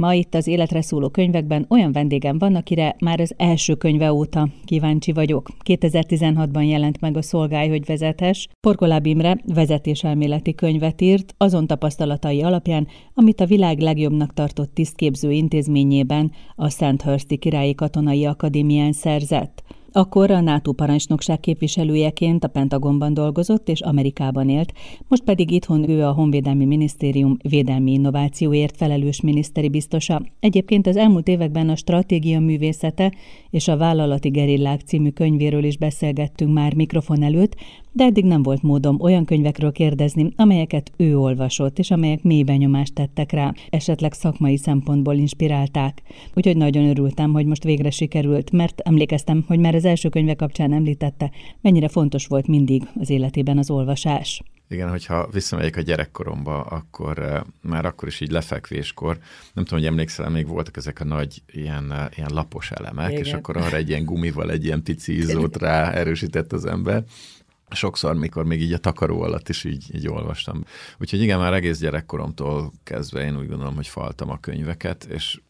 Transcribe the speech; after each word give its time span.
Ma 0.00 0.14
itt 0.14 0.34
az 0.34 0.46
életre 0.46 0.82
szóló 0.82 1.08
könyvekben 1.08 1.66
olyan 1.68 1.92
vendégem 1.92 2.38
van, 2.38 2.54
akire 2.54 2.96
már 2.98 3.20
az 3.20 3.34
első 3.36 3.74
könyve 3.74 4.12
óta 4.12 4.48
kíváncsi 4.64 5.12
vagyok. 5.12 5.48
2016-ban 5.64 6.68
jelent 6.68 7.00
meg 7.00 7.16
a 7.16 7.22
Szolgálj, 7.22 7.68
hogy 7.68 7.84
vezetes. 7.84 8.48
Porkoláb 8.60 9.06
Imre 9.06 9.40
vezetéselméleti 9.46 10.54
könyvet 10.54 11.00
írt, 11.00 11.34
azon 11.36 11.66
tapasztalatai 11.66 12.42
alapján, 12.42 12.86
amit 13.14 13.40
a 13.40 13.46
világ 13.46 13.78
legjobbnak 13.78 14.34
tartott 14.34 14.74
tisztképző 14.74 15.30
intézményében, 15.30 16.32
a 16.54 16.68
Sandhursti 16.68 17.36
Királyi 17.36 17.74
Katonai 17.74 18.26
Akadémián 18.26 18.92
szerzett. 18.92 19.62
Akkor 19.92 20.30
a 20.30 20.40
NATO 20.40 20.72
parancsnokság 20.72 21.40
képviselőjeként 21.40 22.44
a 22.44 22.48
Pentagonban 22.48 23.14
dolgozott 23.14 23.68
és 23.68 23.80
Amerikában 23.80 24.48
élt, 24.48 24.72
most 25.08 25.22
pedig 25.22 25.50
itthon 25.50 25.88
ő 25.88 26.04
a 26.04 26.12
Honvédelmi 26.12 26.64
Minisztérium 26.64 27.36
védelmi 27.48 27.92
innovációért 27.92 28.76
felelős 28.76 29.20
miniszteri 29.20 29.68
biztosa. 29.68 30.22
Egyébként 30.40 30.86
az 30.86 30.96
elmúlt 30.96 31.28
években 31.28 31.68
a 31.68 31.76
stratégia 31.76 32.40
művészete 32.40 33.12
és 33.50 33.68
a 33.68 33.76
vállalati 33.76 34.28
gerillák 34.28 34.80
című 34.80 35.10
könyvéről 35.10 35.64
is 35.64 35.76
beszélgettünk 35.76 36.52
már 36.52 36.74
mikrofon 36.74 37.22
előtt, 37.22 37.56
de 37.92 38.04
eddig 38.04 38.24
nem 38.24 38.42
volt 38.42 38.62
módom 38.62 39.00
olyan 39.00 39.24
könyvekről 39.24 39.72
kérdezni, 39.72 40.32
amelyeket 40.36 40.92
ő 40.96 41.18
olvasott, 41.18 41.78
és 41.78 41.90
amelyek 41.90 42.22
mély 42.22 42.42
benyomást 42.42 42.94
tettek 42.94 43.32
rá, 43.32 43.54
esetleg 43.70 44.12
szakmai 44.12 44.56
szempontból 44.56 45.14
inspirálták. 45.14 46.02
Úgyhogy 46.34 46.56
nagyon 46.56 46.84
örültem, 46.84 47.32
hogy 47.32 47.46
most 47.46 47.64
végre 47.64 47.90
sikerült, 47.90 48.50
mert 48.50 48.80
emlékeztem, 48.80 49.44
hogy 49.46 49.58
már 49.58 49.74
az 49.74 49.84
első 49.84 50.08
könyve 50.08 50.34
kapcsán 50.34 50.72
említette, 50.72 51.30
mennyire 51.60 51.88
fontos 51.88 52.26
volt 52.26 52.46
mindig 52.46 52.82
az 53.00 53.10
életében 53.10 53.58
az 53.58 53.70
olvasás. 53.70 54.42
Igen, 54.68 54.90
hogyha 54.90 55.28
visszamegyek 55.32 55.76
a 55.76 55.80
gyerekkoromba, 55.80 56.60
akkor 56.60 57.18
uh, 57.18 57.70
már 57.70 57.84
akkor 57.84 58.08
is 58.08 58.20
így 58.20 58.30
lefekvéskor, 58.30 59.18
nem 59.54 59.64
tudom, 59.64 59.78
hogy 59.78 59.88
emlékszel, 59.88 60.30
még 60.30 60.46
voltak 60.46 60.76
ezek 60.76 61.00
a 61.00 61.04
nagy 61.04 61.42
ilyen, 61.52 61.84
uh, 61.84 62.16
ilyen 62.16 62.30
lapos 62.32 62.70
elemek, 62.70 63.10
Igen. 63.10 63.24
és 63.24 63.32
akkor 63.32 63.56
arra 63.56 63.76
egy 63.76 63.88
ilyen 63.88 64.04
gumival 64.04 64.50
egy 64.50 64.64
ilyen 64.64 64.82
pici 64.82 65.12
ízót 65.12 65.56
rá 65.56 65.90
erősített 65.90 66.52
az 66.52 66.64
ember, 66.64 67.04
sokszor, 67.70 68.14
mikor 68.14 68.44
még 68.44 68.62
így 68.62 68.72
a 68.72 68.78
takaró 68.78 69.22
alatt 69.22 69.48
is 69.48 69.64
így, 69.64 69.94
így 69.94 70.08
olvastam. 70.08 70.64
Úgyhogy 70.98 71.22
igen, 71.22 71.38
már 71.38 71.54
egész 71.54 71.78
gyerekkoromtól 71.78 72.72
kezdve 72.84 73.24
én 73.24 73.38
úgy 73.38 73.48
gondolom, 73.48 73.74
hogy 73.74 73.88
faltam 73.88 74.30
a 74.30 74.40
könyveket, 74.40 75.04
és 75.04 75.40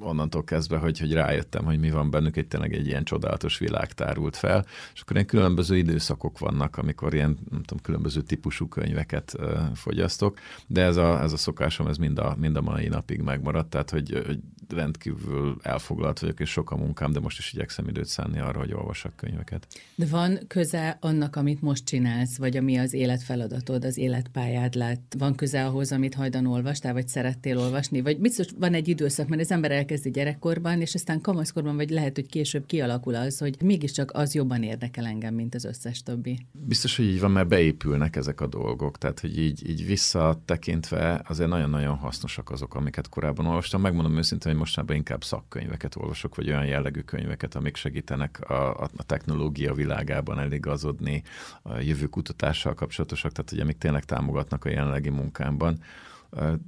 onnantól 0.00 0.44
kezdve, 0.44 0.76
hogy, 0.76 0.98
hogy 0.98 1.12
rájöttem, 1.12 1.64
hogy 1.64 1.78
mi 1.78 1.90
van 1.90 2.10
bennük, 2.10 2.36
egy 2.36 2.48
tényleg 2.48 2.74
egy 2.74 2.86
ilyen 2.86 3.04
csodálatos 3.04 3.58
világ 3.58 3.92
tárult 3.92 4.36
fel, 4.36 4.66
és 4.94 5.00
akkor 5.00 5.16
ilyen 5.16 5.28
különböző 5.28 5.76
időszakok 5.76 6.38
vannak, 6.38 6.76
amikor 6.76 7.14
ilyen, 7.14 7.38
nem 7.50 7.62
tudom, 7.62 7.82
különböző 7.82 8.20
típusú 8.20 8.68
könyveket 8.68 9.36
fogyasztok, 9.74 10.38
de 10.66 10.82
ez 10.82 10.96
a, 10.96 11.22
ez 11.22 11.32
a 11.32 11.36
szokásom, 11.36 11.86
ez 11.86 11.96
mind 11.96 12.18
a, 12.18 12.36
mind 12.38 12.56
a 12.56 12.60
mai 12.60 12.88
napig 12.88 13.20
megmaradt, 13.20 13.70
tehát 13.70 13.90
hogy, 13.90 14.22
hogy 14.26 14.38
rendkívül 14.68 15.56
elfoglalt 15.62 16.18
vagyok, 16.18 16.40
és 16.40 16.50
sok 16.50 16.70
a 16.70 16.76
munkám, 16.76 17.12
de 17.12 17.20
most 17.20 17.38
is 17.38 17.52
igyekszem 17.52 17.88
időt 17.88 18.06
szánni 18.06 18.38
arra, 18.38 18.58
hogy 18.58 18.72
olvassak 18.72 19.16
könyveket. 19.16 19.66
De 19.94 20.06
van 20.06 20.38
köze 20.46 20.98
annak, 21.00 21.36
amit 21.36 21.60
most 21.60 21.84
csinálsz, 21.84 22.36
vagy 22.36 22.56
ami 22.56 22.76
az 22.76 22.92
életfeladatod, 22.92 23.84
az 23.84 23.96
életpályád 23.96 24.74
lett? 24.74 25.14
Van 25.18 25.34
köze 25.34 25.64
ahhoz, 25.64 25.92
amit 25.92 26.14
hajdan 26.14 26.46
olvastál, 26.46 26.92
vagy 26.92 27.08
szerettél 27.08 27.58
olvasni? 27.58 28.00
Vagy 28.00 28.18
biztos 28.18 28.46
van 28.58 28.74
egy 28.74 28.88
időszak, 28.88 29.28
mert 29.28 29.40
az 29.40 29.50
ember 29.50 29.70
elkezdi 29.88 30.10
gyerekkorban, 30.10 30.80
és 30.80 30.94
aztán 30.94 31.20
kamaszkorban, 31.20 31.76
vagy 31.76 31.90
lehet, 31.90 32.14
hogy 32.14 32.26
később 32.26 32.66
kialakul 32.66 33.14
az, 33.14 33.38
hogy 33.38 33.56
mégiscsak 33.62 34.10
az 34.12 34.34
jobban 34.34 34.62
érdekel 34.62 35.06
engem, 35.06 35.34
mint 35.34 35.54
az 35.54 35.64
összes 35.64 36.02
többi. 36.02 36.46
Biztos, 36.52 36.96
hogy 36.96 37.04
így 37.04 37.20
van, 37.20 37.30
mert 37.30 37.48
beépülnek 37.48 38.16
ezek 38.16 38.40
a 38.40 38.46
dolgok, 38.46 38.98
tehát 38.98 39.20
hogy 39.20 39.38
így, 39.38 39.68
így 39.68 39.86
visszatekintve 39.86 41.22
azért 41.28 41.48
nagyon-nagyon 41.48 41.96
hasznosak 41.96 42.50
azok, 42.50 42.74
amiket 42.74 43.08
korábban 43.08 43.46
olvastam. 43.46 43.80
Megmondom 43.80 44.16
őszintén, 44.16 44.50
hogy 44.50 44.60
mostanában 44.60 44.96
inkább 44.96 45.24
szakkönyveket 45.24 45.96
olvasok, 45.96 46.34
vagy 46.34 46.48
olyan 46.48 46.66
jellegű 46.66 47.00
könyveket, 47.00 47.54
amik 47.54 47.76
segítenek 47.76 48.50
a, 48.50 48.80
a 48.80 49.02
technológia 49.06 49.74
világában 49.74 50.38
eligazodni, 50.38 51.22
a 51.62 51.78
jövő 51.78 52.06
kutatással 52.06 52.74
kapcsolatosak, 52.74 53.32
tehát 53.32 53.50
hogy 53.50 53.60
amik 53.60 53.78
tényleg 53.78 54.04
támogatnak 54.04 54.64
a 54.64 54.68
jelenlegi 54.68 55.10
munkámban. 55.10 55.78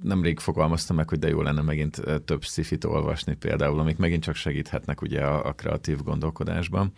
Nemrég 0.03 0.39
fogalmaztam 0.39 0.97
meg, 0.97 1.09
hogy 1.09 1.19
de 1.19 1.29
jó 1.29 1.43
lenne 1.43 1.63
megint 1.63 2.03
több 2.25 2.45
szifit 2.45 2.85
olvasni 2.85 3.35
például, 3.35 3.81
amik 3.81 3.97
megint 3.97 4.23
csak 4.23 4.35
segíthetnek 4.35 5.03
ugye 5.03 5.21
a, 5.21 5.47
a 5.47 5.53
kreatív 5.53 6.03
gondolkodásban. 6.03 6.93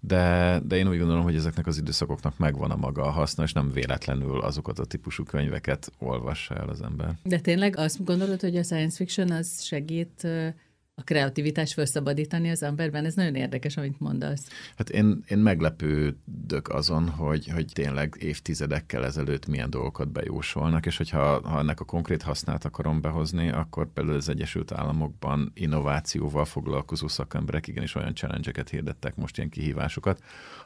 De, 0.00 0.60
de 0.64 0.76
én 0.76 0.88
úgy 0.88 0.98
gondolom, 0.98 1.22
hogy 1.22 1.34
ezeknek 1.34 1.66
az 1.66 1.78
időszakoknak 1.78 2.38
megvan 2.38 2.70
a 2.70 2.76
maga 2.76 3.02
a 3.02 3.10
haszna, 3.10 3.42
és 3.42 3.52
nem 3.52 3.72
véletlenül 3.72 4.40
azokat 4.40 4.78
a 4.78 4.84
típusú 4.84 5.22
könyveket 5.24 5.92
olvassa 5.98 6.54
el 6.54 6.68
az 6.68 6.82
ember. 6.82 7.18
De 7.22 7.40
tényleg 7.40 7.76
azt 7.76 8.04
gondolod, 8.04 8.40
hogy 8.40 8.56
a 8.56 8.62
science 8.62 8.96
fiction 8.96 9.30
az 9.30 9.62
segít 9.62 10.26
a 10.96 11.02
kreativitás 11.02 11.74
felszabadítani 11.74 12.50
az 12.50 12.62
emberben. 12.62 13.04
Ez 13.04 13.14
nagyon 13.14 13.34
érdekes, 13.34 13.76
amit 13.76 14.00
mondasz. 14.00 14.48
Hát 14.76 14.90
én, 14.90 15.24
én 15.28 15.38
meglepődök 15.38 16.68
azon, 16.68 17.08
hogy, 17.08 17.48
hogy 17.48 17.66
tényleg 17.72 18.16
évtizedekkel 18.18 19.04
ezelőtt 19.04 19.46
milyen 19.46 19.70
dolgokat 19.70 20.08
bejósolnak, 20.08 20.86
és 20.86 20.96
hogyha 20.96 21.48
ha 21.48 21.58
ennek 21.58 21.80
a 21.80 21.84
konkrét 21.84 22.22
hasznát 22.22 22.64
akarom 22.64 23.00
behozni, 23.00 23.50
akkor 23.50 23.92
például 23.92 24.16
az 24.16 24.28
Egyesült 24.28 24.72
Államokban 24.72 25.52
innovációval 25.54 26.44
foglalkozó 26.44 27.08
szakemberek 27.08 27.66
igenis 27.66 27.94
olyan 27.94 28.14
challenge 28.14 28.52
hirdettek 28.70 29.16
most 29.16 29.36
ilyen 29.36 29.50
kihívásokat, 29.50 30.22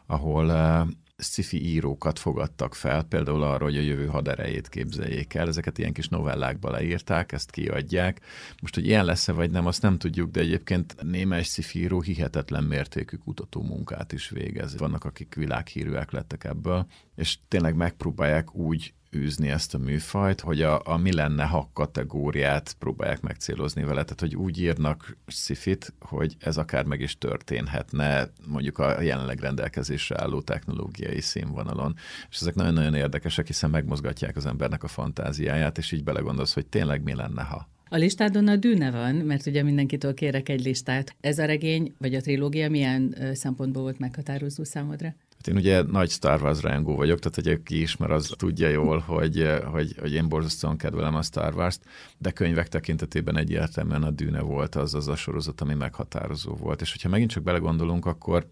ahol 0.06 0.52
eh, 0.52 0.86
sci-fi 1.18 1.66
írókat 1.66 2.18
fogadtak 2.18 2.74
fel, 2.74 3.02
például 3.02 3.42
arra, 3.42 3.64
hogy 3.64 3.76
a 3.76 3.80
jövő 3.80 4.06
haderejét 4.06 4.68
képzeljék 4.68 5.34
el. 5.34 5.48
Ezeket 5.48 5.78
ilyen 5.78 5.92
kis 5.92 6.08
novellákba 6.08 6.70
leírták, 6.70 7.32
ezt 7.32 7.50
kiadják. 7.50 8.20
Most, 8.60 8.74
hogy 8.74 8.86
ilyen 8.86 9.04
lesz-e 9.04 9.32
vagy 9.32 9.50
nem, 9.50 9.66
azt 9.66 9.82
nem 9.82 9.98
tudjuk, 9.98 10.30
de 10.30 10.40
egyébként 10.40 10.96
némes 11.02 11.46
sci-fi 11.46 11.78
író 11.78 12.00
hihetetlen 12.00 12.64
mértékű 12.64 13.16
kutató 13.16 13.62
munkát 13.62 14.12
is 14.12 14.28
végez. 14.28 14.76
Vannak, 14.76 15.04
akik 15.04 15.34
világhírűek 15.34 16.10
lettek 16.10 16.44
ebből, 16.44 16.86
és 17.16 17.38
tényleg 17.48 17.74
megpróbálják 17.74 18.54
úgy 18.54 18.94
űzni 19.16 19.48
ezt 19.48 19.74
a 19.74 19.78
műfajt, 19.78 20.40
hogy 20.40 20.62
a, 20.62 20.80
a 20.84 20.96
mi 20.96 21.12
lenne, 21.12 21.44
ha 21.44 21.70
kategóriát 21.72 22.76
próbálják 22.78 23.20
megcélozni 23.20 23.82
vele, 23.82 24.02
tehát 24.02 24.20
hogy 24.20 24.36
úgy 24.36 24.60
írnak 24.60 25.16
szifit, 25.26 25.94
hogy 26.00 26.36
ez 26.40 26.56
akár 26.56 26.84
meg 26.84 27.00
is 27.00 27.18
történhetne 27.18 28.30
mondjuk 28.46 28.78
a 28.78 29.00
jelenleg 29.00 29.40
rendelkezésre 29.40 30.20
álló 30.20 30.40
technológiai 30.40 31.20
színvonalon. 31.20 31.94
És 32.30 32.40
ezek 32.40 32.54
nagyon-nagyon 32.54 32.94
érdekesek, 32.94 33.46
hiszen 33.46 33.70
megmozgatják 33.70 34.36
az 34.36 34.46
embernek 34.46 34.82
a 34.82 34.88
fantáziáját, 34.88 35.78
és 35.78 35.92
így 35.92 36.04
belegondolsz, 36.04 36.54
hogy 36.54 36.66
tényleg 36.66 37.02
mi 37.02 37.14
lenne, 37.14 37.42
ha. 37.42 37.68
A 37.90 37.96
listádon 37.96 38.48
a 38.48 38.56
dűne 38.56 38.90
van, 38.90 39.14
mert 39.14 39.46
ugye 39.46 39.62
mindenkitől 39.62 40.14
kérek 40.14 40.48
egy 40.48 40.64
listát. 40.64 41.16
Ez 41.20 41.38
a 41.38 41.44
regény, 41.44 41.94
vagy 41.98 42.14
a 42.14 42.20
trilógia 42.20 42.70
milyen 42.70 43.14
szempontból 43.32 43.82
volt 43.82 43.98
meghatározó 43.98 44.64
számodra? 44.64 45.14
Hát 45.38 45.48
én 45.48 45.56
ugye 45.56 45.82
nagy 45.82 46.10
Star 46.10 46.42
Wars 46.42 46.62
rajongó 46.62 46.96
vagyok, 46.96 47.18
tehát 47.18 47.34
hogy 47.34 47.48
aki 47.48 47.80
ismer, 47.80 48.10
az 48.10 48.32
tudja 48.36 48.68
jól, 48.68 48.98
hogy, 48.98 49.48
hogy, 49.64 49.96
hogy 50.00 50.12
én 50.12 50.28
borzasztóan 50.28 50.76
kedvelem 50.76 51.14
a 51.14 51.22
Star 51.22 51.54
Wars-t, 51.54 51.80
de 52.18 52.30
könyvek 52.30 52.68
tekintetében 52.68 53.36
egyértelműen 53.36 54.02
a 54.02 54.10
Dűne 54.10 54.40
volt 54.40 54.74
az 54.74 54.94
az 54.94 55.08
a 55.08 55.16
sorozat, 55.16 55.60
ami 55.60 55.74
meghatározó 55.74 56.54
volt. 56.54 56.80
És 56.80 56.90
hogyha 56.90 57.08
megint 57.08 57.30
csak 57.30 57.42
belegondolunk, 57.42 58.06
akkor 58.06 58.46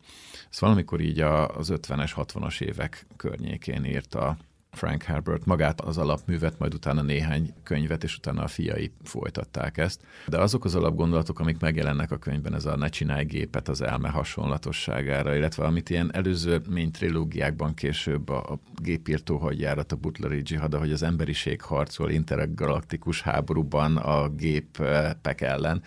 ez 0.50 0.60
valamikor 0.60 1.00
így 1.00 1.20
az 1.20 1.72
50-es, 1.72 2.12
60-as 2.16 2.60
évek 2.60 3.06
környékén 3.16 3.84
írta 3.84 4.36
Frank 4.76 5.02
Herbert 5.02 5.44
magát 5.44 5.80
az 5.80 5.98
alapművet, 5.98 6.58
majd 6.58 6.74
utána 6.74 7.02
néhány 7.02 7.54
könyvet, 7.62 8.04
és 8.04 8.16
utána 8.16 8.42
a 8.42 8.46
fiai 8.46 8.92
folytatták 9.02 9.78
ezt. 9.78 10.00
De 10.26 10.38
azok 10.38 10.64
az 10.64 10.74
alapgondolatok, 10.74 11.40
amik 11.40 11.58
megjelennek 11.58 12.10
a 12.10 12.16
könyvben, 12.16 12.54
ez 12.54 12.64
a 12.64 12.76
ne 12.76 12.88
csinálj 12.88 13.24
gépet 13.24 13.68
az 13.68 13.80
elme 13.80 14.08
hasonlatosságára, 14.08 15.36
illetve 15.36 15.64
amit 15.64 15.90
ilyen 15.90 16.14
előző 16.14 16.60
mény 16.68 16.90
trilógiákban 16.90 17.74
később 17.74 18.28
a, 18.28 18.52
a 18.52 18.60
gépírtó 18.74 19.36
hagyjárat, 19.36 19.92
a 19.92 19.96
Butleri 19.96 20.42
dzsihada, 20.42 20.78
hogy 20.78 20.92
az 20.92 21.02
emberiség 21.02 21.60
harcol 21.60 22.10
intergalaktikus 22.10 23.22
háborúban 23.22 23.96
a 23.96 24.28
gépek 24.28 25.40
ellen 25.40 25.82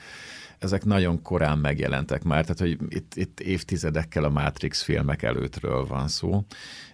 ezek 0.59 0.85
nagyon 0.85 1.21
korán 1.21 1.57
megjelentek 1.57 2.24
már, 2.24 2.42
tehát 2.42 2.59
hogy 2.59 2.95
itt, 2.95 3.15
itt 3.15 3.39
évtizedekkel 3.39 4.24
a 4.24 4.30
Matrix 4.30 4.81
filmek 4.81 5.21
előttről 5.21 5.85
van 5.85 6.07
szó, 6.07 6.45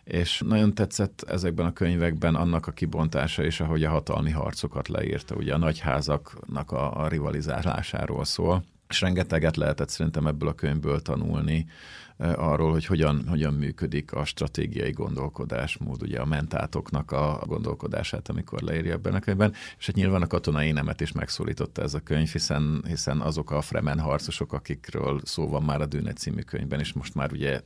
és 0.06 0.42
nagyon 0.46 0.74
tetszett 0.74 1.24
ezekben 1.28 1.66
a 1.66 1.74
könyvekben 1.74 2.36
annak 2.36 2.68
a 2.68 2.72
kibontása 2.72 3.44
és 3.44 3.60
ahogy 3.60 3.84
a 3.84 3.90
hatalmi 3.90 4.31
harcokat 4.31 4.88
leírta, 4.88 5.36
ugye 5.36 5.54
a 5.54 5.57
nagyházaknak 5.57 6.72
a, 6.72 7.02
a 7.02 7.07
rivalizálásáról 7.07 8.25
szól. 8.25 8.63
És 8.90 9.02
rengeteget 9.02 9.56
lehetett 9.57 9.90
szerintem 9.90 10.28
ebből 10.28 10.50
a 10.50 10.54
könyvből 10.54 11.02
tanulni, 11.02 11.68
arról, 12.17 12.71
hogy 12.71 12.85
hogyan, 12.85 13.27
hogyan 13.27 13.53
működik 13.53 14.13
a 14.13 14.25
stratégiai 14.25 14.91
gondolkodásmód, 14.91 16.01
ugye 16.01 16.19
a 16.19 16.25
mentátoknak 16.25 17.12
a 17.12 17.44
gondolkodását, 17.45 18.29
amikor 18.29 18.62
leírja 18.62 18.94
ebben 18.94 19.13
a 19.13 19.19
könyvben, 19.19 19.53
és 19.77 19.85
hát 19.85 19.95
nyilván 19.95 20.21
a 20.21 20.27
katonai 20.27 20.71
nemet 20.71 21.01
is 21.01 21.12
megszólította 21.12 21.81
ez 21.81 21.94
a 21.94 22.00
könyv, 22.00 22.31
hiszen, 22.31 22.83
hiszen 22.88 23.21
azok 23.21 23.51
a 23.51 23.62
Fremen 23.62 24.00
harcosok, 24.00 24.53
akikről 24.53 25.19
szó 25.23 25.47
van 25.47 25.63
már 25.63 25.81
a 25.81 25.85
Dűne 25.85 26.13
című 26.13 26.41
könyvben, 26.41 26.79
és 26.79 26.94
most 26.94 27.15
már 27.15 27.31
ugye 27.31 27.62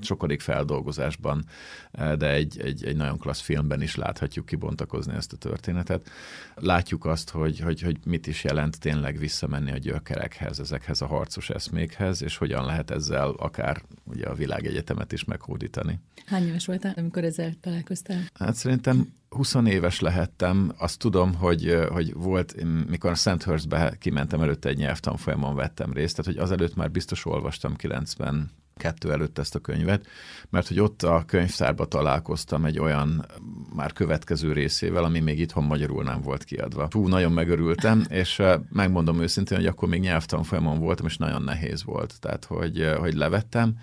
sokadik 0.00 0.40
feldolgozásban, 0.40 1.44
de 1.92 2.30
egy, 2.30 2.60
egy, 2.60 2.84
egy 2.84 2.96
nagyon 2.96 3.18
klassz 3.18 3.40
filmben 3.40 3.82
is 3.82 3.96
láthatjuk 3.96 4.46
kibontakozni 4.46 5.14
ezt 5.14 5.32
a 5.32 5.36
történetet. 5.36 6.10
Látjuk 6.54 7.04
azt, 7.04 7.30
hogy, 7.30 7.60
hogy, 7.60 7.80
hogy 7.80 7.96
mit 8.04 8.26
is 8.26 8.44
jelent 8.44 8.80
tényleg 8.80 9.18
visszamenni 9.18 9.72
a 9.72 9.76
gyökerekhez, 9.76 10.60
ezekhez 10.60 11.00
a 11.00 11.06
harcos 11.06 11.50
eszmékhez, 11.50 12.22
és 12.22 12.36
hogyan 12.36 12.64
lehet 12.64 12.90
ezzel 12.90 13.28
akár 13.50 13.82
ugye 14.04 14.26
a 14.26 14.34
világegyetemet 14.34 15.12
is 15.12 15.24
meghódítani. 15.24 15.98
Hány 16.26 16.46
éves 16.46 16.66
voltál, 16.66 16.94
amikor 16.96 17.24
ezzel 17.24 17.52
találkoztál? 17.60 18.22
Hát 18.34 18.54
szerintem 18.54 19.12
20 19.28 19.54
éves 19.66 20.00
lehettem, 20.00 20.72
azt 20.78 20.98
tudom, 20.98 21.34
hogy, 21.34 21.76
hogy 21.88 22.14
volt, 22.14 22.64
mikor 22.88 23.10
a 23.10 23.14
Sandhurstbe 23.14 23.96
kimentem 23.98 24.40
előtte 24.40 24.68
egy 24.68 24.76
nyelvtanfolyamon 24.76 25.54
vettem 25.54 25.92
részt, 25.92 26.16
tehát 26.16 26.32
hogy 26.32 26.42
azelőtt 26.42 26.74
már 26.74 26.90
biztos 26.90 27.24
olvastam 27.24 27.76
90 27.76 28.50
kettő 28.80 29.12
előtt 29.12 29.38
ezt 29.38 29.54
a 29.54 29.58
könyvet, 29.58 30.06
mert 30.50 30.68
hogy 30.68 30.80
ott 30.80 31.02
a 31.02 31.22
könyvtárba 31.26 31.84
találkoztam 31.84 32.64
egy 32.64 32.78
olyan 32.78 33.26
már 33.74 33.92
következő 33.92 34.52
részével, 34.52 35.04
ami 35.04 35.20
még 35.20 35.38
itthon 35.38 35.64
magyarul 35.64 36.02
nem 36.02 36.20
volt 36.20 36.44
kiadva. 36.44 36.88
Hú, 36.90 37.08
nagyon 37.08 37.32
megörültem, 37.32 38.04
és 38.22 38.42
megmondom 38.72 39.20
őszintén, 39.20 39.58
hogy 39.58 39.66
akkor 39.66 39.88
még 39.88 40.00
nyelvtanfolyamon 40.00 40.78
voltam, 40.78 41.06
és 41.06 41.16
nagyon 41.16 41.42
nehéz 41.42 41.84
volt. 41.84 42.20
Tehát, 42.20 42.44
hogy, 42.44 42.94
hogy 42.98 43.14
levettem, 43.14 43.74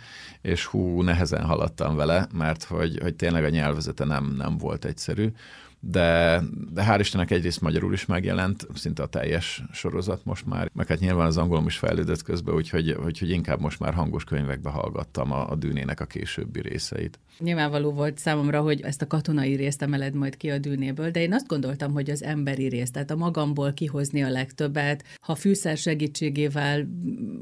és 0.42 0.66
hú, 0.66 1.02
nehezen 1.02 1.44
haladtam 1.44 1.96
vele, 1.96 2.28
mert 2.34 2.64
hogy, 2.64 3.00
hogy 3.02 3.16
tényleg 3.16 3.44
a 3.44 3.50
nyelvezete 3.50 4.06
nem, 4.06 4.34
nem 4.38 4.58
volt 4.58 4.86
egyszerű 4.86 5.32
de, 5.80 6.42
de 6.74 6.84
hál' 6.86 7.00
Istennek 7.00 7.32
egyrészt 7.32 7.62
magyarul 7.62 7.94
is 7.94 8.06
megjelent, 8.06 8.68
szinte 8.74 9.04
a 9.04 9.08
teljes 9.08 9.64
sorozat 9.72 10.26
most 10.26 10.46
már, 10.46 10.70
meg 10.74 10.88
hát 10.88 11.00
nyilván 11.00 11.26
az 11.26 11.38
angolom 11.38 11.66
is 11.66 11.78
fejlődött 11.78 12.22
közben, 12.22 12.56
úgyhogy, 12.56 12.92
úgyhogy 12.92 13.30
inkább 13.30 13.60
most 13.60 13.80
már 13.80 13.94
hangos 13.94 14.24
könyvekbe 14.24 14.70
hallgattam 14.70 15.32
a, 15.32 15.50
a 15.50 15.56
dűnének 15.56 16.00
a 16.00 16.06
későbbi 16.06 16.62
részeit. 16.62 17.20
Nyilvánvaló 17.40 17.92
volt 17.92 18.18
számomra, 18.18 18.62
hogy 18.62 18.82
ezt 18.82 19.02
a 19.02 19.08
katonai 19.08 19.56
részt 19.56 19.82
emeled 19.82 20.14
majd 20.14 20.38
ki 20.38 20.50
a 20.50 20.58
dűnéből, 20.58 21.12
de 21.12 21.22
én 21.22 21.34
azt 21.34 21.48
gondoltam, 21.48 21.92
hogy 21.92 22.10
az 22.10 22.24
emberi 22.24 22.68
részt, 22.68 22.94
tehát 22.94 23.12
a 23.12 23.16
magamból 23.16 23.74
kihozni 23.74 24.24
a 24.24 24.30
legtöbbet, 24.30 25.04
ha 25.20 25.36
fűszer 25.36 25.78
segítségével, 25.78 26.88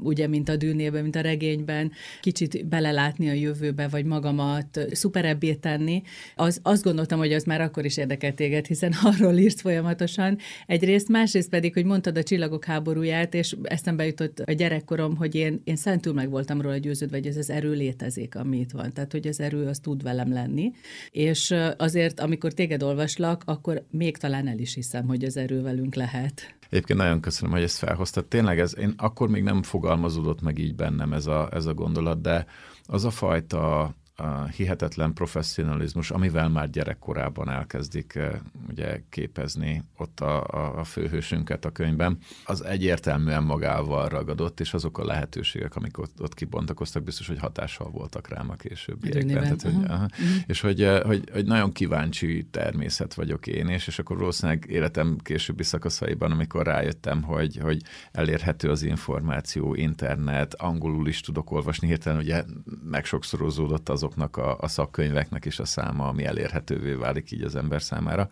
ugye, 0.01 0.27
mint 0.27 0.49
a 0.49 0.55
dűnében, 0.55 1.01
mint 1.01 1.15
a 1.15 1.21
regényben, 1.21 1.91
kicsit 2.21 2.67
belelátni 2.67 3.29
a 3.29 3.33
jövőbe, 3.33 3.87
vagy 3.87 4.05
magamat 4.05 4.79
szuperebbé 4.91 5.53
tenni, 5.53 6.01
az, 6.35 6.59
azt 6.63 6.83
gondoltam, 6.83 7.19
hogy 7.19 7.33
az 7.33 7.43
már 7.43 7.61
akkor 7.61 7.85
is 7.85 7.97
érdekel 8.25 8.33
téged, 8.33 8.65
hiszen 8.65 8.93
arról 9.11 9.37
írsz 9.37 9.61
folyamatosan. 9.61 10.37
Egyrészt, 10.65 11.07
másrészt 11.07 11.49
pedig, 11.49 11.73
hogy 11.73 11.85
mondtad 11.85 12.17
a 12.17 12.23
csillagok 12.23 12.65
háborúját, 12.65 13.33
és 13.33 13.55
eszembe 13.63 14.05
jutott 14.05 14.39
a 14.39 14.51
gyerekkorom, 14.51 15.15
hogy 15.15 15.35
én, 15.35 15.61
én 15.63 15.75
szentül 15.75 16.13
meg 16.13 16.29
voltam 16.29 16.61
róla 16.61 16.77
győződve, 16.77 17.17
hogy 17.17 17.27
ez 17.27 17.37
az 17.37 17.49
erő 17.49 17.71
létezik, 17.71 18.35
ami 18.35 18.59
itt 18.59 18.71
van. 18.71 18.93
Tehát, 18.93 19.11
hogy 19.11 19.27
az 19.27 19.39
erő 19.39 19.67
az 19.67 19.79
tud 19.79 20.03
velem 20.03 20.33
lenni. 20.33 20.71
És 21.11 21.53
azért, 21.77 22.19
amikor 22.19 22.53
téged 22.53 22.83
olvaslak, 22.83 23.43
akkor 23.45 23.85
még 23.91 24.17
talán 24.17 24.47
el 24.47 24.59
is 24.59 24.73
hiszem, 24.73 25.07
hogy 25.07 25.23
az 25.23 25.37
erő 25.37 25.61
velünk 25.61 25.95
lehet. 25.95 26.55
Egyébként 26.69 26.99
nagyon 26.99 27.21
köszönöm, 27.21 27.51
hogy 27.51 27.63
ezt 27.63 27.77
felhoztad. 27.77 28.25
Tényleg 28.25 28.59
ez, 28.59 28.77
én 28.77 28.93
akkor 28.97 29.29
még 29.29 29.43
nem 29.43 29.63
fogalmazódott 29.63 30.41
meg 30.41 30.57
így 30.57 30.75
bennem 30.75 31.13
ez 31.13 31.27
a, 31.27 31.49
ez 31.51 31.65
a 31.65 31.73
gondolat, 31.73 32.21
de 32.21 32.45
az 32.83 33.05
a 33.05 33.09
fajta 33.09 33.93
a 34.15 34.45
hihetetlen 34.45 35.13
professzionalizmus, 35.13 36.11
amivel 36.11 36.49
már 36.49 36.69
gyerekkorában 36.69 37.49
elkezdik 37.49 38.15
eh, 38.15 38.31
ugye 38.69 39.01
képezni 39.09 39.83
ott 39.97 40.19
a, 40.19 40.43
a, 40.43 40.79
a 40.79 40.83
főhősünket 40.83 41.65
a 41.65 41.71
könyvben, 41.71 42.17
az 42.45 42.63
egyértelműen 42.63 43.43
magával 43.43 44.07
ragadott, 44.07 44.59
és 44.59 44.73
azok 44.73 44.97
a 44.97 45.05
lehetőségek, 45.05 45.75
amik 45.75 45.97
ott, 45.97 46.21
ott 46.21 46.33
kibontakoztak, 46.33 47.03
biztos, 47.03 47.27
hogy 47.27 47.39
hatással 47.39 47.89
voltak 47.89 48.27
rám 48.27 48.49
a 48.49 48.55
későbbiekben. 48.55 49.41
Tehát, 49.41 49.61
hogy, 49.61 49.73
aha. 49.73 49.93
Aha. 49.93 50.03
Uh-huh. 50.03 50.43
És 50.45 50.61
hogy, 50.61 50.81
eh, 50.81 51.01
hogy, 51.01 51.29
hogy 51.31 51.45
nagyon 51.45 51.71
kíváncsi 51.71 52.47
természet 52.51 53.13
vagyok 53.13 53.47
én, 53.47 53.67
és, 53.67 53.87
és 53.87 53.99
akkor 53.99 54.17
valószínűleg 54.17 54.65
életem 54.69 55.17
későbbi 55.23 55.63
szakaszaiban, 55.63 56.31
amikor 56.31 56.65
rájöttem, 56.65 57.23
hogy, 57.23 57.57
hogy 57.57 57.81
elérhető 58.11 58.69
az 58.69 58.83
információ, 58.83 59.73
internet, 59.73 60.53
angolul 60.53 61.07
is 61.07 61.21
tudok 61.21 61.51
olvasni, 61.51 61.87
hirtelen 61.87 62.19
ugye 62.19 62.43
megsokszorozódott 62.89 63.89
az 63.89 64.03
azoknak 64.05 64.37
a, 64.37 64.57
a 64.59 64.67
szakkönyveknek 64.67 65.45
is 65.45 65.59
a 65.59 65.65
száma, 65.65 66.07
ami 66.07 66.25
elérhetővé 66.25 66.93
válik 66.93 67.31
így 67.31 67.41
az 67.41 67.55
ember 67.55 67.81
számára. 67.81 68.29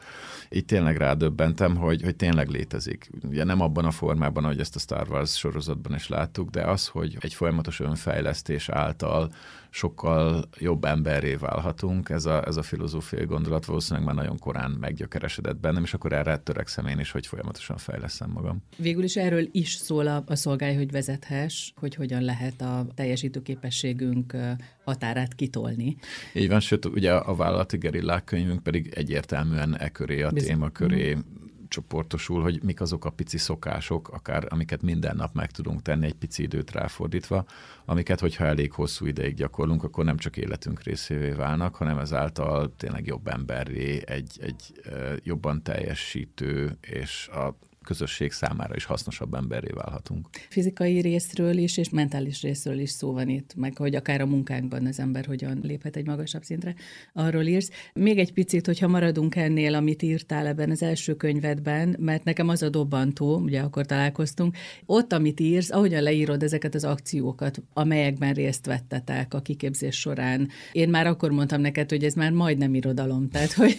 Így 0.50 0.66
tényleg 0.66 0.98
rádöbbentem, 0.98 1.75
hogy, 1.75 2.02
hogy 2.02 2.16
tényleg 2.16 2.48
létezik. 2.48 3.10
Ugye 3.24 3.44
nem 3.44 3.62
abban 3.62 3.86
a 3.86 3.92
formában, 3.92 4.44
ahogy 4.44 4.60
ezt 4.60 4.75
a 4.75 4.80
Star 4.80 5.10
Wars 5.10 5.38
sorozatban 5.38 5.96
is 5.96 6.08
láttuk, 6.08 6.50
de 6.50 6.62
az, 6.62 6.88
hogy 6.88 7.18
egy 7.20 7.34
folyamatos 7.34 7.80
önfejlesztés 7.80 8.70
által 8.70 9.31
sokkal 9.70 10.50
jobb 10.60 10.86
emberré 10.86 11.36
válhatunk. 11.36 12.10
Ez 12.10 12.25
a, 12.25 12.48
ez 12.48 12.58
a 12.58 12.62
filozófiai 12.62 13.25
gondolat 13.25 13.66
valószínűleg 13.66 14.06
már 14.06 14.16
nagyon 14.16 14.40
korán 14.40 14.72
meggyökeresedett 14.72 15.58
bennem, 15.58 15.84
és 15.84 15.94
akkor 15.94 16.14
erre 16.14 16.38
törekszem 16.38 16.86
én 16.86 17.00
is, 17.00 17.12
hogy 17.12 17.28
folyamatosan 17.28 17.78
fejleszem 17.78 18.30
magam. 18.30 18.64
Végül 18.78 19.04
is 19.04 19.16
erről 19.16 19.48
is 19.52 19.74
szól 19.74 20.08
a, 20.08 20.24
a 20.28 20.36
szolgály, 20.36 20.75
hogy 20.75 20.92
vezethess, 20.92 21.72
hogy 21.75 21.96
hogyan 21.96 22.22
lehet 22.22 22.62
a 22.62 22.86
teljesítőképességünk 22.96 24.36
határát 24.84 25.36
kitolni. 25.36 25.62
Így 26.33 26.50
van, 26.50 26.60
sőt, 26.60 26.86
ugye 26.86 27.13
a 27.13 27.36
vállalati 27.36 27.77
gerillák 27.77 28.24
könyvünk 28.24 28.63
pedig 28.63 28.94
egyértelműen 28.95 29.77
e 29.80 29.89
köré, 29.89 30.21
a 30.21 30.30
Bizony. 30.30 30.50
téma 30.50 30.69
köré 30.69 31.18
csoportosul, 31.74 32.42
hogy 32.42 32.63
mik 32.63 32.81
azok 32.81 33.06
a 33.06 33.10
pici 33.10 33.38
szokások, 33.38 34.10
akár 34.10 34.45
amiket 34.50 34.81
minden 34.81 35.15
nap 35.15 35.33
meg 35.33 35.51
tudunk 35.51 35.81
tenni 35.81 36.06
egy 36.06 36.13
pici 36.13 36.44
időt 36.44 36.71
ráfordítva, 36.71 37.45
amiket, 37.86 38.19
hogyha 38.19 38.45
elég 38.45 38.71
hosszú 38.71 39.06
ideig 39.06 39.36
gyakorlunk, 39.36 39.83
akkor 39.83 40.06
nem 40.06 40.18
csak 40.18 40.38
életünk 40.38 40.83
részévé 40.83 41.30
válnak, 41.30 41.75
hanem 41.75 41.98
ezáltal 41.98 42.74
tényleg 42.77 43.06
jobb 43.06 43.27
emberré, 43.27 44.01
egy, 44.06 44.39
egy 44.42 44.81
jobban 45.24 45.63
teljesítő 45.63 46.77
és 46.81 47.27
a 47.27 47.57
közösség 47.83 48.31
számára 48.31 48.75
is 48.75 48.85
hasznosabb 48.85 49.33
emberré 49.33 49.71
válhatunk. 49.74 50.27
Fizikai 50.50 51.01
részről 51.01 51.57
is, 51.57 51.77
és 51.77 51.89
mentális 51.89 52.41
részről 52.41 52.80
is 52.80 52.89
szó 52.89 53.12
van 53.12 53.30
itt, 53.30 53.56
meg 53.56 53.77
hogy 53.77 53.95
akár 53.95 54.21
a 54.21 54.25
munkánkban 54.25 54.85
az 54.85 55.00
ember 55.00 55.25
hogyan 55.25 55.59
léphet 55.63 55.95
egy 55.95 56.06
magasabb 56.06 56.44
szintre, 56.44 56.75
arról 57.13 57.44
írsz. 57.44 57.69
Még 57.94 58.18
egy 58.18 58.33
picit, 58.33 58.65
hogyha 58.65 58.88
maradunk 58.88 59.35
ennél, 59.35 59.75
amit 59.75 60.01
írtál 60.01 60.47
ebben 60.47 60.71
az 60.71 60.83
első 60.83 61.15
könyvedben, 61.15 61.95
mert 62.00 62.24
nekem 62.24 62.50
az 62.50 62.62
a 62.62 62.69
dobbantó, 62.69 63.38
ugye 63.38 63.59
akkor 63.59 63.86
találkoztunk, 63.86 64.56
ott, 64.86 65.13
amit 65.13 65.39
írsz, 65.39 65.71
ahogyan 65.71 66.03
leírod 66.03 66.44
ezeket 66.44 66.75
az 66.75 66.83
akciókat, 66.83 67.62
amelyekben 67.74 68.33
részt 68.33 68.65
vettetek 68.65 69.33
a 69.33 69.41
kiképzés 69.41 70.00
során. 70.00 70.50
Én 70.71 70.89
már 70.89 71.07
akkor 71.07 71.31
mondtam 71.31 71.62
neked, 71.62 71.89
hogy 71.89 72.03
ez 72.03 72.13
már 72.13 72.31
majdnem 72.31 72.75
irodalom, 72.75 73.29
tehát 73.29 73.51
hogy 73.53 73.77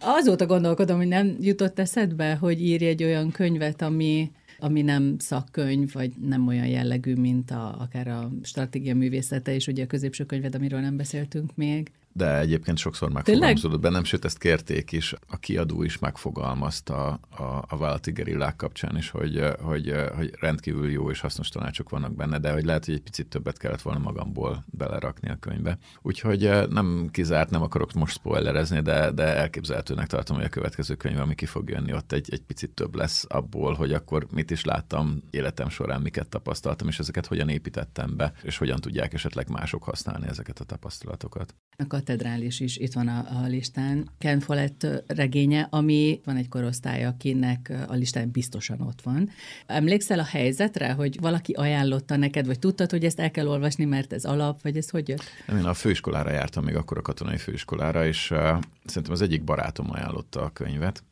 azóta 0.00 0.46
gondolkodom, 0.46 0.96
hogy 0.96 1.08
nem 1.08 1.36
jutott 1.40 1.78
eszedbe, 1.78 2.34
hogy 2.34 2.62
írj 2.62 2.86
egy 2.86 3.02
olyan 3.02 3.30
könyv, 3.30 3.45
könyvet, 3.46 3.82
ami, 3.82 4.30
ami 4.58 4.82
nem 4.82 5.14
szakkönyv, 5.18 5.92
vagy 5.92 6.12
nem 6.22 6.46
olyan 6.46 6.66
jellegű, 6.66 7.14
mint 7.14 7.50
a, 7.50 7.80
akár 7.80 8.08
a 8.08 8.30
stratégia 8.42 8.94
művészete, 8.94 9.54
és 9.54 9.66
ugye 9.66 9.84
a 9.84 9.86
középső 9.86 10.24
könyved, 10.24 10.54
amiről 10.54 10.80
nem 10.80 10.96
beszéltünk 10.96 11.56
még 11.56 11.90
de 12.16 12.38
egyébként 12.38 12.78
sokszor 12.78 13.10
megfogalmazódott 13.10 13.80
bennem, 13.80 14.04
sőt 14.04 14.24
ezt 14.24 14.38
kérték 14.38 14.92
is, 14.92 15.14
a 15.28 15.36
kiadó 15.36 15.82
is 15.82 15.98
megfogalmazta 15.98 17.08
a, 17.30 17.64
a 17.68 17.76
vállalati 17.76 18.12
gerillák 18.12 18.56
kapcsán 18.56 18.96
is, 18.96 19.10
hogy, 19.10 19.42
hogy, 19.60 19.94
hogy 20.16 20.34
rendkívül 20.40 20.90
jó 20.90 21.10
és 21.10 21.20
hasznos 21.20 21.48
tanácsok 21.48 21.90
vannak 21.90 22.14
benne, 22.14 22.38
de 22.38 22.52
hogy 22.52 22.64
lehet, 22.64 22.84
hogy 22.84 22.94
egy 22.94 23.02
picit 23.02 23.28
többet 23.28 23.58
kellett 23.58 23.82
volna 23.82 23.98
magamból 23.98 24.64
belerakni 24.66 25.28
a 25.28 25.36
könyvbe. 25.40 25.78
Úgyhogy 26.02 26.46
eh, 26.46 26.66
nem 26.66 27.08
kizárt, 27.10 27.50
nem 27.50 27.62
akarok 27.62 27.92
most 27.92 28.14
spoilerezni, 28.16 28.80
de, 28.80 29.10
de 29.10 29.36
elképzelhetőnek 29.36 30.06
tartom, 30.06 30.36
hogy 30.36 30.44
a 30.44 30.48
következő 30.48 30.94
könyv, 30.94 31.20
ami 31.20 31.34
ki 31.34 31.46
fog 31.46 31.68
jönni, 31.68 31.92
ott 31.92 32.12
egy, 32.12 32.28
egy 32.32 32.42
picit 32.42 32.70
több 32.70 32.94
lesz 32.94 33.24
abból, 33.28 33.74
hogy 33.74 33.92
akkor 33.92 34.26
mit 34.32 34.50
is 34.50 34.64
láttam 34.64 35.22
életem 35.30 35.68
során, 35.68 36.00
miket 36.00 36.28
tapasztaltam, 36.28 36.88
és 36.88 36.98
ezeket 36.98 37.26
hogyan 37.26 37.48
építettem 37.48 38.16
be, 38.16 38.32
és 38.42 38.58
hogyan 38.58 38.80
tudják 38.80 39.14
esetleg 39.14 39.48
mások 39.48 39.82
használni 39.82 40.26
ezeket 40.26 40.60
a 40.60 40.64
tapasztalatokat. 40.64 41.54
A 41.78 41.86
katedrális 41.86 42.60
is 42.60 42.76
itt 42.76 42.92
van 42.92 43.08
a, 43.08 43.42
a 43.42 43.46
listán. 43.46 44.08
Ken 44.18 44.40
Follett 44.40 44.86
regénye, 45.06 45.66
ami 45.70 46.20
van 46.24 46.36
egy 46.36 46.48
korosztály, 46.48 47.04
akinek 47.04 47.72
a 47.88 47.94
listán 47.94 48.30
biztosan 48.30 48.80
ott 48.80 49.02
van. 49.02 49.30
Emlékszel 49.66 50.18
a 50.18 50.24
helyzetre, 50.24 50.92
hogy 50.92 51.20
valaki 51.20 51.52
ajánlotta 51.52 52.16
neked, 52.16 52.46
vagy 52.46 52.58
tudtad, 52.58 52.90
hogy 52.90 53.04
ezt 53.04 53.20
el 53.20 53.30
kell 53.30 53.46
olvasni, 53.46 53.84
mert 53.84 54.12
ez 54.12 54.24
alap, 54.24 54.62
vagy 54.62 54.76
ez 54.76 54.90
hogy 54.90 55.08
jött? 55.08 55.22
Nem, 55.46 55.56
én 55.56 55.64
a 55.64 55.74
főiskolára 55.74 56.30
jártam 56.30 56.64
még 56.64 56.76
akkor 56.76 56.98
a 56.98 57.02
katonai 57.02 57.36
főiskolára, 57.36 58.06
és 58.06 58.30
uh, 58.30 58.38
szerintem 58.84 59.12
az 59.12 59.22
egyik 59.22 59.44
barátom 59.44 59.90
ajánlotta 59.90 60.42
a 60.42 60.50
könyvet, 60.50 61.02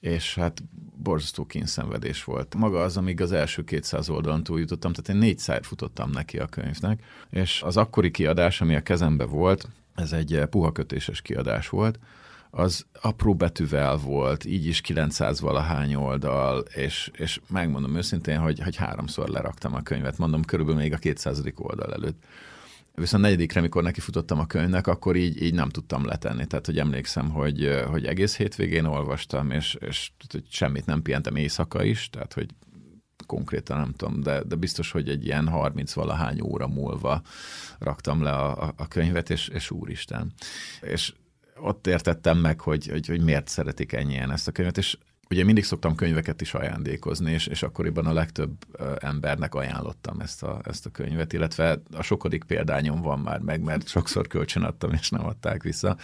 és 0.00 0.34
hát 0.34 0.62
borzasztó 0.96 1.46
kínszenvedés 1.46 2.24
volt. 2.24 2.54
Maga 2.54 2.82
az, 2.82 2.96
amíg 2.96 3.20
az 3.20 3.32
első 3.32 3.64
200 3.64 4.08
oldalon 4.08 4.42
túl 4.42 4.58
jutottam, 4.58 4.92
tehát 4.92 5.08
én 5.08 5.28
négyszer 5.28 5.64
futottam 5.64 6.10
neki 6.10 6.38
a 6.38 6.46
könyvnek, 6.46 7.02
és 7.30 7.62
az 7.62 7.76
akkori 7.76 8.10
kiadás, 8.10 8.60
ami 8.60 8.74
a 8.74 8.82
kezembe 8.82 9.24
volt, 9.24 9.68
ez 9.94 10.12
egy 10.12 10.42
puha 10.50 10.72
kötéses 10.72 11.22
kiadás 11.22 11.68
volt, 11.68 11.98
az 12.56 12.86
apró 13.00 13.34
betűvel 13.34 13.96
volt, 13.96 14.44
így 14.44 14.66
is 14.66 14.80
900 14.80 15.40
valahány 15.40 15.94
oldal, 15.94 16.58
és, 16.58 17.10
és 17.12 17.40
megmondom 17.48 17.96
őszintén, 17.96 18.38
hogy, 18.38 18.60
hogy 18.60 18.76
háromszor 18.76 19.28
leraktam 19.28 19.74
a 19.74 19.82
könyvet, 19.82 20.18
mondom 20.18 20.44
körülbelül 20.44 20.80
még 20.80 20.92
a 20.92 20.96
200. 20.96 21.42
oldal 21.56 21.92
előtt. 21.94 22.24
Viszont 22.94 23.22
negyedikre, 23.22 23.60
mikor 23.60 23.82
nekifutottam 23.82 24.38
a 24.38 24.46
könyvnek, 24.46 24.86
akkor 24.86 25.16
így, 25.16 25.42
így 25.42 25.54
nem 25.54 25.68
tudtam 25.68 26.04
letenni. 26.04 26.46
Tehát, 26.46 26.66
hogy 26.66 26.78
emlékszem, 26.78 27.30
hogy, 27.30 27.82
hogy 27.90 28.04
egész 28.04 28.36
hétvégén 28.36 28.84
olvastam, 28.84 29.50
és, 29.50 29.76
és 29.80 30.10
hogy 30.32 30.44
semmit 30.48 30.86
nem 30.86 31.02
pihentem 31.02 31.36
éjszaka 31.36 31.82
is, 31.82 32.10
tehát, 32.10 32.32
hogy 32.32 32.46
konkrétan 33.26 33.78
nem 33.78 33.92
tudom, 33.92 34.20
de, 34.20 34.42
de 34.42 34.54
biztos, 34.54 34.90
hogy 34.90 35.08
egy 35.08 35.24
ilyen 35.24 35.48
30-valahány 35.52 36.42
óra 36.44 36.68
múlva 36.68 37.22
raktam 37.78 38.22
le 38.22 38.30
a, 38.30 38.72
a 38.76 38.88
könyvet, 38.88 39.30
és, 39.30 39.48
és 39.48 39.70
úristen. 39.70 40.32
És 40.80 41.14
ott 41.56 41.86
értettem 41.86 42.38
meg, 42.38 42.60
hogy, 42.60 42.86
hogy, 42.86 43.06
hogy 43.06 43.20
miért 43.20 43.48
szeretik 43.48 43.92
ennyien 43.92 44.30
ezt 44.30 44.48
a 44.48 44.52
könyvet, 44.52 44.78
és 44.78 44.98
ugye 45.30 45.44
mindig 45.44 45.64
szoktam 45.64 45.94
könyveket 45.94 46.40
is 46.40 46.54
ajándékozni, 46.54 47.32
és, 47.32 47.46
és 47.46 47.62
akkoriban 47.62 48.06
a 48.06 48.12
legtöbb 48.12 48.52
embernek 48.98 49.54
ajánlottam 49.54 50.20
ezt 50.20 50.42
a, 50.42 50.60
ezt 50.64 50.86
a 50.86 50.90
könyvet, 50.90 51.32
illetve 51.32 51.80
a 51.92 52.02
sokadik 52.02 52.44
példányom 52.44 53.00
van 53.00 53.18
már 53.18 53.40
meg, 53.40 53.60
mert 53.60 53.88
sokszor 53.88 54.26
kölcsönadtam, 54.26 54.92
és 54.92 55.10
nem 55.10 55.26
adták 55.26 55.62
vissza. 55.62 55.96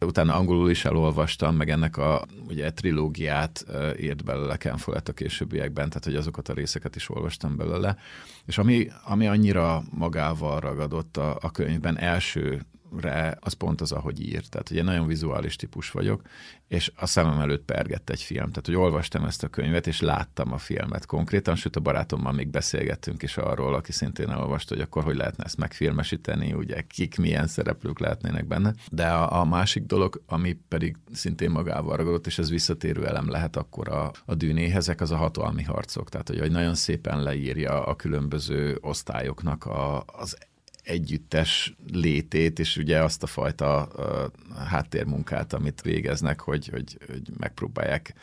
Utána 0.00 0.34
angolul 0.34 0.70
is 0.70 0.84
elolvastam, 0.84 1.56
meg 1.56 1.70
ennek 1.70 1.96
a 1.96 2.26
ugye, 2.48 2.70
trilógiát 2.70 3.66
írt 4.00 4.24
belőle 4.24 4.56
Ken 4.56 4.76
Follett 4.76 5.08
a 5.08 5.12
későbbiekben, 5.12 5.88
tehát 5.88 6.04
hogy 6.04 6.16
azokat 6.16 6.48
a 6.48 6.52
részeket 6.52 6.96
is 6.96 7.08
olvastam 7.08 7.56
belőle. 7.56 7.96
És 8.44 8.58
ami, 8.58 8.88
ami 9.04 9.26
annyira 9.26 9.82
magával 9.90 10.60
ragadott 10.60 11.16
a, 11.16 11.38
a 11.40 11.50
könyvben 11.50 11.98
első 11.98 12.66
re 13.00 13.36
az 13.40 13.52
pont 13.52 13.80
az, 13.80 13.92
ahogy 13.92 14.20
ír. 14.20 14.46
Tehát 14.46 14.70
ugye 14.70 14.82
nagyon 14.82 15.06
vizuális 15.06 15.56
típus 15.56 15.90
vagyok, 15.90 16.22
és 16.68 16.92
a 16.96 17.06
szemem 17.06 17.40
előtt 17.40 17.64
pergett 17.64 18.10
egy 18.10 18.22
film. 18.22 18.48
Tehát, 18.48 18.66
hogy 18.66 18.74
olvastam 18.74 19.24
ezt 19.24 19.42
a 19.42 19.48
könyvet, 19.48 19.86
és 19.86 20.00
láttam 20.00 20.52
a 20.52 20.58
filmet 20.58 21.06
konkrétan, 21.06 21.56
sőt 21.56 21.76
a 21.76 21.80
barátommal 21.80 22.32
még 22.32 22.48
beszélgettünk 22.48 23.22
is 23.22 23.36
arról, 23.36 23.74
aki 23.74 23.92
szintén 23.92 24.30
elolvasta, 24.30 24.74
hogy 24.74 24.82
akkor 24.82 25.02
hogy 25.04 25.16
lehetne 25.16 25.44
ezt 25.44 25.56
megfilmesíteni, 25.56 26.52
ugye 26.52 26.80
kik 26.80 27.18
milyen 27.18 27.46
szereplők 27.46 27.98
lehetnének 27.98 28.46
benne. 28.46 28.74
De 28.90 29.08
a, 29.08 29.40
a 29.40 29.44
másik 29.44 29.84
dolog, 29.84 30.22
ami 30.26 30.58
pedig 30.68 30.96
szintén 31.12 31.50
magával 31.50 31.96
ragadott, 31.96 32.26
és 32.26 32.38
ez 32.38 32.50
visszatérő 32.50 33.06
elem 33.06 33.30
lehet 33.30 33.56
akkor 33.56 33.88
a, 33.88 34.12
a 34.24 34.34
dűnéhez, 34.34 34.86
ezek 34.86 35.00
az 35.00 35.10
a 35.10 35.16
hatalmi 35.16 35.62
harcok. 35.62 36.08
Tehát, 36.08 36.28
hogy, 36.28 36.38
hogy 36.38 36.50
nagyon 36.50 36.74
szépen 36.74 37.22
leírja 37.22 37.84
a 37.84 37.96
különböző 37.96 38.78
osztályoknak 38.80 39.64
a, 39.64 40.04
az 40.06 40.36
együttes 40.86 41.76
létét, 41.92 42.58
és 42.58 42.76
ugye 42.76 43.02
azt 43.02 43.22
a 43.22 43.26
fajta 43.26 43.88
uh, 43.96 44.64
háttérmunkát, 44.66 45.52
amit 45.52 45.82
végeznek, 45.82 46.40
hogy, 46.40 46.68
hogy, 46.68 46.98
hogy 47.06 47.30
megpróbálják 47.38 48.14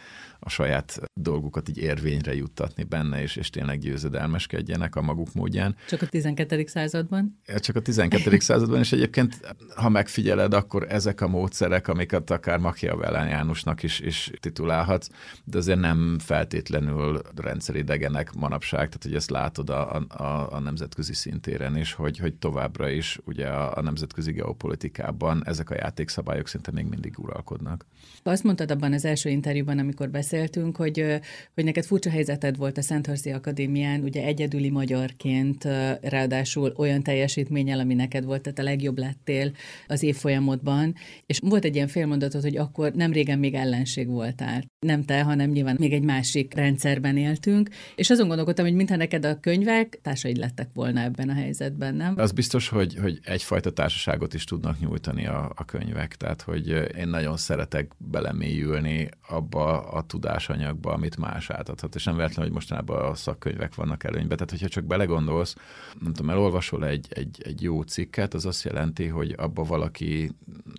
a 0.45 0.49
saját 0.49 1.01
dolgukat 1.13 1.69
így 1.69 1.77
érvényre 1.77 2.35
juttatni 2.35 2.83
benne, 2.83 3.21
és, 3.21 3.35
és 3.35 3.49
tényleg 3.49 3.79
győzedelmeskedjenek 3.79 4.95
a 4.95 5.01
maguk 5.01 5.33
módján. 5.33 5.75
Csak 5.87 6.01
a 6.01 6.05
12. 6.05 6.65
században? 6.67 7.39
Csak 7.59 7.75
a 7.75 7.81
12. 7.81 8.39
században, 8.39 8.79
és 8.79 8.91
egyébként, 8.91 9.55
ha 9.75 9.89
megfigyeled, 9.89 10.53
akkor 10.53 10.85
ezek 10.89 11.21
a 11.21 11.27
módszerek, 11.27 11.87
amiket 11.87 12.29
akár 12.29 12.59
Machiavellan 12.59 13.27
Jánosnak 13.27 13.83
is, 13.83 13.99
is 13.99 14.31
titulálhatsz, 14.39 15.09
de 15.43 15.57
azért 15.57 15.79
nem 15.79 16.17
feltétlenül 16.19 17.21
rendszeridegenek 17.35 18.33
manapság, 18.33 18.87
tehát 18.87 19.03
hogy 19.03 19.15
ezt 19.15 19.29
látod 19.29 19.69
a, 19.69 19.95
a, 20.07 20.53
a 20.53 20.59
nemzetközi 20.59 21.13
szintéren 21.13 21.77
is, 21.77 21.93
hogy, 21.93 22.17
hogy 22.17 22.35
továbbra 22.53 22.89
is 22.89 23.19
ugye 23.25 23.47
a, 23.47 23.77
a 23.77 23.81
nemzetközi 23.81 24.31
geopolitikában 24.31 25.41
ezek 25.45 25.69
a 25.69 25.75
játékszabályok 25.75 26.47
szinte 26.47 26.71
még 26.71 26.85
mindig 26.85 27.19
uralkodnak. 27.19 27.85
Azt 28.23 28.43
mondtad 28.43 28.71
abban 28.71 28.93
az 28.93 29.05
első 29.05 29.29
interjúban, 29.29 29.79
amikor 29.79 30.09
beszélt 30.09 30.43
beszéltünk, 30.43 30.75
hogy, 30.75 31.21
hogy 31.53 31.63
neked 31.63 31.85
furcsa 31.85 32.09
helyzeted 32.09 32.57
volt 32.57 32.77
a 32.77 32.81
Szenthorzi 32.81 33.31
Akadémián, 33.31 34.01
ugye 34.01 34.23
egyedüli 34.23 34.69
magyarként, 34.69 35.63
ráadásul 36.01 36.73
olyan 36.77 37.03
teljesítménnyel, 37.03 37.79
ami 37.79 37.93
neked 37.93 38.25
volt, 38.25 38.41
tehát 38.41 38.59
a 38.59 38.63
legjobb 38.63 38.97
lettél 38.97 39.51
az 39.87 40.03
évfolyamodban, 40.03 40.95
és 41.25 41.39
volt 41.39 41.63
egy 41.63 41.75
ilyen 41.75 41.87
félmondatot, 41.87 42.41
hogy 42.41 42.57
akkor 42.57 42.91
nem 42.93 43.11
régen 43.11 43.39
még 43.39 43.53
ellenség 43.53 44.07
voltál. 44.07 44.63
Nem 44.79 45.03
te, 45.03 45.21
hanem 45.21 45.49
nyilván 45.49 45.75
még 45.79 45.93
egy 45.93 46.03
másik 46.03 46.53
rendszerben 46.53 47.17
éltünk, 47.17 47.69
és 47.95 48.09
azon 48.09 48.27
gondolkodtam, 48.27 48.65
hogy 48.65 48.75
mintha 48.75 48.95
neked 48.95 49.25
a 49.25 49.39
könyvek 49.39 49.99
társaid 50.01 50.37
lettek 50.37 50.69
volna 50.73 51.01
ebben 51.01 51.29
a 51.29 51.33
helyzetben, 51.33 51.95
nem? 51.95 52.13
Az 52.17 52.31
biztos, 52.43 52.69
hogy, 52.69 52.95
hogy 53.01 53.19
egyfajta 53.23 53.71
társaságot 53.71 54.33
is 54.33 54.43
tudnak 54.43 54.79
nyújtani 54.79 55.27
a, 55.27 55.51
a 55.55 55.65
könyvek, 55.65 56.15
tehát 56.15 56.41
hogy 56.41 56.67
én 56.97 57.07
nagyon 57.07 57.37
szeretek 57.37 57.91
belemélyülni 57.97 59.09
abba 59.27 59.79
a 59.79 60.01
tudásanyagba, 60.01 60.93
amit 60.93 61.17
más 61.17 61.49
átadhat, 61.49 61.95
és 61.95 62.03
nem 62.03 62.15
véletlen, 62.15 62.45
hogy 62.45 62.53
mostanában 62.53 63.05
a 63.05 63.15
szakkönyvek 63.15 63.75
vannak 63.75 64.03
előnyben. 64.03 64.37
Tehát, 64.37 64.51
hogyha 64.51 64.67
csak 64.67 64.83
belegondolsz, 64.83 65.55
nem 65.99 66.13
tudom, 66.13 66.31
elolvasol 66.31 66.85
egy, 66.85 67.07
egy, 67.09 67.41
egy 67.43 67.61
jó 67.61 67.81
cikket, 67.81 68.33
az 68.33 68.45
azt 68.45 68.63
jelenti, 68.63 69.07
hogy 69.07 69.35
abba 69.37 69.63
valaki, 69.63 70.31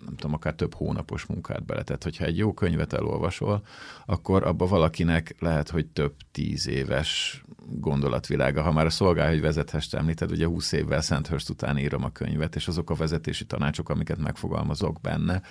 nem 0.05 0.15
tudom, 0.15 0.33
akár 0.33 0.53
több 0.53 0.73
hónapos 0.73 1.25
munkát 1.25 1.65
beletett. 1.65 2.03
Hogyha 2.03 2.25
egy 2.25 2.37
jó 2.37 2.53
könyvet 2.53 2.93
elolvasol, 2.93 3.65
akkor 4.05 4.43
abba 4.43 4.65
valakinek 4.65 5.35
lehet, 5.39 5.69
hogy 5.69 5.85
több 5.85 6.13
tíz 6.31 6.67
éves 6.67 7.43
gondolatvilága. 7.69 8.61
Ha 8.61 8.71
már 8.71 8.85
a 8.85 8.89
szolgál, 8.89 9.29
hogy 9.29 9.41
vezethest 9.41 9.93
említed, 9.93 10.31
ugye 10.31 10.45
20 10.45 10.71
évvel 10.71 11.01
Szenthörst 11.01 11.49
után 11.55 11.77
írom 11.77 12.03
a 12.03 12.09
könyvet, 12.09 12.55
és 12.55 12.67
azok 12.67 12.89
a 12.89 12.95
vezetési 12.95 13.45
tanácsok, 13.45 13.89
amiket 13.89 14.17
megfogalmazok 14.17 15.01
benne, 15.01 15.41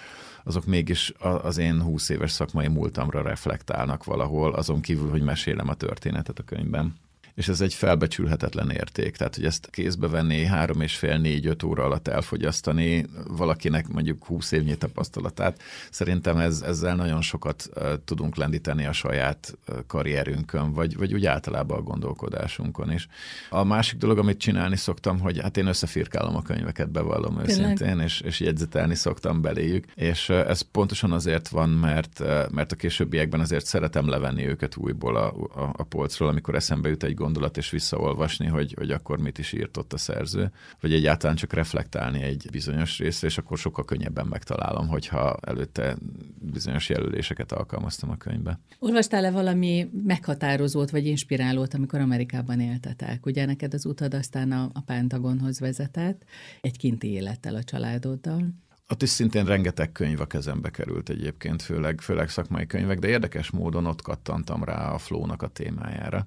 azok 0.44 0.66
mégis 0.66 1.12
az 1.18 1.58
én 1.58 1.82
20 1.82 2.08
éves 2.08 2.30
szakmai 2.30 2.68
múltamra 2.68 3.22
reflektálnak 3.22 4.04
valahol, 4.04 4.52
azon 4.52 4.80
kívül, 4.80 5.10
hogy 5.10 5.22
mesélem 5.22 5.68
a 5.68 5.74
történetet 5.74 6.38
a 6.38 6.42
könyvben 6.42 6.94
és 7.34 7.48
ez 7.48 7.60
egy 7.60 7.74
felbecsülhetetlen 7.74 8.70
érték. 8.70 9.16
Tehát, 9.16 9.34
hogy 9.34 9.44
ezt 9.44 9.68
kézbe 9.70 10.08
venni, 10.08 10.44
három 10.44 10.80
és 10.80 10.96
fél, 10.96 11.18
négy, 11.18 11.46
öt 11.46 11.62
óra 11.62 11.84
alatt 11.84 12.08
elfogyasztani 12.08 13.06
valakinek 13.28 13.88
mondjuk 13.88 14.24
húsz 14.24 14.52
évnyi 14.52 14.76
tapasztalatát, 14.76 15.62
szerintem 15.90 16.36
ez, 16.36 16.60
ezzel 16.60 16.96
nagyon 16.96 17.22
sokat 17.22 17.68
tudunk 18.04 18.36
lendíteni 18.36 18.86
a 18.86 18.92
saját 18.92 19.58
karrierünkön, 19.86 20.72
vagy, 20.72 20.96
vagy 20.96 21.14
úgy 21.14 21.26
általában 21.26 21.78
a 21.78 21.82
gondolkodásunkon 21.82 22.92
is. 22.92 23.08
A 23.50 23.64
másik 23.64 23.98
dolog, 23.98 24.18
amit 24.18 24.38
csinálni 24.38 24.76
szoktam, 24.76 25.20
hogy 25.20 25.40
hát 25.40 25.56
én 25.56 25.66
összefirkálom 25.66 26.36
a 26.36 26.42
könyveket, 26.42 26.90
bevallom 26.90 27.40
őszintén, 27.40 27.98
és, 27.98 28.20
és 28.20 28.40
jegyzetelni 28.40 28.94
szoktam 28.94 29.40
beléjük, 29.40 29.84
és 29.94 30.28
ez 30.28 30.60
pontosan 30.60 31.12
azért 31.12 31.48
van, 31.48 31.68
mert, 31.68 32.22
mert 32.50 32.72
a 32.72 32.76
későbbiekben 32.76 33.40
azért 33.40 33.66
szeretem 33.66 34.08
levenni 34.08 34.46
őket 34.46 34.76
újból 34.76 35.16
a, 35.16 35.26
a, 35.54 35.72
a 35.76 35.82
polcról, 35.82 36.28
amikor 36.28 36.54
eszembe 36.54 36.88
jut 36.88 37.02
egy 37.02 37.14
gondolat, 37.24 37.56
és 37.56 37.70
visszaolvasni, 37.70 38.46
hogy, 38.46 38.74
hogy 38.76 38.90
akkor 38.90 39.18
mit 39.18 39.38
is 39.38 39.52
írt 39.52 39.76
ott 39.76 39.92
a 39.92 39.98
szerző, 39.98 40.50
vagy 40.80 40.92
egyáltalán 40.92 41.36
csak 41.36 41.52
reflektálni 41.52 42.22
egy 42.22 42.48
bizonyos 42.50 42.98
részre, 42.98 43.26
és 43.26 43.38
akkor 43.38 43.58
sokkal 43.58 43.84
könnyebben 43.84 44.26
megtalálom, 44.26 44.88
hogyha 44.88 45.36
előtte 45.40 45.96
bizonyos 46.40 46.88
jelöléseket 46.88 47.52
alkalmaztam 47.52 48.10
a 48.10 48.16
könyvbe. 48.16 48.60
Olvastál-e 48.78 49.30
valami 49.30 49.90
meghatározót 50.04 50.90
vagy 50.90 51.06
inspirálót, 51.06 51.74
amikor 51.74 52.00
Amerikában 52.00 52.60
éltetek? 52.60 53.26
Ugye 53.26 53.44
neked 53.44 53.74
az 53.74 53.86
utad 53.86 54.14
aztán 54.14 54.52
a, 54.52 54.70
a 54.72 54.80
Pentagonhoz 54.80 55.60
vezetett, 55.60 56.24
egy 56.60 56.76
kinti 56.76 57.10
élettel 57.10 57.54
a 57.54 57.62
családoddal. 57.62 58.62
Ott 58.88 59.02
is 59.02 59.08
szintén 59.08 59.44
rengeteg 59.44 59.92
könyv 59.92 60.20
a 60.20 60.26
kezembe 60.26 60.70
került 60.70 61.08
egyébként, 61.08 61.62
főleg, 61.62 62.00
főleg 62.00 62.28
szakmai 62.28 62.66
könyvek, 62.66 62.98
de 62.98 63.08
érdekes 63.08 63.50
módon 63.50 63.86
ott 63.86 64.02
kattantam 64.02 64.64
rá 64.64 64.92
a 64.92 64.98
flónak 64.98 65.42
a 65.42 65.48
témájára. 65.48 66.26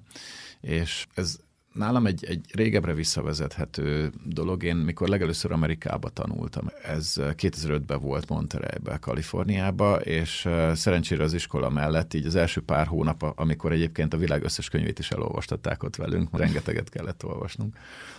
És 0.60 1.06
ez 1.14 1.38
nálam 1.78 2.06
egy, 2.06 2.24
egy 2.24 2.44
régebbre 2.54 2.94
visszavezethető 2.94 4.12
dolog. 4.24 4.62
Én 4.62 4.76
mikor 4.76 5.08
legelőször 5.08 5.52
Amerikába 5.52 6.08
tanultam, 6.08 6.70
ez 6.82 7.14
2005-ben 7.18 8.00
volt 8.00 8.28
Montereybe, 8.28 8.96
Kaliforniába, 8.96 9.96
és 9.96 10.48
szerencsére 10.72 11.22
az 11.22 11.32
iskola 11.32 11.70
mellett 11.70 12.14
így 12.14 12.26
az 12.26 12.34
első 12.34 12.60
pár 12.60 12.86
hónap, 12.86 13.32
amikor 13.36 13.72
egyébként 13.72 14.14
a 14.14 14.16
világ 14.16 14.42
összes 14.42 14.68
könyvét 14.68 14.98
is 14.98 15.10
elolvastatták 15.10 15.82
ott 15.82 15.96
velünk, 15.96 16.38
rengeteget 16.38 16.88
kellett 16.88 17.24
olvasnunk, 17.24 17.76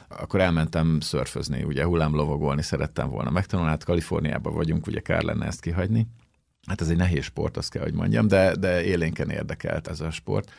akkor 0.07 0.39
elmentem 0.39 0.99
szörfözni, 0.99 1.63
ugye 1.63 1.85
hullámlovagolni 1.85 2.61
szerettem 2.61 3.09
volna 3.09 3.29
megtanulni, 3.29 3.71
hát 3.71 3.83
Kaliforniában 3.83 4.53
vagyunk, 4.53 4.87
ugye 4.87 4.99
kár 4.99 5.23
lenne 5.23 5.45
ezt 5.45 5.61
kihagyni. 5.61 6.07
Hát 6.67 6.81
ez 6.81 6.89
egy 6.89 6.97
nehéz 6.97 7.23
sport, 7.23 7.57
azt 7.57 7.71
kell, 7.71 7.83
hogy 7.83 7.93
mondjam, 7.93 8.27
de, 8.27 8.55
de 8.55 8.83
élénken 8.83 9.29
érdekelt 9.29 9.87
ez 9.87 10.01
a 10.01 10.11
sport. 10.11 10.51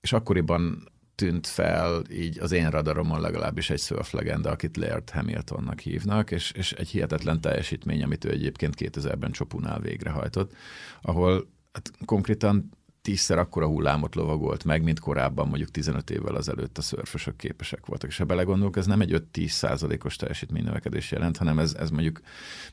És 0.00 0.12
akkoriban 0.12 0.88
tűnt 1.16 1.46
fel 1.46 2.02
így 2.10 2.38
az 2.38 2.52
én 2.52 2.70
radaromon 2.70 3.20
legalábbis 3.20 3.70
egy 3.70 3.78
szörflegenda, 3.78 4.50
akit 4.50 4.76
Laird 4.76 5.10
Hamiltonnak 5.10 5.80
hívnak, 5.80 6.30
és, 6.30 6.50
és 6.50 6.72
egy 6.72 6.88
hihetetlen 6.88 7.40
teljesítmény, 7.40 8.02
amit 8.02 8.24
ő 8.24 8.30
egyébként 8.30 8.74
2000-ben 8.78 9.30
Csopunál 9.30 9.80
végrehajtott, 9.80 10.54
ahol 11.02 11.48
hát 11.72 11.90
konkrétan 12.04 12.70
tízszer 13.06 13.38
akkora 13.38 13.66
hullámot 13.66 14.14
lovagolt 14.14 14.64
meg, 14.64 14.82
mint 14.82 15.00
korábban 15.00 15.48
mondjuk 15.48 15.70
15 15.70 16.10
évvel 16.10 16.34
azelőtt 16.34 16.78
a 16.78 16.82
szörfösök 16.82 17.36
képesek 17.36 17.86
voltak. 17.86 18.10
És 18.10 18.16
ha 18.16 18.24
belegondolunk, 18.24 18.76
ez 18.76 18.86
nem 18.86 19.00
egy 19.00 19.22
5-10 19.32 19.48
százalékos 19.48 20.16
teljesítménynövekedés 20.16 21.10
jelent, 21.10 21.36
hanem 21.36 21.58
ez, 21.58 21.74
ez 21.74 21.90
mondjuk 21.90 22.20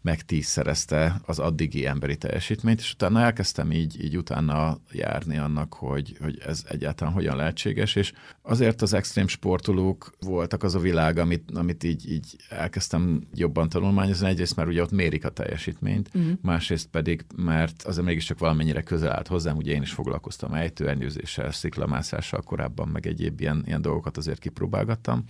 meg 0.01 0.21
tízszerezte 0.21 1.21
az 1.25 1.39
addigi 1.39 1.85
emberi 1.85 2.17
teljesítményt, 2.17 2.79
és 2.79 2.93
utána 2.93 3.19
elkezdtem 3.19 3.71
így, 3.71 4.03
így 4.03 4.17
utána 4.17 4.77
járni 4.91 5.37
annak, 5.37 5.73
hogy, 5.73 6.17
hogy 6.21 6.39
ez 6.45 6.63
egyáltalán 6.69 7.13
hogyan 7.13 7.35
lehetséges, 7.35 7.95
és 7.95 8.13
azért 8.41 8.81
az 8.81 8.93
extrém 8.93 9.27
sportolók 9.27 10.13
voltak 10.19 10.63
az 10.63 10.75
a 10.75 10.79
világ, 10.79 11.17
amit, 11.17 11.51
amit 11.53 11.83
így, 11.83 12.11
így 12.11 12.35
elkezdtem 12.49 13.21
jobban 13.33 13.69
tanulmányozni. 13.69 14.27
Egyrészt 14.27 14.55
már 14.55 14.67
ugye 14.67 14.81
ott 14.81 14.91
mérik 14.91 15.25
a 15.25 15.29
teljesítményt, 15.29 16.09
uh-huh. 16.13 16.33
másrészt 16.41 16.87
pedig, 16.87 17.25
mert 17.35 17.83
az 17.83 17.97
mégiscsak 17.97 18.39
valamennyire 18.39 18.81
közel 18.81 19.11
állt 19.11 19.27
hozzám, 19.27 19.57
ugye 19.57 19.73
én 19.73 19.81
is 19.81 19.93
foglalkoztam 20.23 20.53
ejtőernyőzéssel, 20.53 21.51
sziklamászással 21.51 22.41
korábban, 22.41 22.87
meg 22.87 23.07
egyéb 23.07 23.39
ilyen, 23.39 23.63
ilyen 23.65 23.81
dolgokat 23.81 24.17
azért 24.17 24.39
kipróbálgattam. 24.39 25.23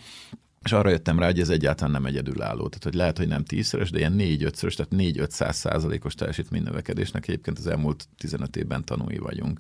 És 0.64 0.72
arra 0.72 0.90
jöttem 0.90 1.20
rá, 1.20 1.26
hogy 1.26 1.40
ez 1.40 1.50
egyáltalán 1.50 1.92
nem 1.92 2.06
egyedülálló. 2.06 2.68
Tehát, 2.68 2.84
hogy 2.84 2.94
lehet, 2.94 3.18
hogy 3.18 3.28
nem 3.28 3.44
tízszeres, 3.44 3.90
de 3.90 3.98
ilyen 3.98 4.12
négy-ötszörös, 4.12 4.76
tehát 4.76 4.92
négy-ötszáz 4.92 5.56
százalékos 5.56 6.14
teljesítménynövekedésnek 6.14 7.28
egyébként 7.28 7.58
az 7.58 7.68
elmúlt 7.68 8.08
15 8.18 8.56
évben 8.56 8.86
tanúi 8.86 9.18
vagyunk 9.18 9.60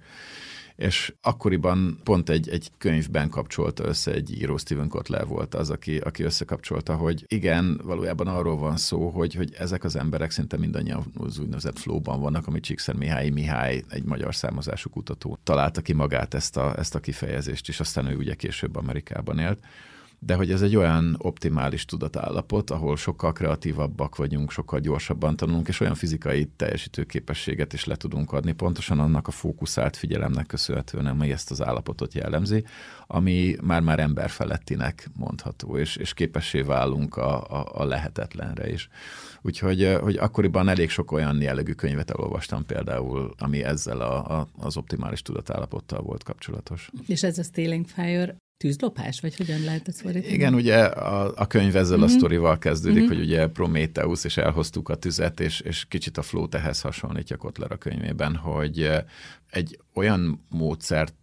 és 0.75 1.13
akkoriban 1.21 1.99
pont 2.03 2.29
egy, 2.29 2.49
egy 2.49 2.71
könyvben 2.77 3.29
kapcsolta 3.29 3.85
össze 3.85 4.11
egy 4.11 4.41
író, 4.41 4.57
Steven 4.57 4.87
Kotler 4.87 5.27
volt 5.27 5.55
az, 5.55 5.69
aki, 5.69 5.97
aki 5.97 6.23
összekapcsolta, 6.23 6.95
hogy 6.95 7.25
igen, 7.27 7.81
valójában 7.83 8.27
arról 8.27 8.57
van 8.57 8.77
szó, 8.77 9.09
hogy, 9.09 9.33
hogy 9.33 9.53
ezek 9.57 9.83
az 9.83 9.95
emberek 9.95 10.31
szinte 10.31 10.57
mindannyian 10.57 11.03
az 11.17 11.39
úgynevezett 11.39 11.79
flóban 11.79 12.21
vannak, 12.21 12.47
amit 12.47 12.63
Csíkszer 12.63 12.95
Mihály 12.95 13.29
Mihály, 13.29 13.83
egy 13.89 14.03
magyar 14.03 14.35
származású 14.35 14.89
kutató 14.89 15.37
találta 15.43 15.81
ki 15.81 15.93
magát 15.93 16.33
ezt 16.33 16.57
a, 16.57 16.77
ezt 16.77 16.95
a 16.95 16.99
kifejezést, 16.99 17.67
és 17.67 17.79
aztán 17.79 18.07
ő 18.07 18.15
ugye 18.15 18.33
később 18.33 18.75
Amerikában 18.75 19.39
élt 19.39 19.59
de 20.25 20.35
hogy 20.35 20.51
ez 20.51 20.61
egy 20.61 20.75
olyan 20.75 21.15
optimális 21.17 21.85
tudatállapot, 21.85 22.69
ahol 22.69 22.97
sokkal 22.97 23.33
kreatívabbak 23.33 24.15
vagyunk, 24.15 24.51
sokkal 24.51 24.79
gyorsabban 24.79 25.35
tanulunk, 25.35 25.67
és 25.67 25.79
olyan 25.79 25.95
fizikai 25.95 26.45
teljesítőképességet 26.55 27.73
is 27.73 27.85
le 27.85 27.95
tudunk 27.95 28.31
adni, 28.31 28.51
pontosan 28.51 28.99
annak 28.99 29.27
a 29.27 29.31
fókuszált 29.31 29.97
figyelemnek 29.97 30.45
köszönhetően, 30.45 31.05
ami 31.05 31.31
ezt 31.31 31.51
az 31.51 31.61
állapotot 31.61 32.13
jellemzi, 32.13 32.63
ami 33.07 33.55
már-már 33.61 33.99
emberfelettinek 33.99 35.09
mondható, 35.15 35.77
és, 35.77 35.95
és 35.95 36.13
képessé 36.13 36.61
válunk 36.61 37.15
a, 37.17 37.43
a, 37.43 37.65
a 37.73 37.83
lehetetlenre 37.85 38.71
is. 38.71 38.89
Úgyhogy 39.41 39.97
hogy 40.01 40.15
akkoriban 40.15 40.69
elég 40.69 40.89
sok 40.89 41.11
olyan 41.11 41.41
jellegű 41.41 41.71
könyvet 41.71 42.11
elolvastam 42.11 42.65
például, 42.65 43.33
ami 43.37 43.63
ezzel 43.63 44.01
a, 44.01 44.39
a, 44.39 44.47
az 44.57 44.77
optimális 44.77 45.21
tudatállapottal 45.21 46.01
volt 46.01 46.23
kapcsolatos. 46.23 46.89
És 47.07 47.23
ez 47.23 47.37
a 47.37 47.43
Stealing 47.43 47.85
Fire 47.87 48.35
tűzlopás, 48.63 49.19
vagy 49.19 49.35
hogyan 49.35 49.61
lehet 49.61 49.87
ezt 49.87 50.01
fordítani? 50.01 50.33
Igen, 50.33 50.53
ugye 50.53 50.83
a, 50.85 51.33
a 51.35 51.47
könyv 51.47 51.75
ezzel 51.75 51.95
mm-hmm. 51.95 52.05
a 52.05 52.07
mhm. 52.07 52.15
sztorival 52.15 52.57
kezdődik, 52.57 52.99
mm-hmm. 52.99 53.07
hogy 53.07 53.19
ugye 53.19 53.47
Prometheus, 53.47 54.23
és 54.23 54.37
elhoztuk 54.37 54.89
a 54.89 54.95
tüzet, 54.95 55.39
és, 55.39 55.59
és 55.59 55.85
kicsit 55.85 56.17
a 56.17 56.21
flót 56.21 56.55
ehhez 56.55 56.81
hasonlítja 56.81 57.37
Kotler 57.37 57.71
a 57.71 57.77
könyvében, 57.77 58.35
hogy 58.35 58.89
egy 59.49 59.79
olyan 59.93 60.45
módszert 60.49 61.13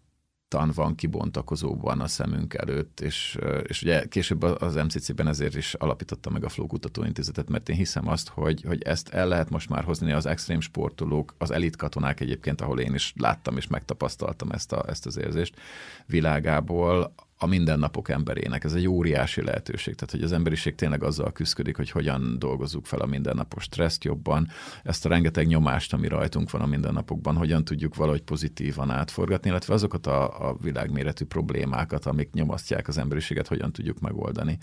tan 0.49 0.71
van 0.75 0.95
kibontakozóban 0.95 2.01
a 2.01 2.07
szemünk 2.07 2.55
előtt, 2.55 3.01
és, 3.01 3.39
és 3.63 3.83
ugye 3.83 4.05
később 4.05 4.43
az 4.43 4.75
MCC-ben 4.75 5.29
ezért 5.29 5.57
is 5.57 5.75
alapította 5.75 6.31
meg 6.31 6.45
a 6.45 6.49
Flow 6.49 6.67
Kutatóintézetet, 6.67 7.49
mert 7.49 7.69
én 7.69 7.77
hiszem 7.77 8.09
azt, 8.09 8.29
hogy, 8.29 8.63
hogy 8.67 8.83
ezt 8.83 9.09
el 9.09 9.29
lehet 9.29 9.51
most 9.51 9.69
már 9.69 9.85
hozni 9.85 10.13
az 10.13 10.27
extrém 10.27 10.61
sportolók, 10.61 11.35
az 11.39 11.51
elit 11.51 11.77
katonák 11.77 12.21
egyébként, 12.21 12.61
ahol 12.61 12.81
én 12.81 12.95
is 12.95 13.13
láttam 13.17 13.57
és 13.57 13.67
megtapasztaltam 13.67 14.51
ezt, 14.51 14.73
a, 14.73 14.85
ezt 14.89 15.07
az 15.07 15.17
érzést 15.19 15.55
világából, 16.07 17.15
a 17.43 17.47
mindennapok 17.47 18.09
emberének. 18.09 18.65
Ez 18.65 18.73
egy 18.73 18.89
óriási 18.89 19.43
lehetőség. 19.43 19.95
Tehát, 19.95 20.11
hogy 20.11 20.23
az 20.23 20.33
emberiség 20.33 20.75
tényleg 20.75 21.03
azzal 21.03 21.33
küzdik, 21.33 21.77
hogy 21.77 21.91
hogyan 21.91 22.37
dolgozzuk 22.39 22.87
fel 22.87 23.01
a 23.01 23.07
mindennapos 23.07 23.63
stresszt 23.63 24.05
jobban, 24.05 24.49
ezt 24.83 25.07
a 25.07 25.09
rengeteg 25.09 25.47
nyomást, 25.47 25.93
ami 25.93 26.09
rajtunk 26.09 26.51
van 26.51 26.61
a 26.61 26.67
mindennapokban, 26.67 27.37
hogyan 27.37 27.65
tudjuk 27.65 27.95
valahogy 27.95 28.23
pozitívan 28.23 28.91
átforgatni, 28.91 29.51
illetve 29.51 29.75
azokat 29.75 30.07
a, 30.07 30.49
a 30.49 30.57
világméretű 30.63 31.25
problémákat, 31.25 32.07
amik 32.07 32.33
nyomasztják 32.33 32.89
az 32.89 32.99
emberiséget, 32.99 33.49
hogyan 33.49 33.73
tudjuk 33.73 34.01
megoldani. 34.01 34.59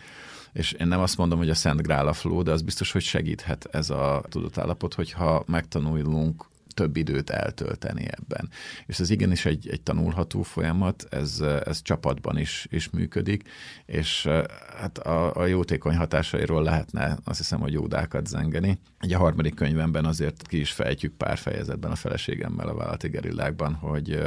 És 0.54 0.72
én 0.72 0.88
nem 0.88 1.00
azt 1.00 1.18
mondom, 1.18 1.38
hogy 1.38 1.50
a 1.50 1.56
Szent 1.56 1.82
Grál 1.82 2.14
flow, 2.14 2.42
de 2.42 2.52
az 2.52 2.62
biztos, 2.62 2.92
hogy 2.92 3.02
segíthet 3.02 3.68
ez 3.72 3.90
a 3.90 4.24
tudatállapot, 4.30 4.94
hogyha 4.94 5.44
megtanulunk 5.48 6.46
több 6.78 6.98
időt 6.98 7.30
eltölteni 7.30 8.06
ebben. 8.10 8.50
És 8.86 9.00
ez 9.00 9.10
igenis 9.10 9.46
egy, 9.46 9.70
egy 9.70 9.82
tanulható 9.82 10.42
folyamat, 10.42 11.08
ez, 11.10 11.40
ez 11.66 11.82
csapatban 11.82 12.38
is, 12.38 12.68
is 12.70 12.90
működik, 12.90 13.50
és 13.86 14.30
hát 14.78 14.98
a, 14.98 15.36
a 15.36 15.46
jótékony 15.46 15.96
hatásairól 15.96 16.64
lehetne 16.64 17.18
azt 17.24 17.38
hiszem, 17.38 17.60
hogy 17.60 17.74
jódákat 17.74 18.28
zengeni. 18.28 18.80
Egy 19.00 19.14
a 19.14 19.18
harmadik 19.18 19.56
könyvemben 19.56 20.06
azért 20.06 20.48
ki 20.48 20.60
is 20.60 20.72
fejtjük 20.72 21.14
pár 21.14 21.38
fejezetben 21.38 21.92
a 21.92 21.96
feleségemmel 21.96 22.68
a 22.68 22.76
vállalati 22.76 23.08
gerillákban, 23.08 23.74
hogy 23.74 24.22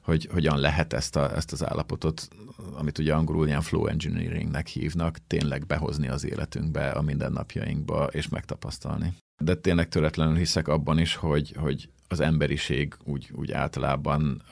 hogy 0.00 0.28
hogyan 0.32 0.58
lehet 0.58 0.92
ezt, 0.92 1.16
a, 1.16 1.36
ezt 1.36 1.52
az 1.52 1.64
állapotot, 1.64 2.28
amit 2.74 2.98
ugye 2.98 3.14
angolul 3.14 3.46
ilyen 3.46 3.62
flow 3.62 3.86
engineeringnek 3.86 4.66
hívnak, 4.66 5.18
tényleg 5.26 5.66
behozni 5.66 6.08
az 6.08 6.24
életünkbe, 6.24 6.90
a 6.90 7.02
mindennapjainkba, 7.02 8.04
és 8.04 8.28
megtapasztalni 8.28 9.14
de 9.38 9.54
tényleg 9.54 9.88
töretlenül 9.88 10.36
hiszek 10.36 10.68
abban 10.68 10.98
is, 10.98 11.14
hogy, 11.14 11.52
hogy 11.56 11.88
az 12.08 12.20
emberiség 12.20 12.94
úgy, 13.04 13.30
úgy 13.34 13.52
általában 13.52 14.42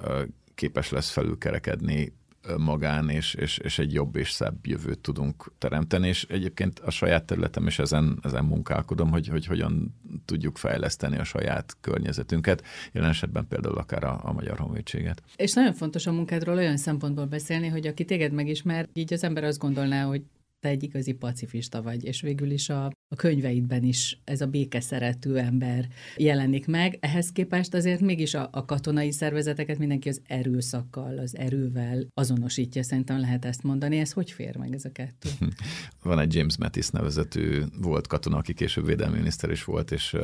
képes 0.54 0.90
lesz 0.90 1.10
felülkerekedni 1.10 2.12
magán, 2.56 3.08
és, 3.08 3.34
és, 3.34 3.58
és 3.58 3.78
egy 3.78 3.92
jobb 3.92 4.16
és 4.16 4.30
szebb 4.30 4.66
jövőt 4.66 4.98
tudunk 4.98 5.52
teremteni, 5.58 6.08
és 6.08 6.26
egyébként 6.28 6.78
a 6.78 6.90
saját 6.90 7.24
területem 7.24 7.66
is 7.66 7.78
ezen, 7.78 8.18
ezen 8.22 8.44
munkálkodom, 8.44 9.10
hogy, 9.10 9.28
hogy 9.28 9.46
hogyan 9.46 9.94
tudjuk 10.24 10.56
fejleszteni 10.56 11.18
a 11.18 11.24
saját 11.24 11.76
környezetünket, 11.80 12.64
jelen 12.92 13.10
esetben 13.10 13.46
például 13.48 13.76
akár 13.76 14.04
a, 14.04 14.20
a 14.22 14.32
Magyar 14.32 14.58
Honvédséget. 14.58 15.22
És 15.36 15.52
nagyon 15.52 15.74
fontos 15.74 16.06
a 16.06 16.12
munkádról 16.12 16.56
olyan 16.56 16.76
szempontból 16.76 17.26
beszélni, 17.26 17.68
hogy 17.68 17.86
aki 17.86 18.04
téged 18.04 18.32
megismer, 18.32 18.88
így 18.92 19.12
az 19.12 19.24
ember 19.24 19.44
azt 19.44 19.58
gondolná, 19.58 20.04
hogy 20.04 20.22
te 20.64 20.70
egy 20.70 20.82
igazi 20.82 21.12
pacifista 21.12 21.82
vagy, 21.82 22.04
és 22.04 22.20
végül 22.20 22.50
is 22.50 22.68
a, 22.68 22.84
a 22.84 23.16
könyveidben 23.16 23.82
is 23.82 24.20
ez 24.24 24.40
a 24.40 24.46
békeszerető 24.46 25.38
ember 25.38 25.88
jelenik 26.16 26.66
meg. 26.66 26.98
Ehhez 27.00 27.32
képest 27.32 27.74
azért 27.74 28.00
mégis 28.00 28.34
a, 28.34 28.48
a 28.52 28.64
katonai 28.64 29.12
szervezeteket 29.12 29.78
mindenki 29.78 30.08
az 30.08 30.20
erőszakkal, 30.26 31.18
az 31.18 31.36
erővel 31.36 32.06
azonosítja, 32.14 32.82
szerintem 32.82 33.20
lehet 33.20 33.44
ezt 33.44 33.62
mondani. 33.62 33.98
Ez 33.98 34.12
hogy 34.12 34.30
fér 34.30 34.56
meg 34.56 34.74
ez 34.74 34.84
a 34.84 34.92
kettő? 34.92 35.28
Van 36.02 36.18
egy 36.18 36.34
James 36.34 36.56
Mattis 36.56 36.88
nevezető 36.88 37.66
volt 37.80 38.06
katona, 38.06 38.36
aki 38.36 38.54
később 38.54 38.86
védelmi 38.86 39.16
miniszter 39.16 39.50
is 39.50 39.64
volt, 39.64 39.90
és 39.90 40.16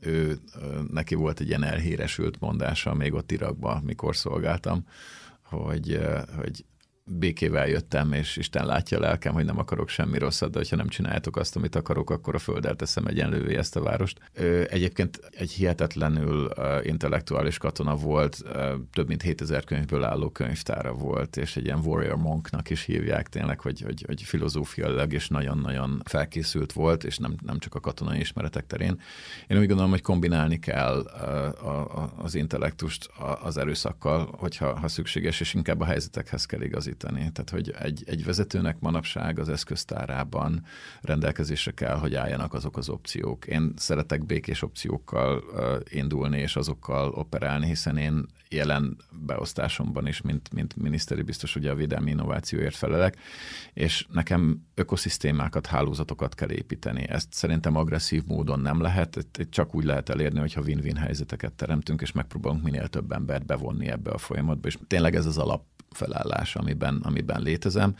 ő, 0.00 0.38
neki 0.90 1.14
volt 1.14 1.40
egy 1.40 1.48
ilyen 1.48 1.64
elhíresült 1.64 2.40
mondása 2.40 2.94
még 2.94 3.12
ott 3.12 3.32
Irakban, 3.32 3.82
mikor 3.82 4.16
szolgáltam, 4.16 4.84
hogy, 5.42 6.00
hogy 6.36 6.64
békével 7.18 7.68
jöttem, 7.68 8.12
és 8.12 8.36
Isten 8.36 8.66
látja 8.66 8.98
a 8.98 9.00
lelkem, 9.00 9.32
hogy 9.32 9.44
nem 9.44 9.58
akarok 9.58 9.88
semmi 9.88 10.18
rosszat, 10.18 10.50
de 10.50 10.58
hogyha 10.58 10.76
nem 10.76 10.88
csináljátok 10.88 11.36
azt, 11.36 11.56
amit 11.56 11.74
akarok, 11.74 12.10
akkor 12.10 12.34
a 12.34 12.38
földdel 12.38 12.74
teszem 12.74 13.06
egyenlővé 13.06 13.56
ezt 13.56 13.76
a 13.76 13.82
várost. 13.82 14.20
Egyébként 14.68 15.20
egy 15.30 15.50
hihetetlenül 15.50 16.50
intellektuális 16.82 17.58
katona 17.58 17.96
volt, 17.96 18.42
több 18.92 19.08
mint 19.08 19.22
7000 19.22 19.64
könyvből 19.64 20.04
álló 20.04 20.30
könyvtára 20.30 20.92
volt, 20.92 21.36
és 21.36 21.56
egy 21.56 21.64
ilyen 21.64 21.80
warrior 21.84 22.16
monknak 22.16 22.70
is 22.70 22.84
hívják 22.84 23.28
tényleg, 23.28 23.60
hogy, 23.60 23.80
hogy, 23.80 24.04
hogy 24.06 24.22
filozófiailag 24.22 25.12
is 25.12 25.28
nagyon-nagyon 25.28 26.02
felkészült 26.04 26.72
volt, 26.72 27.04
és 27.04 27.18
nem, 27.18 27.34
nem 27.42 27.58
csak 27.58 27.74
a 27.74 27.80
katonai 27.80 28.18
ismeretek 28.18 28.66
terén. 28.66 29.00
Én 29.46 29.58
úgy 29.58 29.66
gondolom, 29.66 29.90
hogy 29.90 30.02
kombinálni 30.02 30.58
kell 30.58 31.00
az 32.16 32.34
intellektust 32.34 33.10
az 33.42 33.56
erőszakkal, 33.56 34.34
hogyha 34.38 34.78
ha 34.78 34.88
szükséges, 34.88 35.40
és 35.40 35.54
inkább 35.54 35.80
a 35.80 35.84
helyzetekhez 35.84 36.46
kell 36.46 36.60
igazítani 36.60 36.98
segíteni. 37.00 37.32
Tehát, 37.32 37.50
hogy 37.50 37.74
egy, 37.78 38.02
egy 38.06 38.24
vezetőnek 38.24 38.80
manapság 38.80 39.38
az 39.38 39.48
eszköztárában 39.48 40.64
rendelkezésre 41.00 41.70
kell, 41.70 41.96
hogy 41.96 42.14
álljanak 42.14 42.54
azok 42.54 42.76
az 42.76 42.88
opciók. 42.88 43.46
Én 43.46 43.72
szeretek 43.76 44.26
békés 44.26 44.62
opciókkal 44.62 45.38
uh, 45.38 45.80
indulni 45.90 46.38
és 46.38 46.56
azokkal 46.56 47.08
operálni, 47.08 47.66
hiszen 47.66 47.96
én 47.96 48.26
jelen 48.48 48.96
beosztásomban 49.26 50.06
is, 50.06 50.20
mint, 50.20 50.52
mint 50.52 50.76
miniszteri 50.76 51.22
biztos, 51.22 51.56
ugye 51.56 51.70
a 51.70 51.74
védelmi 51.74 52.10
innovációért 52.10 52.76
felelek, 52.76 53.16
és 53.72 54.06
nekem 54.12 54.66
ökoszisztémákat, 54.74 55.66
hálózatokat 55.66 56.34
kell 56.34 56.50
építeni. 56.50 57.08
Ezt 57.08 57.32
szerintem 57.32 57.76
agresszív 57.76 58.22
módon 58.26 58.60
nem 58.60 58.80
lehet, 58.80 59.26
csak 59.50 59.74
úgy 59.74 59.84
lehet 59.84 60.08
elérni, 60.08 60.38
hogyha 60.38 60.60
win-win 60.60 60.96
helyzeteket 60.96 61.52
teremtünk, 61.52 62.00
és 62.00 62.12
megpróbálunk 62.12 62.62
minél 62.62 62.88
több 62.88 63.12
embert 63.12 63.46
bevonni 63.46 63.88
ebbe 63.88 64.10
a 64.10 64.18
folyamatba, 64.18 64.68
és 64.68 64.78
tényleg 64.86 65.14
ez 65.14 65.26
az 65.26 65.38
alap 65.38 65.62
felállás, 65.94 66.56
amiben, 66.56 67.00
amiben 67.02 67.42
létezem 67.42 67.94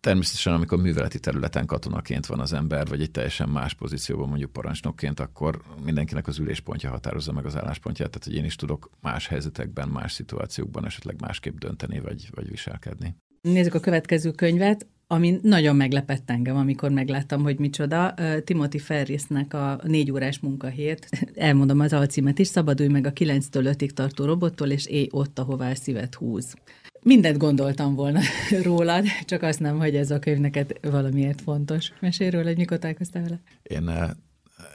Természetesen, 0.00 0.52
amikor 0.52 0.78
műveleti 0.78 1.18
területen 1.18 1.66
katonaként 1.66 2.26
van 2.26 2.40
az 2.40 2.52
ember, 2.52 2.86
vagy 2.86 3.00
egy 3.00 3.10
teljesen 3.10 3.48
más 3.48 3.74
pozícióban, 3.74 4.28
mondjuk 4.28 4.52
parancsnokként, 4.52 5.20
akkor 5.20 5.60
mindenkinek 5.84 6.26
az 6.26 6.38
üléspontja 6.38 6.90
határozza 6.90 7.32
meg 7.32 7.46
az 7.46 7.56
álláspontját, 7.56 8.10
tehát 8.10 8.24
hogy 8.24 8.36
én 8.36 8.44
is 8.44 8.56
tudok 8.56 8.90
más 9.00 9.26
helyzetekben, 9.26 9.88
más 9.88 10.12
szituációkban 10.12 10.86
esetleg 10.86 11.20
másképp 11.20 11.58
dönteni, 11.58 12.00
vagy, 12.00 12.28
vagy 12.34 12.48
viselkedni. 12.48 13.16
Nézzük 13.40 13.74
a 13.74 13.80
következő 13.80 14.30
könyvet, 14.30 14.86
ami 15.06 15.38
nagyon 15.42 15.76
meglepett 15.76 16.30
engem, 16.30 16.56
amikor 16.56 16.90
megláttam, 16.90 17.42
hogy 17.42 17.58
micsoda. 17.58 18.14
Timothy 18.44 18.78
Ferrisnek 18.78 19.54
a 19.54 19.80
négy 19.82 20.10
órás 20.10 20.38
munkahét, 20.38 21.08
elmondom 21.34 21.80
az 21.80 21.92
alcímet 21.92 22.38
is, 22.38 22.46
szabadulj 22.46 22.88
meg 22.88 23.06
a 23.06 23.12
9-től 23.12 23.74
5-ig 23.78 23.90
tartó 23.90 24.24
robottól, 24.24 24.70
és 24.70 24.86
éj 24.86 25.08
ott, 25.10 25.38
ahová 25.38 25.74
szívet 25.74 26.14
húz. 26.14 26.54
Mindent 27.08 27.38
gondoltam 27.38 27.94
volna 27.94 28.20
rólad, 28.62 29.04
csak 29.24 29.42
azt 29.42 29.60
nem, 29.60 29.78
hogy 29.78 29.96
ez 29.96 30.10
a 30.10 30.18
könyv 30.18 30.38
neked 30.38 30.72
valamiért 30.82 31.40
fontos. 31.40 31.92
Mesélj 32.00 32.30
róla, 32.30 32.44
hogy 32.44 32.56
mikor 32.56 32.78
találkoztál 32.78 33.22
vele? 33.22 33.40
Én 33.62 33.88
eh, 33.88 34.10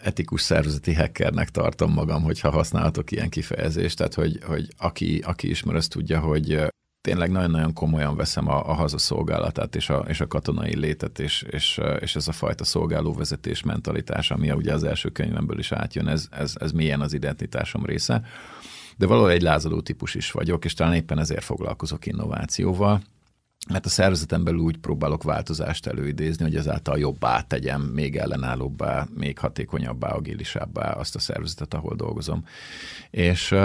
etikus 0.04 0.42
szervezeti 0.42 0.94
hackernek 0.94 1.50
tartom 1.50 1.92
magam, 1.92 2.24
hogyha 2.24 2.50
használhatok 2.50 3.12
ilyen 3.12 3.30
kifejezést, 3.30 3.98
tehát 3.98 4.14
hogy, 4.14 4.40
hogy 4.46 4.68
aki, 4.78 5.22
aki 5.26 5.50
ismer, 5.50 5.76
azt 5.76 5.90
tudja, 5.90 6.20
hogy 6.20 6.54
eh, 6.54 6.68
tényleg 7.02 7.32
nagyon-nagyon 7.32 7.74
komolyan 7.74 8.16
veszem 8.16 8.48
a, 8.48 8.70
a 8.70 8.74
hazaszolgálatát 8.74 9.76
és 9.76 9.90
a, 9.90 10.06
és 10.08 10.22
a 10.22 10.28
katonai 10.28 10.78
létet, 10.78 11.20
és, 11.20 11.46
és, 11.50 11.78
eh, 11.78 11.98
és 12.02 12.16
ez 12.16 12.28
a 12.28 12.32
fajta 12.32 12.64
szolgálóvezetés 12.64 13.64
mentalitás, 13.64 14.32
ami 14.32 14.52
ugye 14.52 14.74
az 14.74 14.84
első 14.84 15.10
könyvemből 15.10 15.60
is 15.60 15.72
átjön, 15.72 16.08
ez, 16.08 16.28
ez, 16.32 16.54
ez 16.60 16.72
milyen 16.72 17.02
az 17.02 17.14
identitásom 17.14 17.86
része 17.86 18.24
de 18.98 19.06
valahol 19.06 19.32
egy 19.32 19.42
lázadó 19.42 19.82
típus 19.82 20.16
is 20.16 20.32
vagyok, 20.32 20.66
és 20.66 20.74
talán 20.74 20.94
éppen 20.94 21.20
ezért 21.20 21.44
foglalkozok 21.44 22.06
innovációval, 22.06 23.02
mert 23.70 23.86
a 23.86 23.90
szervezetem 23.90 24.44
belül 24.44 24.60
úgy 24.60 24.78
próbálok 24.78 25.24
változást 25.24 25.88
előidézni, 25.88 26.44
hogy 26.44 26.56
ezáltal 26.56 26.98
jobbá 27.00 27.42
tegyem, 27.42 27.82
még 27.82 28.18
ellenállóbbá, 28.18 29.08
még 29.16 29.38
hatékonyabbá, 29.38 30.10
agilisabbá 30.10 30.92
azt 30.92 31.16
a 31.16 31.20
szervezetet, 31.20 31.74
ahol 31.74 31.96
dolgozom. 31.96 32.46
És 33.10 33.56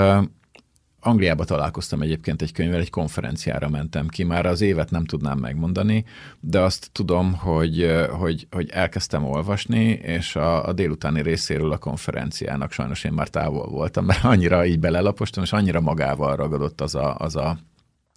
Angliába 1.09 1.45
találkoztam 1.45 2.03
egyébként 2.03 2.43
egy 2.43 2.53
könyvvel, 2.53 2.81
egy 2.81 2.91
konferenciára 2.91 3.69
mentem 3.69 4.09
ki, 4.09 4.25
már 4.25 4.47
az 4.47 4.61
évet 4.61 4.91
nem 4.91 5.05
tudnám 5.05 5.39
megmondani, 5.39 6.05
de 6.41 6.61
azt 6.61 6.91
tudom, 6.93 7.35
hogy, 7.35 8.07
hogy, 8.11 8.47
hogy 8.51 8.71
elkezdtem 8.71 9.25
olvasni, 9.25 9.85
és 9.89 10.37
a, 10.37 10.67
a 10.67 10.73
délutáni 10.73 11.23
részéről 11.23 11.73
a 11.73 11.79
konferenciának 11.79 12.73
sajnos 12.73 13.05
én 13.05 13.13
már 13.13 13.29
távol 13.29 13.69
voltam, 13.69 14.05
mert 14.05 14.25
annyira 14.25 14.67
így 14.67 14.79
belelapostam, 14.81 15.43
és 15.43 15.53
annyira 15.53 15.81
magával 15.81 16.37
ragadott 16.37 16.81
az 16.81 16.95
a, 16.95 17.17
az 17.17 17.37
a 17.37 17.59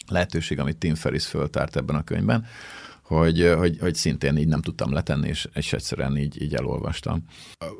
lehetőség, 0.08 0.60
amit 0.60 0.78
Tim 0.78 0.96
Ferris 0.96 1.26
föltárt 1.26 1.76
ebben 1.76 1.96
a 1.96 2.04
könyvben, 2.04 2.46
hogy, 3.18 3.54
hogy, 3.58 3.78
hogy 3.80 3.96
szintén 3.96 4.38
így 4.38 4.48
nem 4.48 4.62
tudtam 4.62 4.94
letenni, 4.94 5.28
és, 5.28 5.48
és 5.54 5.74
egyszerűen 5.74 6.18
így, 6.18 6.42
így 6.42 6.54
elolvastam. 6.54 7.24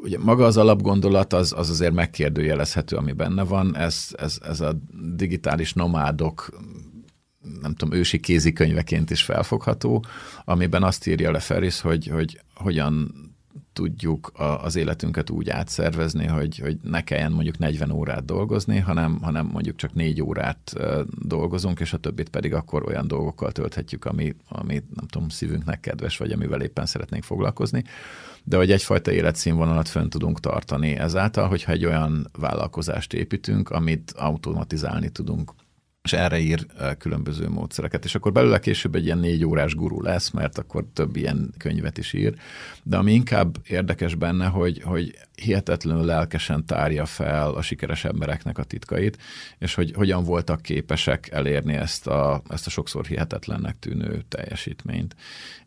Ugye 0.02 0.18
maga 0.20 0.46
az 0.46 0.58
alapgondolat 0.58 1.34
az, 1.34 1.54
az 1.58 1.70
azért 1.70 1.94
megkérdőjelezhető, 1.94 2.96
ami 2.96 3.12
benne 3.12 3.44
van, 3.44 3.76
ez, 3.78 4.08
ez, 4.18 4.38
ez 4.44 4.62
a 4.62 4.76
digitális 5.16 5.74
nomádok 5.74 6.50
nem 7.62 7.74
tudom, 7.74 7.98
ősi 7.98 8.20
kézikönyveként 8.20 9.10
is 9.10 9.24
felfogható, 9.24 10.06
amiben 10.46 10.84
azt 10.84 11.08
írja 11.08 11.32
le 11.32 11.40
Ferris, 11.40 11.82
hogy, 11.82 12.08
hogy 12.08 12.42
hogyan 12.54 13.12
tudjuk 13.74 14.32
a, 14.34 14.64
az 14.64 14.76
életünket 14.76 15.30
úgy 15.30 15.50
átszervezni, 15.50 16.26
hogy, 16.26 16.58
hogy 16.58 16.78
ne 16.84 17.04
kelljen 17.04 17.32
mondjuk 17.32 17.58
40 17.58 17.92
órát 17.92 18.26
dolgozni, 18.26 18.80
hanem, 18.80 19.20
hanem 19.22 19.46
mondjuk 19.46 19.76
csak 19.76 19.94
négy 19.94 20.22
órát 20.22 20.76
dolgozunk, 21.08 21.80
és 21.80 21.94
a 21.94 21.98
többit 21.98 22.30
pedig 22.30 22.54
akkor 22.54 22.88
olyan 22.88 23.08
dolgokkal 23.08 23.52
tölthetjük, 23.52 24.06
ami, 24.06 24.36
ami 24.50 24.84
nem 24.96 25.08
tudom, 25.08 25.30
szívünknek 25.30 25.80
kedves, 25.80 26.18
vagy 26.18 26.32
amivel 26.32 26.62
éppen 26.62 26.86
szeretnénk 26.86 27.24
foglalkozni. 27.24 27.84
De 28.44 28.58
hogy 28.58 28.72
egyfajta 28.72 29.12
életszínvonalat 29.12 29.88
fönn 29.88 30.10
tudunk 30.10 30.40
tartani 30.40 30.96
ezáltal, 30.96 31.48
hogyha 31.48 31.72
egy 31.72 31.86
olyan 31.86 32.30
vállalkozást 32.40 33.14
építünk, 33.14 33.70
amit 33.70 34.14
automatizálni 34.18 35.10
tudunk 35.10 35.54
és 36.04 36.14
erre 36.14 36.40
ír 36.40 36.66
különböző 36.98 37.50
módszereket. 37.50 38.06
És 38.06 38.16
akkor 38.16 38.32
belőle 38.32 38.60
később 38.60 38.96
egy 38.96 39.06
ilyen 39.06 39.18
négy 39.18 39.46
órás 39.46 39.76
gurú 39.76 40.02
lesz, 40.02 40.30
mert 40.30 40.58
akkor 40.58 40.86
több 40.94 41.16
ilyen 41.16 41.54
könyvet 41.58 41.98
is 41.98 42.14
ír. 42.14 42.36
De 42.84 42.98
ami 42.98 43.14
inkább 43.14 43.58
érdekes 43.68 44.16
benne, 44.16 44.46
hogy, 44.46 44.82
hogy 44.82 45.18
hihetetlenül 45.42 46.06
lelkesen 46.06 46.66
tárja 46.66 47.06
fel 47.06 47.50
a 47.50 47.62
sikeres 47.62 48.06
embereknek 48.06 48.58
a 48.58 48.64
titkait, 48.64 49.18
és 49.58 49.74
hogy 49.74 49.92
hogyan 49.96 50.24
voltak 50.24 50.62
képesek 50.62 51.30
elérni 51.32 51.74
ezt 51.74 52.08
a, 52.08 52.42
ezt 52.50 52.68
a 52.68 52.70
sokszor 52.70 53.06
hihetetlennek 53.06 53.80
tűnő 53.80 54.24
teljesítményt. 54.28 55.16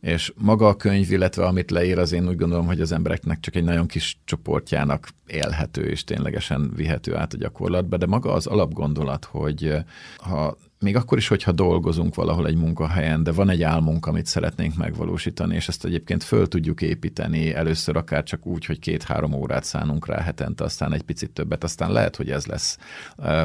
És 0.01 0.33
maga 0.37 0.69
a 0.69 0.77
könyv, 0.77 1.11
illetve 1.11 1.45
amit 1.45 1.71
leír, 1.71 1.99
az 1.99 2.13
én 2.13 2.29
úgy 2.29 2.37
gondolom, 2.37 2.67
hogy 2.67 2.81
az 2.81 2.93
embereknek 2.93 3.41
csak 3.41 3.55
egy 3.55 3.65
nagyon 3.65 3.87
kis 3.87 4.19
csoportjának 4.25 5.09
élhető 5.27 5.89
és 5.89 6.05
ténylegesen 6.05 6.73
vihető 6.77 7.17
át 7.17 7.33
a 7.33 7.37
gyakorlatba, 7.37 7.97
de 7.97 8.07
maga 8.07 8.33
az 8.33 8.47
alapgondolat, 8.47 9.25
hogy 9.25 9.75
ha 10.17 10.57
még 10.81 10.97
akkor 10.97 11.19
is, 11.19 11.29
hogyha 11.29 11.53
dolgozunk 11.53 12.15
valahol 12.15 12.47
egy 12.47 12.57
munkahelyen, 12.57 13.23
de 13.23 13.33
van 13.33 13.51
egy 13.51 13.63
álmunk, 13.63 14.07
amit 14.07 14.27
szeretnénk 14.27 14.77
megvalósítani, 14.77 15.55
és 15.55 15.69
ezt 15.69 15.85
egyébként 15.85 16.23
föl 16.23 16.49
tudjuk 16.49 16.83
építeni 16.83 17.55
először 17.55 17.97
akár 17.97 18.23
csak 18.23 18.47
úgy, 18.47 18.65
hogy 18.65 18.79
két-három 18.79 19.33
órát 19.33 19.65
szánunk 19.65 20.07
rá 20.07 20.21
hetente, 20.21 20.65
aztán 20.65 20.93
egy 20.93 21.03
picit 21.03 21.31
többet, 21.31 21.65
aztán 21.65 21.93
lehet, 21.93 22.17
hogy 22.17 22.31
ez 22.31 22.47
lesz 22.47 22.79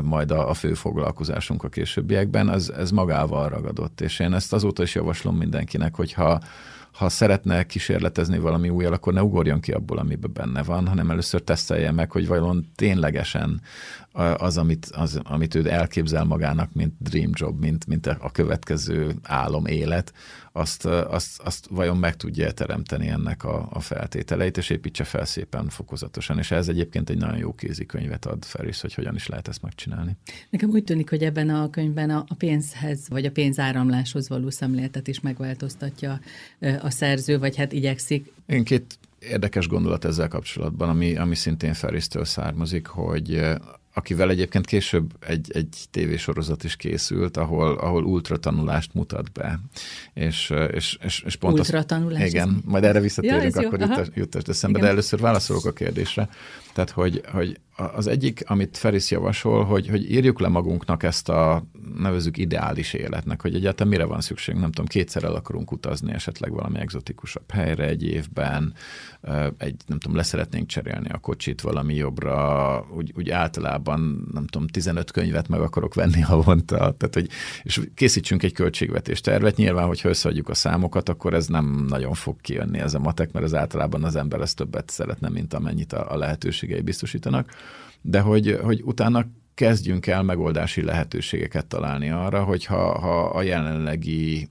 majd 0.04 0.32
a, 0.32 0.54
fő 0.54 0.74
foglalkozásunk 0.74 1.64
a 1.64 1.70
későbbiekben, 1.70 2.50
ez, 2.50 2.70
ez 2.78 2.92
magával 2.92 3.50
ragadott, 3.50 4.02
és 4.02 4.20
én 4.20 4.34
ezt 4.34 4.54
azóta 4.54 4.84
is 4.84 4.96
javaslom 4.96 5.38
mindenkinek, 5.38 5.96
hogyha 5.96 6.40
ha 6.92 7.10
szeretne 7.10 7.64
kísérletezni 7.64 8.40
valami 8.40 8.70
újjal, 8.70 8.94
akkor 8.94 9.14
ne 9.14 9.24
ugorjon 9.24 9.60
ki 9.60 9.72
abból, 9.72 9.98
amiben 9.98 10.32
benne 10.34 10.64
van, 10.64 10.88
hanem 10.88 11.12
először 11.12 11.42
tesztelje 11.42 11.92
meg, 11.92 12.12
hogy 12.12 12.28
vajon 12.28 12.66
ténylegesen 12.76 13.62
az, 14.38 14.58
amit, 14.58 14.86
az, 14.86 15.20
amit 15.24 15.56
ő 15.56 15.70
elképzel 15.70 16.24
magának, 16.24 16.74
mint 16.74 16.94
dream 17.00 17.32
job, 17.34 17.60
mint, 17.60 17.88
mint 17.88 18.08
a 18.08 18.30
következő 18.32 19.16
álom 19.24 19.66
élet, 19.66 20.14
azt, 20.60 20.86
azt, 20.86 21.42
azt 21.42 21.68
vajon 21.70 21.98
meg 21.98 22.16
tudja 22.16 22.52
teremteni 22.52 23.08
ennek 23.08 23.44
a, 23.44 23.68
a 23.72 23.80
feltételeit, 23.80 24.58
és 24.58 24.70
építse 24.70 25.04
fel 25.04 25.26
szépen 25.26 25.70
fokozatosan. 25.70 26.38
És 26.38 26.52
ez 26.52 26.68
egyébként 26.68 27.10
egy 27.10 27.18
nagyon 27.18 27.38
jó 27.38 27.54
kézikönyvet 27.54 28.26
ad 28.26 28.46
Feris, 28.46 28.82
hogy 28.82 28.94
hogyan 28.94 29.16
is 29.16 29.28
lehet 29.28 29.48
ezt 29.48 29.62
megcsinálni. 29.62 30.18
Nekem 30.50 30.70
úgy 30.70 30.84
tűnik, 30.84 31.10
hogy 31.10 31.24
ebben 31.24 31.50
a 31.50 31.70
könyvben 31.70 32.10
a, 32.10 32.26
a 32.28 32.36
pénzhez, 32.36 33.10
vagy 33.10 33.26
a 33.26 33.32
pénzáramláshoz 33.32 34.30
való 34.30 34.50
szemléletet 34.50 35.08
is 35.08 35.20
megváltoztatja 35.20 36.20
a 36.82 36.90
szerző, 36.90 37.40
vagy 37.40 37.56
hát 37.56 37.72
igyekszik. 37.72 38.32
Én 38.46 38.64
két 38.64 39.00
érdekes 39.20 39.68
gondolat 39.68 40.06
ezzel 40.06 40.28
kapcsolatban, 40.28 40.90
ami, 40.90 41.18
ami 41.18 41.36
szintén 41.36 41.74
Ferisztől 41.74 42.26
származik, 42.26 42.88
hogy 42.88 43.42
akivel 44.00 44.30
egyébként 44.30 44.66
később 44.66 45.14
egy, 45.20 45.52
egy 45.54 45.78
tévésorozat 45.92 46.64
is 46.64 46.76
készült, 46.76 47.38
ahol, 47.38 47.78
ahol 47.78 48.04
ultratanulást 48.04 48.94
mutat 48.94 49.32
be. 49.32 49.60
És, 50.14 50.54
és, 50.72 50.98
és, 51.04 51.24
és 51.26 51.36
pont 51.36 51.58
ultratanulás? 51.58 52.28
Igen, 52.28 52.62
majd 52.66 52.84
erre 52.84 53.00
visszatérünk, 53.00 53.56
ja, 53.56 53.68
akkor 53.68 53.80
jutas, 53.80 54.08
jutas 54.14 54.44
eszembe, 54.48 54.78
igen. 54.78 54.90
de 54.90 54.96
először 54.96 55.20
válaszolok 55.20 55.66
a 55.66 55.72
kérdésre. 55.72 56.30
Tehát, 56.80 56.94
hogy, 56.94 57.22
hogy 57.32 57.60
az 57.80 58.08
egyik, 58.08 58.44
amit 58.48 58.78
Feris 58.78 59.12
javasol, 59.12 59.64
hogy, 59.64 59.90
hogy 59.90 60.12
írjuk 60.12 60.40
le 60.40 60.48
magunknak 60.48 61.04
ezt 61.04 61.30
a 61.30 61.64
nevezük 61.98 62.38
ideális 62.38 62.94
életnek, 62.94 63.42
hogy 63.42 63.56
egyáltalán 63.56 63.92
mire 63.92 64.06
van 64.06 64.22
szükség, 64.22 64.56
nem 64.56 64.72
tudom, 64.72 64.86
kétszer 64.86 65.24
el 65.24 65.36
akarunk 65.36 65.72
utazni 65.72 66.14
esetleg 66.14 66.52
valami 66.52 66.80
egzotikusabb 66.80 67.52
helyre 67.52 67.88
egy 67.88 68.04
évben, 68.04 68.74
egy, 69.58 69.76
nem 69.88 70.00
tudom, 70.00 70.18
leszeretnénk 70.18 70.68
cserélni 70.68 71.10
a 71.10 71.18
kocsit 71.18 71.62
valami 71.62 71.96
jobbra, 71.96 72.88
úgy, 72.96 73.14
úgy 73.18 73.30
általában, 73.30 74.30
nem 74.34 74.48
tudom, 74.48 74.68
15 74.68 75.12
könyvet 75.12 75.48
meg 75.48 75.62
akarok 75.62 75.94
venni 75.94 76.22
havonta, 76.34 76.76
tehát, 76.76 77.14
hogy, 77.14 77.30
és 77.64 77.82
készítsünk 77.96 78.44
egy 78.44 78.54
költségvetés 78.54 79.22
tervet, 79.22 79.56
nyilván, 79.56 79.88
hogyha 79.88 80.10
összeadjuk 80.10 80.50
a 80.50 80.54
számokat, 80.54 81.10
akkor 81.10 81.34
ez 81.34 81.48
nem 81.48 81.86
nagyon 81.88 82.14
fog 82.14 82.42
kijönni 82.42 82.80
ez 82.80 82.94
a 82.94 83.00
matek, 83.00 83.32
mert 83.32 83.46
az 83.46 83.56
általában 83.56 84.04
az 84.04 84.16
ember 84.16 84.42
ezt 84.42 84.56
többet 84.56 84.90
szeretne, 84.90 85.30
mint 85.30 85.54
amennyit 85.54 85.94
a, 85.94 86.12
a 86.12 86.18
lehetőségei 86.70 86.82
biztosítanak, 86.82 87.52
de 88.02 88.20
hogy, 88.20 88.60
hogy 88.64 88.82
utána 88.84 89.26
kezdjünk 89.54 90.08
el 90.08 90.24
megoldási 90.24 90.82
lehetőségeket 90.82 91.66
találni 91.66 92.10
arra, 92.10 92.44
hogy 92.44 92.66
ha, 92.66 93.00
ha 93.00 93.30
a 93.30 93.42
jelenlegi 93.42 94.50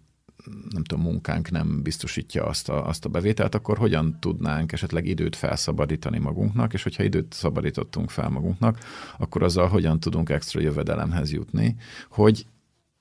nem 0.71 0.85
tudom, 0.85 1.05
munkánk 1.05 1.51
nem 1.51 1.83
biztosítja 1.83 2.47
azt 2.47 2.69
a, 2.69 2.87
azt 2.87 3.05
a 3.05 3.09
bevételt, 3.09 3.55
akkor 3.55 3.79
hogyan 3.79 4.17
tudnánk 4.21 4.73
esetleg 4.73 5.07
időt 5.07 5.37
felszabadítani 5.37 6.19
magunknak, 6.19 6.73
és 6.73 6.83
hogyha 6.83 7.03
időt 7.03 7.33
szabadítottunk 7.33 8.11
fel 8.11 8.29
magunknak, 8.29 8.79
akkor 9.19 9.43
azzal 9.43 9.69
hogyan 9.69 10.01
tudunk 10.01 10.31
extra 10.31 10.61
jövedelemhez 10.61 11.33
jutni, 11.33 11.77
hogy 12.11 12.47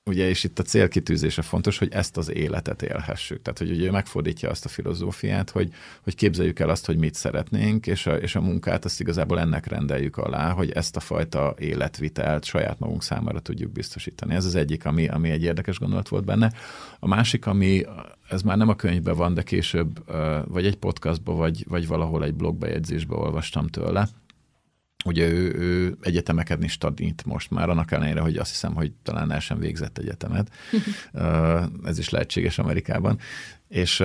ugye, 0.08 0.28
és 0.28 0.44
itt 0.44 0.58
a 0.58 0.62
célkitűzése 0.62 1.42
fontos, 1.42 1.78
hogy 1.78 1.92
ezt 1.92 2.16
az 2.16 2.30
életet 2.30 2.82
élhessük. 2.82 3.42
Tehát, 3.42 3.58
hogy 3.58 3.70
ugye 3.70 3.90
megfordítja 3.90 4.50
azt 4.50 4.64
a 4.64 4.68
filozófiát, 4.68 5.50
hogy, 5.50 5.72
hogy 6.02 6.14
képzeljük 6.14 6.58
el 6.58 6.68
azt, 6.68 6.86
hogy 6.86 6.96
mit 6.96 7.14
szeretnénk, 7.14 7.86
és 7.86 8.06
a, 8.06 8.16
és 8.16 8.34
a 8.34 8.40
munkát 8.40 8.84
azt 8.84 9.00
igazából 9.00 9.40
ennek 9.40 9.66
rendeljük 9.66 10.16
alá, 10.16 10.50
hogy 10.50 10.70
ezt 10.70 10.96
a 10.96 11.00
fajta 11.00 11.54
életvitelt 11.58 12.44
saját 12.44 12.78
magunk 12.78 13.02
számára 13.02 13.40
tudjuk 13.40 13.72
biztosítani. 13.72 14.34
Ez 14.34 14.44
az 14.44 14.54
egyik, 14.54 14.84
ami, 14.84 15.08
ami 15.08 15.30
egy 15.30 15.42
érdekes 15.42 15.78
gondolat 15.78 16.08
volt 16.08 16.24
benne. 16.24 16.52
A 16.98 17.06
másik, 17.06 17.46
ami 17.46 17.84
ez 18.28 18.42
már 18.42 18.56
nem 18.56 18.68
a 18.68 18.76
könyvben 18.76 19.16
van, 19.16 19.34
de 19.34 19.42
később 19.42 20.04
vagy 20.46 20.66
egy 20.66 20.76
podcastban, 20.76 21.36
vagy, 21.36 21.64
vagy 21.68 21.86
valahol 21.86 22.24
egy 22.24 22.34
blogbejegyzésben 22.34 23.18
olvastam 23.18 23.66
tőle, 23.66 24.08
Ugye 25.08 25.28
ő, 25.28 25.54
ő 25.54 25.96
egyetemeket 26.00 26.64
is 26.64 26.78
tanít 26.78 27.24
most 27.24 27.50
már, 27.50 27.68
annak 27.68 27.92
ellenére, 27.92 28.20
hogy 28.20 28.36
azt 28.36 28.50
hiszem, 28.50 28.74
hogy 28.74 28.92
talán 29.02 29.32
el 29.32 29.40
sem 29.40 29.58
végzett 29.58 29.98
egyetemet. 29.98 30.52
Ez 31.90 31.98
is 31.98 32.08
lehetséges 32.08 32.58
Amerikában. 32.58 33.18
És 33.68 34.00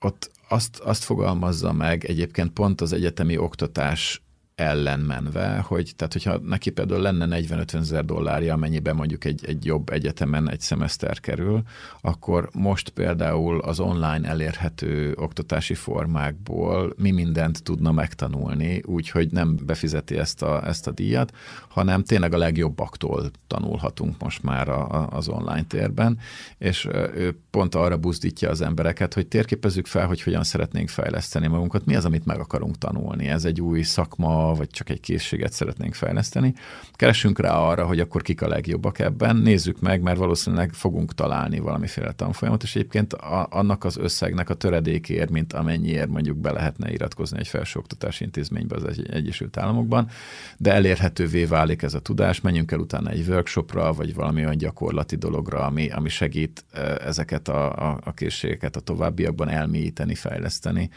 ott 0.00 0.30
azt, 0.48 0.78
azt 0.78 1.04
fogalmazza 1.04 1.72
meg 1.72 2.04
egyébként 2.04 2.52
pont 2.52 2.80
az 2.80 2.92
egyetemi 2.92 3.36
oktatás 3.36 4.23
ellen 4.54 5.00
menve, 5.00 5.64
hogy 5.66 5.92
tehát 5.96 6.12
hogyha 6.12 6.38
neki 6.38 6.70
például 6.70 7.00
lenne 7.00 7.40
40-50 7.40 7.74
ezer 7.74 8.04
dollárja, 8.04 8.54
amennyiben 8.54 8.96
mondjuk 8.96 9.24
egy, 9.24 9.44
egy 9.46 9.64
jobb 9.64 9.88
egyetemen 9.88 10.50
egy 10.50 10.60
szemeszter 10.60 11.20
kerül, 11.20 11.62
akkor 12.00 12.48
most 12.52 12.88
például 12.88 13.60
az 13.60 13.80
online 13.80 14.28
elérhető 14.28 15.14
oktatási 15.16 15.74
formákból 15.74 16.94
mi 16.96 17.10
mindent 17.10 17.62
tudna 17.62 17.92
megtanulni, 17.92 18.82
úgyhogy 18.84 19.30
nem 19.30 19.56
befizeti 19.66 20.18
ezt 20.18 20.42
a, 20.42 20.66
ezt 20.66 20.86
a 20.86 20.90
díjat, 20.90 21.32
hanem 21.68 22.02
tényleg 22.02 22.34
a 22.34 22.38
legjobbaktól 22.38 23.30
tanulhatunk 23.46 24.22
most 24.22 24.42
már 24.42 24.68
a, 24.68 24.90
a, 24.90 25.08
az 25.10 25.28
online 25.28 25.64
térben, 25.68 26.18
és 26.58 26.88
ő 27.14 27.38
pont 27.50 27.74
arra 27.74 27.96
buzdítja 27.96 28.50
az 28.50 28.60
embereket, 28.60 29.14
hogy 29.14 29.26
térképezzük 29.26 29.86
fel, 29.86 30.06
hogy 30.06 30.22
hogyan 30.22 30.44
szeretnénk 30.44 30.88
fejleszteni 30.88 31.46
magunkat, 31.46 31.84
mi 31.84 31.94
az, 31.94 32.04
amit 32.04 32.24
meg 32.24 32.38
akarunk 32.38 32.78
tanulni. 32.78 33.28
Ez 33.28 33.44
egy 33.44 33.60
új 33.60 33.82
szakma, 33.82 34.43
vagy 34.52 34.70
csak 34.70 34.90
egy 34.90 35.00
készséget 35.00 35.52
szeretnénk 35.52 35.94
fejleszteni. 35.94 36.54
Keresünk 36.92 37.38
rá 37.38 37.56
arra, 37.56 37.86
hogy 37.86 38.00
akkor 38.00 38.22
kik 38.22 38.42
a 38.42 38.48
legjobbak 38.48 38.98
ebben, 38.98 39.36
nézzük 39.36 39.80
meg, 39.80 40.02
mert 40.02 40.18
valószínűleg 40.18 40.72
fogunk 40.72 41.14
találni 41.14 41.58
valamiféle 41.58 42.12
tanfolyamot, 42.12 42.62
és 42.62 42.76
egyébként 42.76 43.12
a, 43.12 43.46
annak 43.50 43.84
az 43.84 43.96
összegnek 43.96 44.50
a 44.50 44.54
töredékért, 44.54 45.30
mint 45.30 45.52
amennyiért 45.52 46.08
mondjuk 46.08 46.36
be 46.36 46.52
lehetne 46.52 46.92
iratkozni 46.92 47.38
egy 47.38 47.48
felsőoktatási 47.48 48.24
intézménybe 48.24 48.76
az 48.76 49.00
Egyesült 49.10 49.56
Államokban, 49.56 50.08
de 50.56 50.72
elérhetővé 50.72 51.44
válik 51.44 51.82
ez 51.82 51.94
a 51.94 52.00
tudás, 52.00 52.40
menjünk 52.40 52.72
el 52.72 52.78
utána 52.78 53.10
egy 53.10 53.28
workshopra, 53.28 53.92
vagy 53.92 54.14
valami 54.14 54.44
olyan 54.44 54.56
gyakorlati 54.56 55.16
dologra, 55.16 55.64
ami, 55.64 55.90
ami 55.90 56.08
segít 56.08 56.64
ezeket 57.04 57.48
a, 57.48 57.90
a, 57.90 58.00
a 58.04 58.14
készségeket 58.14 58.76
a 58.76 58.80
továbbiakban 58.80 59.48
elmélyíteni, 59.48 60.14
fejleszteni. 60.14 60.90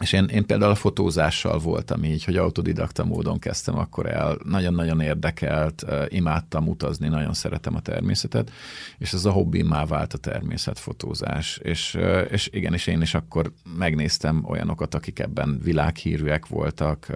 És 0.00 0.12
én, 0.12 0.24
én 0.24 0.46
például 0.46 0.70
a 0.70 0.74
fotózással 0.74 1.58
voltam 1.58 2.04
így, 2.04 2.24
hogy 2.24 2.36
autodidakta 2.36 3.04
módon 3.04 3.38
kezdtem 3.38 3.78
akkor 3.78 4.06
el, 4.06 4.38
nagyon-nagyon 4.44 5.00
érdekelt, 5.00 5.86
imádtam 6.08 6.68
utazni, 6.68 7.08
nagyon 7.08 7.32
szeretem 7.32 7.74
a 7.74 7.80
természetet, 7.80 8.50
és 8.98 9.12
ez 9.12 9.24
a 9.24 9.30
hobbimá 9.30 9.84
vált 9.84 10.12
a 10.12 10.18
természetfotózás. 10.18 11.58
És, 11.62 11.98
és 12.30 12.48
igen, 12.52 12.72
és 12.72 12.86
én 12.86 13.02
is 13.02 13.14
akkor 13.14 13.52
megnéztem 13.78 14.44
olyanokat, 14.44 14.94
akik 14.94 15.18
ebben 15.18 15.60
világhírűek 15.62 16.46
voltak, 16.46 17.12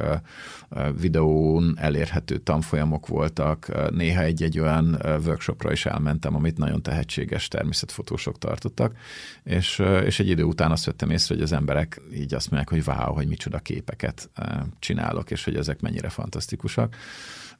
videón 1.01 1.75
elérhető 1.79 2.38
tanfolyamok 2.38 3.07
voltak, 3.07 3.90
néha 3.90 4.23
egy-egy 4.23 4.59
olyan 4.59 5.03
workshopra 5.25 5.73
is 5.73 5.87
elmentem, 5.87 6.35
amit 6.35 6.59
nagyon 6.59 6.83
tehetséges 6.83 7.49
természetfotósok 7.49 8.38
tartottak, 8.38 8.97
és, 9.45 9.83
és 10.05 10.21
egy 10.21 10.29
idő 10.29 10.43
után 10.43 10.71
azt 10.71 10.85
vettem 10.85 11.11
észre, 11.11 11.35
hogy 11.35 11.45
az 11.45 11.53
emberek 11.53 12.01
így 12.14 12.35
azt 12.35 12.51
mondják, 12.51 12.69
hogy 12.70 12.83
wow, 12.87 13.14
hogy 13.14 13.28
micsoda 13.28 13.59
képeket 13.59 14.30
csinálok, 14.78 15.30
és 15.30 15.44
hogy 15.44 15.56
ezek 15.56 15.80
mennyire 15.80 16.09
fantasztikusak. 16.09 16.96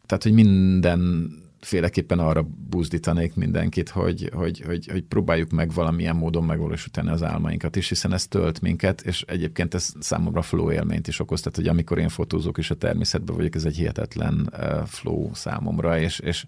Tehát, 0.07 0.23
hogy 0.23 0.33
minden 0.33 1.31
féleképpen 1.61 2.19
arra 2.19 2.47
buzdítanék 2.69 3.35
mindenkit, 3.35 3.89
hogy, 3.89 4.31
hogy, 4.35 4.63
hogy, 4.67 4.89
hogy 4.91 5.03
próbáljuk 5.03 5.51
meg 5.51 5.73
valamilyen 5.73 6.17
módon 6.17 6.45
megvalósítani 6.45 7.09
az 7.09 7.23
álmainkat 7.23 7.77
is, 7.77 7.89
hiszen 7.89 8.13
ez 8.13 8.27
tölt 8.27 8.61
minket, 8.61 9.01
és 9.01 9.23
egyébként 9.23 9.75
ez 9.75 9.93
számomra 10.01 10.43
flow 10.43 10.73
élményt 10.73 11.09
is 11.09 11.21
okoz, 11.21 11.41
tehát 11.41 11.57
hogy 11.57 11.69
amikor 11.69 11.99
én 11.99 12.09
fotózok 12.09 12.59
és 12.59 12.71
a 12.71 12.75
természetben 12.75 13.37
vagyok, 13.37 13.55
ez 13.55 13.65
egy 13.65 13.77
hihetetlen 13.77 14.53
flow 14.87 15.35
számomra, 15.35 15.99
és, 15.99 16.19
és 16.19 16.45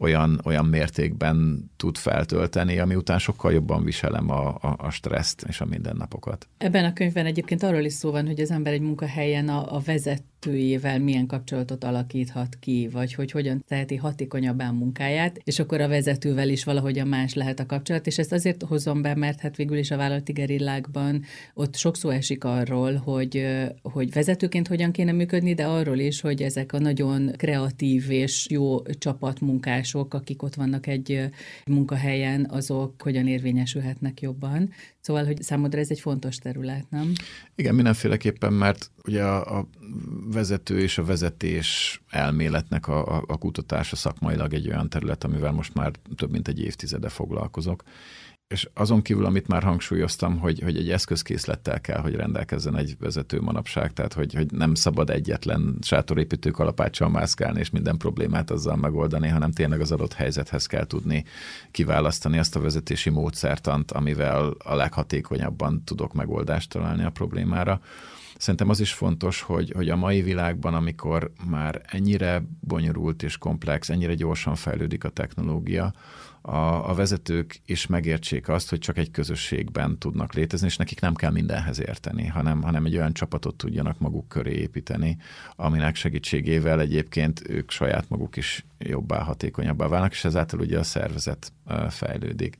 olyan, 0.00 0.40
olyan 0.44 0.64
mértékben 0.64 1.70
tud 1.76 1.96
feltölteni, 1.96 2.78
ami 2.78 2.94
után 2.94 3.18
sokkal 3.18 3.52
jobban 3.52 3.84
viselem 3.84 4.30
a, 4.30 4.48
a, 4.48 4.74
a 4.78 4.90
stresszt 4.90 5.44
és 5.48 5.60
a 5.60 5.64
mindennapokat. 5.64 6.48
Ebben 6.58 6.84
a 6.84 6.92
könyvben 6.92 7.26
egyébként 7.26 7.62
arról 7.62 7.84
is 7.84 7.92
szó 7.92 8.10
van, 8.10 8.26
hogy 8.26 8.40
az 8.40 8.50
ember 8.50 8.72
egy 8.72 8.80
munkahelyen 8.80 9.48
a, 9.48 9.76
a 9.76 9.80
vezet 9.84 10.22
vezetőjével 10.40 10.98
milyen 10.98 11.26
kapcsolatot 11.26 11.84
alakíthat 11.84 12.56
ki, 12.60 12.88
vagy 12.92 13.14
hogy 13.14 13.30
hogyan 13.30 13.64
teheti 13.68 13.96
hatékonyabbá 13.96 14.70
munkáját, 14.70 15.40
és 15.44 15.58
akkor 15.58 15.80
a 15.80 15.88
vezetővel 15.88 16.48
is 16.48 16.64
valahogyan 16.64 17.06
más 17.06 17.34
lehet 17.34 17.60
a 17.60 17.66
kapcsolat, 17.66 18.06
és 18.06 18.18
ezt 18.18 18.32
azért 18.32 18.62
hozom 18.62 19.02
be, 19.02 19.14
mert 19.14 19.40
hát 19.40 19.56
végül 19.56 19.76
is 19.76 19.90
a 19.90 19.96
vállalati 19.96 20.32
gerillákban 20.32 21.24
ott 21.54 21.76
sok 21.76 21.96
szó 21.96 22.08
esik 22.08 22.44
arról, 22.44 22.94
hogy, 22.94 23.46
hogy 23.82 24.12
vezetőként 24.12 24.68
hogyan 24.68 24.92
kéne 24.92 25.12
működni, 25.12 25.54
de 25.54 25.66
arról 25.66 25.98
is, 25.98 26.20
hogy 26.20 26.42
ezek 26.42 26.72
a 26.72 26.78
nagyon 26.78 27.32
kreatív 27.36 28.10
és 28.10 28.46
jó 28.50 28.82
csapatmunkások, 29.90 30.14
akik 30.14 30.42
ott 30.42 30.54
vannak 30.54 30.86
egy 30.86 31.30
munkahelyen, 31.66 32.46
azok 32.50 33.02
hogyan 33.02 33.26
érvényesülhetnek 33.26 34.20
jobban. 34.20 34.70
Szóval, 35.00 35.24
hogy 35.24 35.42
számodra 35.42 35.78
ez 35.78 35.90
egy 35.90 36.00
fontos 36.00 36.36
terület, 36.36 36.90
nem? 36.90 37.12
Igen, 37.54 37.74
mindenféleképpen, 37.74 38.52
mert 38.52 38.90
ugye 39.04 39.22
a, 39.22 39.58
a 39.58 39.68
vezető 40.32 40.80
és 40.80 40.98
a 40.98 41.04
vezetés 41.04 42.00
elméletnek 42.10 42.88
a, 42.88 43.16
a, 43.16 43.24
a 43.26 43.38
kutatása 43.38 43.96
szakmailag 43.96 44.54
egy 44.54 44.68
olyan 44.68 44.88
terület, 44.88 45.24
amivel 45.24 45.52
most 45.52 45.74
már 45.74 45.92
több 46.16 46.30
mint 46.30 46.48
egy 46.48 46.60
évtizede 46.60 47.08
foglalkozok. 47.08 47.82
És 48.50 48.68
azon 48.74 49.02
kívül, 49.02 49.24
amit 49.24 49.48
már 49.48 49.62
hangsúlyoztam, 49.62 50.38
hogy, 50.38 50.60
hogy 50.60 50.76
egy 50.76 50.90
eszközkészlettel 50.90 51.80
kell, 51.80 52.00
hogy 52.00 52.14
rendelkezzen 52.14 52.76
egy 52.76 52.96
vezető 52.98 53.40
manapság, 53.40 53.92
tehát 53.92 54.12
hogy, 54.12 54.34
hogy 54.34 54.52
nem 54.52 54.74
szabad 54.74 55.10
egyetlen 55.10 55.78
sátorépítő 55.82 56.50
kalapáccsal 56.50 57.08
mászkálni, 57.08 57.60
és 57.60 57.70
minden 57.70 57.96
problémát 57.96 58.50
azzal 58.50 58.76
megoldani, 58.76 59.28
hanem 59.28 59.52
tényleg 59.52 59.80
az 59.80 59.92
adott 59.92 60.12
helyzethez 60.12 60.66
kell 60.66 60.86
tudni 60.86 61.24
kiválasztani 61.70 62.38
azt 62.38 62.56
a 62.56 62.60
vezetési 62.60 63.10
módszertant, 63.10 63.90
amivel 63.90 64.54
a 64.64 64.74
leghatékonyabban 64.74 65.84
tudok 65.84 66.12
megoldást 66.12 66.70
találni 66.70 67.04
a 67.04 67.10
problémára. 67.10 67.80
Szerintem 68.38 68.68
az 68.68 68.80
is 68.80 68.92
fontos, 68.92 69.40
hogy, 69.40 69.72
hogy 69.76 69.88
a 69.88 69.96
mai 69.96 70.22
világban, 70.22 70.74
amikor 70.74 71.32
már 71.50 71.80
ennyire 71.86 72.42
bonyolult 72.60 73.22
és 73.22 73.38
komplex, 73.38 73.88
ennyire 73.88 74.14
gyorsan 74.14 74.54
fejlődik 74.54 75.04
a 75.04 75.08
technológia, 75.08 75.92
a, 76.42 76.90
a 76.90 76.94
vezetők 76.94 77.60
is 77.66 77.86
megértsék 77.86 78.48
azt, 78.48 78.70
hogy 78.70 78.78
csak 78.78 78.98
egy 78.98 79.10
közösségben 79.10 79.98
tudnak 79.98 80.32
létezni, 80.32 80.66
és 80.66 80.76
nekik 80.76 81.00
nem 81.00 81.14
kell 81.14 81.30
mindenhez 81.30 81.80
érteni, 81.80 82.26
hanem, 82.26 82.62
hanem 82.62 82.84
egy 82.84 82.96
olyan 82.96 83.12
csapatot 83.12 83.56
tudjanak 83.56 83.98
maguk 83.98 84.28
köré 84.28 84.52
építeni, 84.52 85.16
aminek 85.56 85.94
segítségével 85.94 86.80
egyébként 86.80 87.42
ők 87.48 87.70
saját 87.70 88.08
maguk 88.08 88.36
is 88.36 88.66
jobbá, 88.78 89.22
hatékonyabbá 89.22 89.86
válnak, 89.86 90.12
és 90.12 90.24
ezáltal 90.24 90.60
ugye 90.60 90.78
a 90.78 90.82
szervezet 90.82 91.52
fejlődik. 91.88 92.56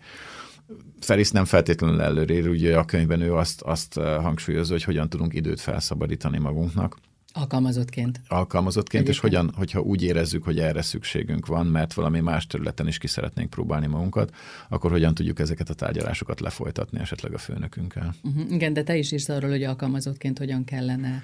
Ferisz 1.00 1.30
nem 1.30 1.44
feltétlenül 1.44 2.00
előrér, 2.00 2.48
ugye 2.48 2.78
a 2.78 2.84
könyvben 2.84 3.20
ő 3.20 3.34
azt, 3.34 3.62
azt 3.62 3.94
hangsúlyozza, 3.94 4.72
hogy 4.72 4.84
hogyan 4.84 5.08
tudunk 5.08 5.34
időt 5.34 5.60
felszabadítani 5.60 6.38
magunknak. 6.38 6.96
Alkalmazottként. 7.32 8.20
Alkalmazottként, 8.28 9.02
Egyébként. 9.02 9.34
és 9.34 9.38
hogyan, 9.38 9.54
hogyha 9.56 9.80
úgy 9.80 10.02
érezzük, 10.02 10.44
hogy 10.44 10.58
erre 10.58 10.82
szükségünk 10.82 11.46
van, 11.46 11.66
mert 11.66 11.94
valami 11.94 12.20
más 12.20 12.46
területen 12.46 12.86
is 12.88 12.98
ki 12.98 13.06
szeretnénk 13.06 13.50
próbálni 13.50 13.86
magunkat, 13.86 14.34
akkor 14.68 14.90
hogyan 14.90 15.14
tudjuk 15.14 15.38
ezeket 15.38 15.68
a 15.68 15.74
tárgyalásokat 15.74 16.40
lefolytatni 16.40 17.00
esetleg 17.00 17.34
a 17.34 17.38
főnökünkkel. 17.38 18.14
Uh-huh. 18.22 18.52
Igen, 18.52 18.72
de 18.72 18.82
te 18.82 18.96
is 18.96 19.12
írsz 19.12 19.28
arról, 19.28 19.50
hogy 19.50 19.62
alkalmazottként 19.62 20.38
hogyan 20.38 20.64
kellene 20.64 21.22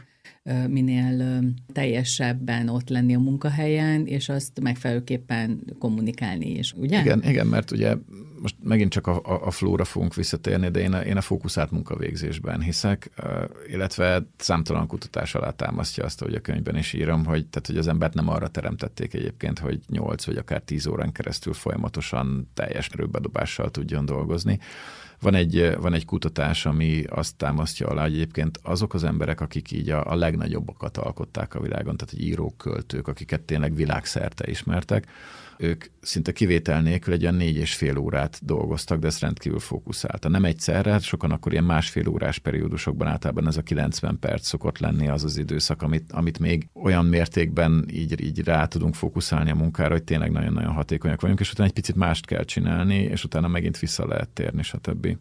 minél 0.68 1.42
teljesebben 1.72 2.68
ott 2.68 2.88
lenni 2.88 3.14
a 3.14 3.18
munkahelyen, 3.18 4.06
és 4.06 4.28
azt 4.28 4.60
megfelelőképpen 4.60 5.64
kommunikálni 5.78 6.50
is, 6.50 6.72
ugye? 6.72 7.00
Igen, 7.00 7.22
igen 7.24 7.46
mert 7.46 7.70
ugye 7.70 7.96
most 8.40 8.56
megint 8.62 8.92
csak 8.92 9.06
a, 9.06 9.20
a, 9.24 9.46
a 9.46 9.50
flóra 9.50 9.84
fogunk 9.84 10.14
visszatérni, 10.14 10.68
de 10.68 10.80
én 10.80 10.92
a, 10.92 11.00
én 11.00 11.16
a 11.16 11.20
fókuszált 11.20 11.70
munkavégzésben 11.70 12.60
hiszek, 12.60 13.10
illetve 13.68 14.26
számtalan 14.36 14.86
kutatás 14.86 15.34
alá 15.34 15.50
támasztja 15.50 16.04
azt, 16.04 16.20
hogy 16.20 16.34
a 16.34 16.40
könyvben 16.40 16.76
is 16.76 16.92
írom, 16.92 17.24
hogy, 17.24 17.46
tehát, 17.46 17.66
hogy 17.66 17.76
az 17.76 17.88
embert 17.88 18.14
nem 18.14 18.28
arra 18.28 18.48
teremtették 18.48 19.14
egyébként, 19.14 19.58
hogy 19.58 19.80
8 19.88 20.24
vagy 20.24 20.36
akár 20.36 20.60
10 20.60 20.86
órán 20.86 21.12
keresztül 21.12 21.52
folyamatosan 21.52 22.50
teljes 22.54 22.88
erőbedobással 22.88 23.70
tudjon 23.70 24.04
dolgozni, 24.04 24.58
van 25.20 25.34
egy, 25.34 25.76
van 25.80 25.94
egy 25.94 26.04
kutatás, 26.04 26.66
ami 26.66 27.04
azt 27.08 27.36
támasztja 27.36 27.86
alá, 27.86 28.02
hogy 28.02 28.12
egyébként 28.12 28.58
azok 28.62 28.94
az 28.94 29.04
emberek, 29.04 29.40
akik 29.40 29.72
így 29.72 29.90
a, 29.90 30.10
a 30.10 30.14
legnagyobbakat 30.14 30.96
alkották 30.96 31.54
a 31.54 31.60
világon, 31.60 31.96
tehát 31.96 32.14
egy 32.14 32.22
írók, 32.22 32.56
költők, 32.56 33.08
akiket 33.08 33.40
tényleg 33.40 33.74
világszerte 33.74 34.50
ismertek, 34.50 35.06
ők 35.58 35.84
szinte 36.00 36.32
kivétel 36.32 36.82
nélkül 36.82 37.12
egy 37.14 37.22
olyan 37.22 37.34
négy 37.34 37.56
és 37.56 37.74
fél 37.74 37.96
órát 37.96 38.38
dolgoztak, 38.42 38.98
de 38.98 39.06
ez 39.06 39.18
rendkívül 39.18 39.58
fókuszálta. 39.58 40.28
Nem 40.28 40.44
egyszerre, 40.44 40.98
sokan 40.98 41.30
akkor 41.30 41.52
ilyen 41.52 41.64
másfél 41.64 42.08
órás 42.08 42.38
periódusokban 42.38 43.08
általában 43.08 43.46
ez 43.46 43.56
a 43.56 43.62
90 43.62 44.18
perc 44.18 44.46
szokott 44.46 44.78
lenni 44.78 45.08
az 45.08 45.24
az 45.24 45.36
időszak, 45.36 45.82
amit, 45.82 46.12
amit 46.12 46.38
még 46.38 46.68
olyan 46.72 47.04
mértékben 47.04 47.86
így, 47.92 48.24
így 48.24 48.44
rá 48.44 48.66
tudunk 48.66 48.94
fókuszálni 48.94 49.50
a 49.50 49.54
munkára, 49.54 49.92
hogy 49.92 50.04
tényleg 50.04 50.30
nagyon-nagyon 50.30 50.72
hatékonyak 50.72 51.20
vagyunk, 51.20 51.40
és 51.40 51.50
utána 51.50 51.68
egy 51.68 51.74
picit 51.74 51.96
mást 51.96 52.26
kell 52.26 52.44
csinálni, 52.44 52.96
és 52.96 53.24
utána 53.24 53.48
megint 53.48 53.78
vissza 53.78 54.06
lehet 54.06 54.28
térni, 54.28 54.62
stb. 54.62 55.16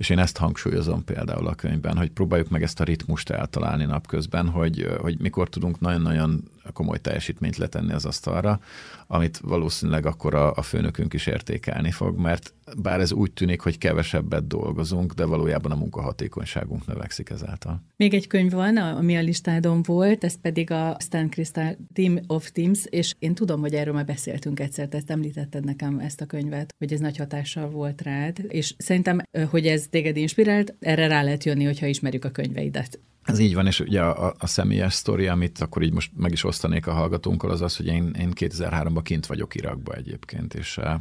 És 0.00 0.10
én 0.10 0.18
ezt 0.18 0.36
hangsúlyozom 0.36 1.04
például 1.04 1.46
a 1.46 1.54
könyvben, 1.54 1.96
hogy 1.96 2.10
próbáljuk 2.10 2.48
meg 2.48 2.62
ezt 2.62 2.80
a 2.80 2.84
ritmust 2.84 3.30
eltalálni 3.30 3.84
napközben, 3.84 4.48
hogy, 4.48 4.88
hogy 5.00 5.20
mikor 5.20 5.48
tudunk 5.48 5.80
nagyon-nagyon 5.80 6.50
komoly 6.70 6.98
teljesítményt 6.98 7.56
letenni 7.56 7.92
az 7.92 8.04
asztalra, 8.04 8.60
amit 9.06 9.38
valószínűleg 9.38 10.06
akkor 10.06 10.34
a, 10.34 10.52
a 10.54 10.62
főnökünk 10.62 11.12
is 11.12 11.26
értékelni 11.26 11.90
fog, 11.90 12.18
mert 12.18 12.54
bár 12.82 13.00
ez 13.00 13.12
úgy 13.12 13.32
tűnik, 13.32 13.60
hogy 13.60 13.78
kevesebbet 13.78 14.46
dolgozunk, 14.46 15.12
de 15.12 15.24
valójában 15.24 15.72
a 15.72 15.76
munkahatékonyságunk 15.76 16.86
növekszik 16.86 17.30
ezáltal. 17.30 17.82
Még 17.96 18.14
egy 18.14 18.26
könyv 18.26 18.52
van, 18.52 18.76
ami 18.76 19.16
a 19.16 19.20
listádon 19.20 19.82
volt, 19.82 20.24
ez 20.24 20.40
pedig 20.40 20.70
a 20.70 20.96
Stan 20.98 21.30
Crystal 21.30 21.76
Team 21.92 22.18
of 22.26 22.50
Teams, 22.50 22.84
és 22.84 23.14
én 23.18 23.34
tudom, 23.34 23.60
hogy 23.60 23.74
erről 23.74 23.94
már 23.94 24.04
beszéltünk 24.04 24.60
egyszer, 24.60 24.88
te 24.88 25.02
említetted 25.06 25.64
nekem 25.64 25.98
ezt 25.98 26.20
a 26.20 26.26
könyvet, 26.26 26.74
hogy 26.78 26.92
ez 26.92 27.00
nagy 27.00 27.16
hatással 27.16 27.68
volt 27.70 28.02
rád, 28.02 28.44
és 28.48 28.74
szerintem, 28.78 29.20
hogy 29.50 29.66
ez 29.66 29.86
téged 29.90 30.16
inspirált, 30.16 30.74
erre 30.80 31.06
rá 31.06 31.22
lehet 31.22 31.44
jönni, 31.44 31.64
hogyha 31.64 31.86
ismerjük 31.86 32.24
a 32.24 32.30
könyveidet. 32.30 32.98
Ez 33.22 33.38
így 33.38 33.54
van, 33.54 33.66
és 33.66 33.80
ugye 33.80 34.02
a, 34.02 34.34
a 34.38 34.46
személyes 34.46 34.94
sztori, 34.94 35.26
amit 35.26 35.58
akkor 35.58 35.82
így 35.82 35.92
most 35.92 36.10
meg 36.16 36.32
is 36.32 36.44
osztanék 36.44 36.86
a 36.86 36.92
hallgatónkkal, 36.92 37.50
az 37.50 37.60
az, 37.60 37.76
hogy 37.76 37.86
én, 37.86 38.14
én 38.18 38.30
2003-ban 38.34 39.00
kint 39.02 39.26
vagyok 39.26 39.54
Irakba 39.54 39.92
egyébként, 39.92 40.54
és 40.54 40.78
eh, 40.78 40.94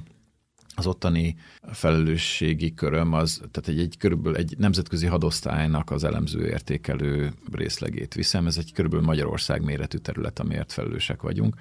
az 0.75 0.87
ottani 0.87 1.35
felelősségi 1.71 2.73
köröm 2.73 3.13
az, 3.13 3.41
tehát 3.51 3.69
egy, 3.69 3.79
egy 3.79 3.97
körülbelül 3.97 4.37
egy 4.37 4.55
nemzetközi 4.57 5.05
hadosztálynak 5.05 5.91
az 5.91 6.03
elemző 6.03 6.47
értékelő 6.47 7.33
részlegét 7.51 8.13
viszem. 8.13 8.47
Ez 8.47 8.57
egy 8.57 8.73
körülbelül 8.73 9.05
Magyarország 9.05 9.63
méretű 9.63 9.97
terület, 9.97 10.39
amiért 10.39 10.71
felelősek 10.71 11.21
vagyunk 11.21 11.55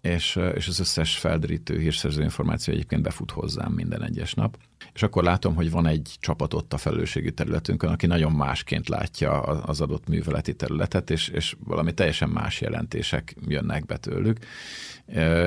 és, 0.00 0.38
és 0.54 0.68
az 0.68 0.80
összes 0.80 1.18
felderítő 1.18 1.78
hírszerző 1.78 2.22
információ 2.22 2.74
egyébként 2.74 3.02
befut 3.02 3.30
hozzám 3.30 3.72
minden 3.72 4.02
egyes 4.02 4.34
nap. 4.34 4.58
És 4.92 5.02
akkor 5.02 5.22
látom, 5.22 5.54
hogy 5.54 5.70
van 5.70 5.86
egy 5.86 6.16
csapat 6.20 6.54
ott 6.54 6.72
a 6.72 6.76
felelősségi 6.76 7.32
területünkön, 7.32 7.90
aki 7.90 8.06
nagyon 8.06 8.32
másként 8.32 8.88
látja 8.88 9.40
az 9.42 9.80
adott 9.80 10.08
műveleti 10.08 10.54
területet, 10.54 11.10
és, 11.10 11.28
és 11.28 11.56
valami 11.64 11.94
teljesen 11.94 12.28
más 12.28 12.60
jelentések 12.60 13.36
jönnek 13.46 13.86
be 13.86 13.96
tőlük. 13.96 14.38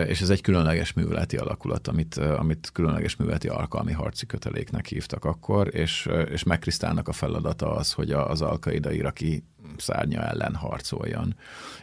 És 0.07 0.21
ez 0.21 0.29
egy 0.29 0.41
különleges 0.41 0.93
műveleti 0.93 1.37
alakulat, 1.37 1.87
amit, 1.87 2.15
amit 2.15 2.69
különleges 2.73 3.15
műveleti 3.15 3.47
alkalmi 3.47 3.91
harci 3.91 4.25
köteléknek 4.25 4.85
hívtak 4.85 5.25
akkor, 5.25 5.75
és, 5.75 6.09
és 6.29 6.43
megkrisztálnak 6.43 7.07
a 7.07 7.13
feladata 7.13 7.75
az, 7.75 7.91
hogy 7.91 8.11
az 8.11 8.41
alkaida 8.41 8.91
iraki 8.91 9.43
szárnya 9.77 10.21
ellen 10.21 10.55
harcoljon. 10.55 11.35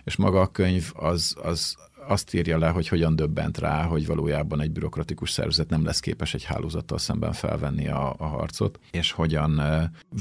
És 0.05 0.16
maga 0.16 0.40
a 0.40 0.50
könyv 0.50 0.90
az, 0.94 1.37
az 1.42 1.76
azt 2.09 2.35
írja 2.35 2.59
le, 2.59 2.69
hogy 2.69 2.88
hogyan 2.88 3.16
döbbent 3.16 3.59
rá, 3.59 3.83
hogy 3.83 4.07
valójában 4.07 4.61
egy 4.61 4.71
bürokratikus 4.71 5.31
szervezet 5.31 5.71
nem 5.71 5.85
lesz 5.85 6.01
képes 6.01 6.35
egy 6.35 6.45
hálózattal 6.45 6.99
szemben 6.99 7.33
felvenni 7.33 7.88
a, 7.88 8.14
a 8.19 8.25
harcot, 8.25 8.79
és 8.90 9.12
hogyan 9.12 9.62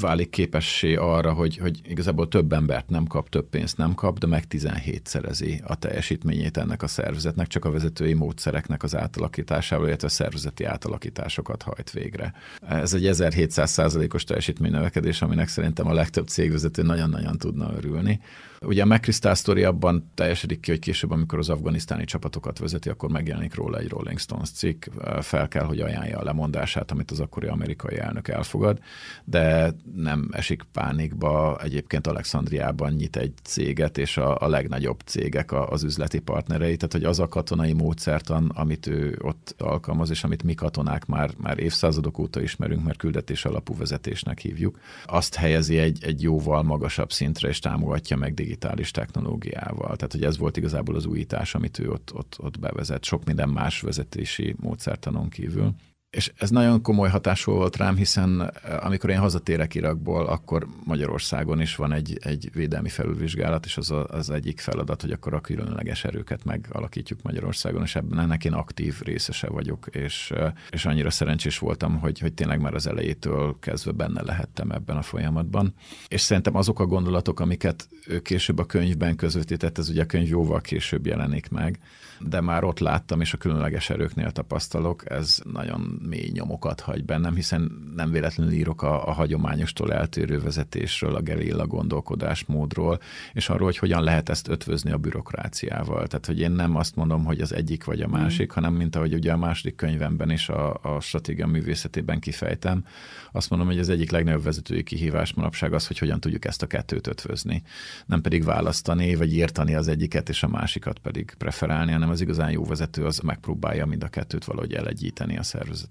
válik 0.02 0.30
képessé 0.30 0.95
arra, 0.95 1.34
hogy, 1.34 1.58
hogy 1.58 1.80
igazából 1.84 2.28
több 2.28 2.54
embert 2.54 2.89
nem 2.89 3.06
kap, 3.06 3.30
több 3.30 3.50
pénzt 3.50 3.78
nem 3.78 3.93
kap, 3.93 4.17
de 4.17 4.28
meg 4.28 4.48
17 4.48 5.08
szerezi 5.08 5.62
a 5.65 5.76
teljesítményét 5.76 6.58
ennek 6.58 6.84
a 6.84 6.88
szervezetnek, 6.88 7.48
csak 7.48 7.65
a 7.65 7.71
vezetői 7.71 8.13
módszereknek 8.13 8.84
az 8.84 8.95
átalakításával, 8.95 9.88
illetve 9.88 10.08
a 10.08 10.10
szervezeti 10.10 10.63
átalakításokat 10.63 11.62
hajt 11.62 11.91
végre. 11.91 12.34
Ez 12.67 12.93
egy 12.93 13.08
1700 13.08 13.71
százalékos 13.71 14.24
teljesítménynövekedés, 14.24 15.21
aminek 15.21 15.48
szerintem 15.48 15.88
a 15.88 15.93
legtöbb 15.93 16.28
cégvezető 16.28 16.82
nagyon-nagyon 16.82 17.38
tudna 17.38 17.74
örülni. 17.76 18.19
Ugye 18.61 18.81
a 18.81 18.85
McChrystal 18.85 19.35
sztori 19.35 19.63
abban 19.63 20.11
teljesedik 20.13 20.59
ki, 20.59 20.71
hogy 20.71 20.79
később, 20.79 21.11
amikor 21.11 21.39
az 21.39 21.49
afganisztáni 21.49 22.05
csapatokat 22.05 22.59
vezeti, 22.59 22.89
akkor 22.89 23.09
megjelenik 23.09 23.55
róla 23.55 23.77
egy 23.77 23.89
Rolling 23.89 24.19
Stones 24.19 24.51
cikk, 24.51 24.85
fel 25.21 25.47
kell, 25.47 25.63
hogy 25.63 25.79
ajánlja 25.79 26.19
a 26.19 26.23
lemondását, 26.23 26.91
amit 26.91 27.11
az 27.11 27.19
akkori 27.19 27.47
amerikai 27.47 27.97
elnök 27.97 28.27
elfogad, 28.27 28.79
de 29.23 29.73
nem 29.95 30.29
esik 30.31 30.63
pánikba. 30.71 31.59
Egyébként 31.63 32.07
Alexandriában 32.07 32.93
nyit 32.93 33.15
egy 33.15 33.33
céget, 33.43 33.97
és 33.97 34.17
a, 34.17 34.37
a 34.39 34.47
legnagyobb 34.47 34.99
cégek 35.05 35.51
az 35.51 35.83
üzleti 35.83 36.19
partnerei, 36.19 36.75
tehát 36.75 36.91
hogy 36.91 37.03
az 37.03 37.19
a 37.19 37.27
katonai 37.27 37.73
módszertan, 37.73 38.51
amit 38.53 38.87
ő 38.87 39.19
ott 39.21 39.55
alkalmaz, 39.57 40.09
és 40.09 40.23
amit 40.23 40.43
mi 40.43 40.53
katonák 40.53 41.05
már, 41.05 41.31
már 41.37 41.59
évszázadok 41.59 42.19
óta 42.19 42.41
ismerünk, 42.41 42.83
mert 42.83 42.97
küldetés 42.97 43.45
alapú 43.45 43.77
vezetésnek 43.77 44.39
hívjuk, 44.39 44.79
azt 45.05 45.35
helyezi 45.35 45.77
egy, 45.77 46.03
egy 46.03 46.21
jóval 46.21 46.63
magasabb 46.63 47.11
szintre, 47.11 47.47
és 47.47 47.59
támogatja 47.59 48.17
meg 48.17 48.33
digitális 48.45 48.91
technológiával. 48.91 49.95
Tehát, 49.95 50.12
hogy 50.12 50.23
ez 50.23 50.38
volt 50.38 50.58
igazából 50.58 50.95
az 50.95 51.05
újítás, 51.05 51.55
amit 51.55 51.79
ő 51.79 51.89
ott, 51.91 52.13
ott, 52.13 52.36
ott 52.39 52.60
bevezet, 52.60 53.03
sok 53.03 53.25
minden 53.25 53.49
más 53.49 53.81
vezetési 53.81 54.55
módszertanon 54.60 55.29
kívül. 55.29 55.75
És 56.15 56.32
ez 56.38 56.49
nagyon 56.49 56.82
komoly 56.82 57.10
hatású 57.10 57.51
volt 57.51 57.78
rám, 57.78 57.95
hiszen 57.95 58.41
eh, 58.41 58.86
amikor 58.86 59.10
én 59.10 59.17
hazatérek 59.17 59.75
Irakból, 59.75 60.25
akkor 60.25 60.67
Magyarországon 60.84 61.62
is 61.62 61.75
van 61.75 61.91
egy, 61.91 62.17
egy 62.21 62.49
védelmi 62.54 62.89
felülvizsgálat, 62.89 63.65
és 63.65 63.78
az 63.78 63.91
a, 63.91 64.06
az 64.08 64.30
egyik 64.30 64.60
feladat, 64.60 65.01
hogy 65.01 65.12
akkor 65.12 65.34
a 65.34 65.41
különleges 65.41 66.04
erőket 66.04 66.43
megalakítjuk 66.43 67.21
Magyarországon, 67.21 67.82
és 67.84 67.95
ebben 67.95 68.19
ennek 68.19 68.45
én 68.45 68.54
aktív 68.54 69.01
részese 69.01 69.47
vagyok, 69.47 69.88
és, 69.91 70.32
eh, 70.32 70.51
és 70.69 70.86
annyira 70.86 71.10
szerencsés 71.10 71.60
voltam, 71.60 71.99
hogy, 71.99 72.19
hogy 72.19 72.34
tényleg 72.34 72.62
már 72.62 72.73
az 72.73 72.88
elejétől 72.88 73.58
kezdve 73.60 73.91
benne 73.91 74.21
lehettem 74.21 74.71
ebben 74.71 74.97
a 74.97 75.01
folyamatban. 75.01 75.73
És 76.08 76.21
szerintem 76.21 76.56
azok 76.56 76.80
a 76.80 76.86
gondolatok, 76.86 77.39
amiket 77.39 77.89
ő 78.08 78.19
később 78.19 78.60
a 78.60 78.65
könyvben 78.65 79.15
közvetített, 79.15 79.78
ez 79.78 79.89
ugye 79.89 80.01
a 80.01 80.06
könyv 80.06 80.28
jóval 80.28 80.62
később 80.62 81.06
jelenik 81.06 81.49
meg, 81.49 81.80
de 82.19 82.41
már 82.41 82.63
ott 82.63 82.80
láttam, 82.80 83.21
és 83.21 83.34
a 83.34 83.38
különleges 83.38 83.89
erőknél 83.89 84.32
tapasztalok, 84.32 85.10
ez 85.10 85.39
nagyon 85.43 85.99
mély 86.05 86.29
nyomokat 86.33 86.79
hagy 86.79 87.05
bennem, 87.05 87.35
hiszen 87.35 87.91
nem 87.95 88.11
véletlenül 88.11 88.53
írok 88.53 88.81
a, 88.81 89.07
a 89.07 89.11
hagyományostól 89.11 89.93
eltérő 89.93 90.39
vezetésről, 90.39 91.15
a 91.15 91.21
gerilla 91.21 91.67
gondolkodásmódról, 91.67 92.99
és 93.33 93.49
arról, 93.49 93.65
hogy 93.65 93.77
hogyan 93.77 94.03
lehet 94.03 94.29
ezt 94.29 94.47
ötvözni 94.47 94.91
a 94.91 94.97
bürokráciával. 94.97 96.07
Tehát, 96.07 96.25
hogy 96.25 96.39
én 96.39 96.51
nem 96.51 96.75
azt 96.75 96.95
mondom, 96.95 97.23
hogy 97.23 97.41
az 97.41 97.53
egyik 97.53 97.83
vagy 97.83 98.01
a 98.01 98.07
másik, 98.07 98.51
mm. 98.51 98.53
hanem 98.53 98.73
mint 98.73 98.95
ahogy 98.95 99.13
ugye 99.13 99.31
a 99.31 99.37
második 99.37 99.75
könyvemben 99.75 100.31
is 100.31 100.49
a, 100.49 100.79
a 100.81 100.99
stratégia 100.99 101.47
művészetében 101.47 102.19
kifejtem, 102.19 102.85
azt 103.31 103.49
mondom, 103.49 103.67
hogy 103.67 103.79
az 103.79 103.89
egyik 103.89 104.11
legnagyobb 104.11 104.43
vezetői 104.43 104.83
kihívás 104.83 105.33
manapság 105.33 105.73
az, 105.73 105.87
hogy 105.87 105.97
hogyan 105.97 106.19
tudjuk 106.19 106.45
ezt 106.45 106.61
a 106.61 106.67
kettőt 106.67 107.07
ötvözni. 107.07 107.63
Nem 108.05 108.21
pedig 108.21 108.43
választani, 108.43 109.15
vagy 109.15 109.33
írtani 109.33 109.75
az 109.75 109.87
egyiket, 109.87 110.29
és 110.29 110.43
a 110.43 110.47
másikat 110.47 110.99
pedig 110.99 111.33
preferálni, 111.37 111.91
hanem 111.91 112.09
az 112.09 112.21
igazán 112.21 112.51
jó 112.51 112.65
vezető 112.65 113.05
az 113.05 113.19
megpróbálja 113.19 113.85
mind 113.85 114.03
a 114.03 114.07
kettőt 114.07 114.45
valahogy 114.45 114.73
elegyíteni 114.73 115.37
a 115.37 115.43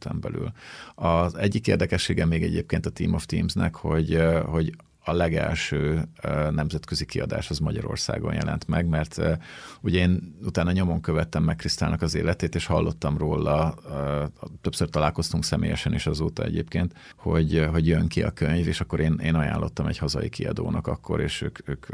szervezeten 0.05 0.21
belül. 0.21 0.53
Az 0.95 1.35
egyik 1.35 1.67
érdekessége 1.67 2.25
még 2.25 2.43
egyébként 2.43 2.87
a 2.87 2.91
Team 2.91 3.13
of 3.13 3.27
Teamsnek, 3.27 3.75
hogy, 3.75 4.23
hogy 4.47 4.73
a 5.05 5.13
legelső 5.13 6.09
nemzetközi 6.51 7.05
kiadás 7.05 7.51
az 7.51 7.59
Magyarországon 7.59 8.35
jelent 8.35 8.69
meg, 8.69 8.87
mert 8.87 9.21
ugye 9.81 9.99
én 9.99 10.37
utána 10.45 10.73
nyomon 10.73 11.01
követtem 11.01 11.43
meg 11.43 11.57
Krisztálnak 11.57 12.03
az 12.03 12.15
életét, 12.15 12.55
és 12.55 12.67
hallottam 12.67 13.19
róla, 13.19 13.75
többször 14.61 14.89
találkoztunk 14.89 15.45
személyesen 15.45 15.95
is 15.95 16.07
azóta 16.07 16.45
egyébként, 16.45 16.93
hogy, 17.17 17.67
hogy 17.71 17.87
jön 17.87 18.09
ki 18.09 18.23
a 18.23 18.31
könyv, 18.31 18.69
és 18.69 18.81
akkor 18.81 19.01
én, 19.01 19.21
én 19.23 19.35
ajánlottam 19.35 19.87
egy 19.87 19.99
hazai 19.99 20.29
kiadónak 20.29 20.87
akkor, 20.87 21.21
és 21.21 21.43
ők, 21.43 21.69
ők 21.69 21.87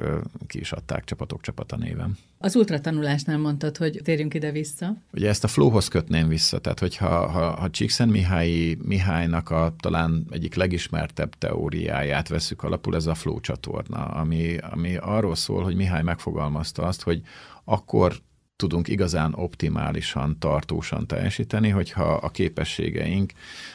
ki 0.46 0.58
is 0.58 0.72
adták 0.72 1.04
csapatok 1.04 1.40
csapata 1.40 1.76
néven. 1.76 2.16
Az 2.42 2.56
ultratanulásnál 2.56 3.38
mondtad, 3.38 3.76
hogy 3.76 4.00
térjünk 4.04 4.34
ide-vissza. 4.34 4.96
Ugye 5.12 5.28
ezt 5.28 5.44
a 5.44 5.48
flowhoz 5.48 5.88
kötném 5.88 6.28
vissza, 6.28 6.58
tehát 6.58 6.78
hogyha 6.78 7.26
ha, 7.26 7.50
ha 7.50 7.70
Csíkszent 7.70 8.10
Mihály, 8.10 8.76
Mihálynak 8.82 9.50
a 9.50 9.74
talán 9.80 10.26
egyik 10.30 10.54
legismertebb 10.54 11.34
teóriáját 11.38 12.28
veszük 12.28 12.62
alapul, 12.62 12.94
ez 13.00 13.06
a 13.06 13.14
flow 13.14 13.40
csatorna, 13.40 14.04
ami, 14.04 14.56
ami 14.56 14.96
arról 14.96 15.34
szól, 15.34 15.62
hogy 15.62 15.76
Mihály 15.76 16.02
megfogalmazta 16.02 16.82
azt, 16.82 17.02
hogy 17.02 17.22
akkor 17.64 18.20
tudunk 18.56 18.88
igazán 18.88 19.34
optimálisan, 19.34 20.38
tartósan 20.38 21.06
teljesíteni, 21.06 21.68
hogyha 21.68 22.12
a 22.12 22.30
képességeink, 22.30 23.32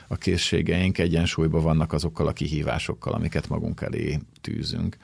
a 0.07 0.15
készségeink 0.15 0.97
egyensúlyban 0.97 1.63
vannak 1.63 1.93
azokkal 1.93 2.27
a 2.27 2.33
kihívásokkal, 2.33 3.13
amiket 3.13 3.49
magunk 3.49 3.81
elé 3.81 4.19
tűzünk. 4.41 4.97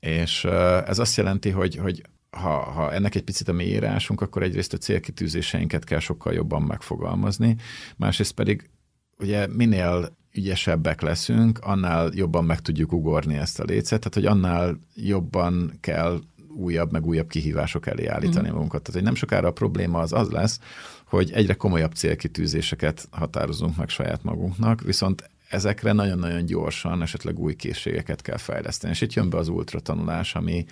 És 0.00 0.44
ez 0.86 0.98
azt 0.98 1.16
jelenti, 1.16 1.50
hogy, 1.50 1.76
hogy 1.76 2.02
ha, 2.30 2.58
ha 2.58 2.92
ennek 2.92 3.14
egy 3.14 3.22
picit 3.22 3.48
a 3.48 3.52
mélyírásunk, 3.52 4.20
akkor 4.20 4.42
egyrészt 4.42 4.72
a 4.72 4.78
célkitűzéseinket 4.78 5.84
kell 5.84 5.98
sokkal 5.98 6.32
jobban 6.32 6.62
megfogalmazni, 6.62 7.56
másrészt 7.96 8.32
pedig 8.32 8.70
ugye 9.18 9.46
minél 9.46 10.16
ügyesebbek 10.38 11.00
leszünk, 11.00 11.58
annál 11.58 12.10
jobban 12.14 12.44
meg 12.44 12.60
tudjuk 12.60 12.92
ugorni 12.92 13.36
ezt 13.36 13.60
a 13.60 13.64
lécet, 13.64 13.98
tehát 13.98 14.14
hogy 14.14 14.26
annál 14.26 14.80
jobban 14.94 15.72
kell 15.80 16.20
újabb, 16.56 16.92
meg 16.92 17.06
újabb 17.06 17.28
kihívások 17.28 17.86
elé 17.86 18.06
állítani 18.06 18.48
mm. 18.48 18.52
magunkat. 18.52 18.82
Tehát, 18.82 18.94
hogy 18.94 19.02
nem 19.02 19.14
sokára 19.14 19.48
a 19.48 19.52
probléma 19.52 19.98
az 19.98 20.12
az 20.12 20.30
lesz, 20.30 20.60
hogy 21.04 21.30
egyre 21.32 21.54
komolyabb 21.54 21.92
célkitűzéseket 21.92 23.08
határozunk 23.10 23.76
meg 23.76 23.88
saját 23.88 24.22
magunknak, 24.22 24.80
viszont 24.80 25.30
ezekre 25.48 25.92
nagyon-nagyon 25.92 26.46
gyorsan 26.46 27.02
esetleg 27.02 27.38
új 27.38 27.54
készségeket 27.54 28.22
kell 28.22 28.36
fejleszteni. 28.36 28.92
És 28.92 29.00
itt 29.00 29.12
jön 29.12 29.30
be 29.30 29.36
az 29.36 29.48
ultratanulás, 29.48 30.34
ami, 30.34 30.64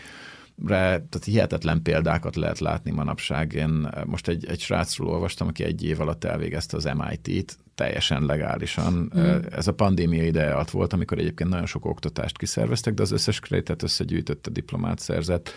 tehát 0.67 1.25
hihetetlen 1.25 1.83
példákat 1.83 2.37
lehet 2.37 2.59
látni 2.59 2.91
manapság. 2.91 3.53
Én 3.53 3.89
most 4.07 4.29
egy, 4.29 4.47
egy 4.47 4.61
srácról 4.61 5.09
olvastam, 5.09 5.49
aki 5.49 5.65
egy 5.65 5.85
év 5.85 6.01
alatt 6.01 6.25
elvégezte 6.25 6.77
az 6.77 6.89
MIT-t, 6.95 7.59
teljesen 7.77 8.25
legálisan. 8.25 9.13
Mm. 9.19 9.21
Ez 9.51 9.67
a 9.69 9.75
pandémia 9.75 10.25
ideje 10.25 10.53
alatt 10.53 10.71
volt, 10.71 10.93
amikor 10.93 11.19
egyébként 11.19 11.51
nagyon 11.51 11.67
sok 11.67 11.85
oktatást 11.85 12.39
kiszerveztek, 12.39 12.95
de 12.95 13.03
az 13.03 13.11
összes 13.11 13.41
kreditet 13.41 13.83
összegyűjtött, 13.83 14.47
a 14.47 14.51
diplomát 14.51 14.99
szerzett. 14.99 15.51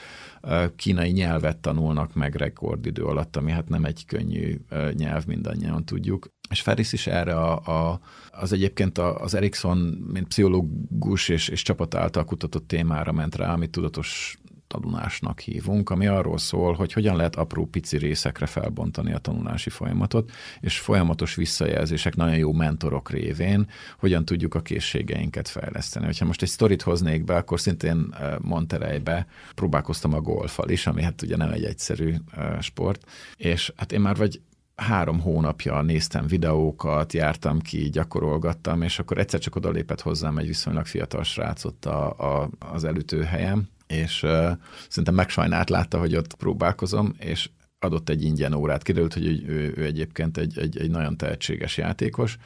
Kínai 0.76 1.12
nyelvet 1.12 1.58
tanulnak 1.58 2.14
meg 2.14 2.36
rekordidő 2.36 3.04
alatt, 3.04 3.36
ami 3.36 3.52
hát 3.52 3.70
nem 3.70 3.86
egy 3.86 4.06
könnyű 4.06 4.56
nyelv, 4.94 5.26
mindannyian 5.26 5.86
tudjuk. 5.86 6.28
És 6.50 6.62
Ferris 6.62 6.94
is 6.94 7.08
erre 7.08 7.36
a, 7.36 7.92
a, 7.92 8.00
az 8.32 8.54
egyébként 8.54 8.98
az 8.98 9.34
Erikson, 9.34 9.78
mint 10.14 10.28
pszichológus 10.28 11.30
és, 11.30 11.48
és 11.48 11.62
csapat 11.62 11.96
által 11.96 12.26
kutatott 12.26 12.68
témára 12.68 13.12
ment 13.12 13.36
rá, 13.36 13.54
amit 13.54 13.72
tudatos 13.72 14.40
tanulásnak 14.70 15.40
hívunk, 15.40 15.90
ami 15.90 16.08
arról 16.08 16.38
szól, 16.38 16.74
hogy 16.74 16.94
hogyan 16.94 17.16
lehet 17.16 17.36
apró 17.36 17.66
pici 17.66 17.98
részekre 17.98 18.46
felbontani 18.46 19.14
a 19.14 19.18
tanulási 19.18 19.70
folyamatot, 19.70 20.32
és 20.60 20.80
folyamatos 20.80 21.36
visszajelzések 21.36 22.16
nagyon 22.16 22.38
jó 22.38 22.54
mentorok 22.54 23.10
révén, 23.10 23.68
hogyan 24.00 24.26
tudjuk 24.26 24.56
a 24.56 24.62
készségeinket 24.62 25.48
fejleszteni. 25.48 26.08
Ha 26.20 26.26
most 26.26 26.42
egy 26.42 26.50
sztorit 26.50 26.82
hoznék 26.82 27.24
be, 27.24 27.36
akkor 27.36 27.60
szintén 27.60 28.16
eh, 28.20 28.36
Montereybe 28.42 29.28
próbálkoztam 29.56 30.14
a 30.14 30.22
golfal 30.22 30.70
is, 30.70 30.88
ami 30.88 31.04
hát 31.04 31.22
ugye 31.22 31.36
nem 31.36 31.52
egy 31.52 31.64
egyszerű 31.64 32.16
eh, 32.32 32.62
sport, 32.62 33.06
és 33.36 33.74
hát 33.76 33.92
én 33.92 34.00
már 34.00 34.16
vagy 34.16 34.42
három 34.76 35.20
hónapja 35.20 35.82
néztem 35.82 36.28
videókat, 36.28 37.14
jártam 37.14 37.60
ki, 37.60 37.90
gyakorolgattam, 37.90 38.82
és 38.82 39.00
akkor 39.00 39.18
egyszer 39.18 39.40
csak 39.40 39.56
oda 39.56 39.70
lépett 39.70 40.02
hozzám 40.02 40.38
egy 40.38 40.48
viszonylag 40.48 40.86
fiatal 40.86 41.24
srác 41.24 41.66
ott 41.66 41.86
a, 41.86 42.10
a, 42.10 42.50
az 42.60 42.84
elütőhelyem, 42.84 43.68
és 43.94 44.24
uh, 44.24 44.52
szerintem 44.88 45.16
megsajnált 45.16 45.70
látta, 45.70 46.00
hogy 46.00 46.16
ott 46.16 46.36
próbálkozom, 46.36 47.14
és 47.20 47.50
adott 47.80 48.10
egy 48.10 48.24
ingyen 48.24 48.54
órát. 48.54 48.84
Kiderült, 48.84 49.14
hogy 49.14 49.44
ő, 49.48 49.74
ő 49.76 49.84
egyébként 49.84 50.38
egy, 50.38 50.60
egy, 50.60 50.78
egy 50.78 50.90
nagyon 50.90 51.18
tehetséges 51.18 51.78
játékos, 51.78 52.38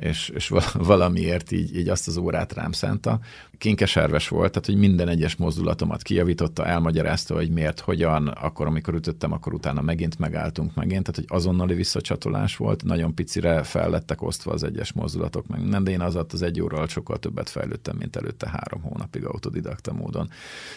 és, 0.00 0.28
és 0.28 0.52
valamiért 0.72 1.52
így, 1.52 1.76
így 1.76 1.88
azt 1.88 2.08
az 2.08 2.16
órát 2.16 2.52
rám 2.52 2.72
szánta. 2.72 3.18
Kinkeserves 3.58 4.28
volt, 4.28 4.50
tehát 4.52 4.66
hogy 4.66 4.76
minden 4.76 5.08
egyes 5.08 5.36
mozdulatomat 5.36 6.02
kijavította, 6.02 6.66
elmagyarázta, 6.66 7.34
hogy 7.34 7.50
miért, 7.50 7.80
hogyan, 7.80 8.26
akkor 8.26 8.66
amikor 8.66 8.94
ütöttem, 8.94 9.32
akkor 9.32 9.54
utána 9.54 9.80
megint 9.80 10.18
megálltunk 10.18 10.74
megint, 10.74 11.02
tehát 11.02 11.16
hogy 11.16 11.38
azonnali 11.38 11.74
visszacsatolás 11.74 12.56
volt, 12.56 12.84
nagyon 12.84 13.14
picire 13.14 13.62
fel 13.62 13.90
lettek 13.90 14.22
osztva 14.22 14.52
az 14.52 14.62
egyes 14.62 14.92
mozdulatok, 14.92 15.46
meg 15.46 15.68
nem, 15.68 15.84
de 15.84 15.90
én 15.90 16.00
az 16.00 16.18
az 16.28 16.42
egy 16.42 16.60
óra 16.60 16.76
alatt 16.76 16.88
sokkal 16.88 17.18
többet 17.18 17.48
fejlődtem, 17.48 17.96
mint 17.96 18.16
előtte 18.16 18.48
három 18.48 18.82
hónapig 18.82 19.24
autodidakta 19.24 19.92
módon. 19.92 20.30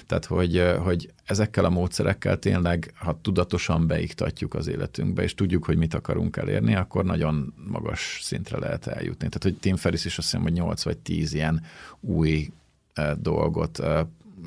Tehát, 0.08 0.26
hogy, 0.26 0.64
hogy 0.80 1.14
ezekkel 1.26 1.66
a 1.66 1.70
módszerekkel 1.70 2.40
tényleg, 2.40 2.94
ha 2.96 3.20
tudatosan 3.22 3.88
beiktatjuk 3.88 4.54
az 4.54 4.68
életünkbe, 4.68 5.24
és 5.24 5.36
tudjuk, 5.36 5.66
hogy 5.66 5.78
mit 5.78 5.94
akarunk 5.94 6.38
elérni, 6.38 6.76
akkor 6.76 7.06
nagyon 7.06 7.54
magas 7.72 8.20
szintre 8.22 8.58
lehet 8.58 8.88
eljutni 8.88 9.12
jutni. 9.14 9.28
Tehát, 9.28 9.44
hogy 9.44 9.62
Tim 9.62 9.76
Ferris 9.76 10.06
is 10.06 10.18
azt 10.18 10.28
hiszem, 10.28 10.42
hogy 10.42 10.54
8 10.54 10.84
vagy 10.84 10.98
10 10.98 11.34
ilyen 11.34 11.64
új 12.00 12.52
uh, 12.98 13.12
dolgot 13.12 13.80
uh, 13.80 14.00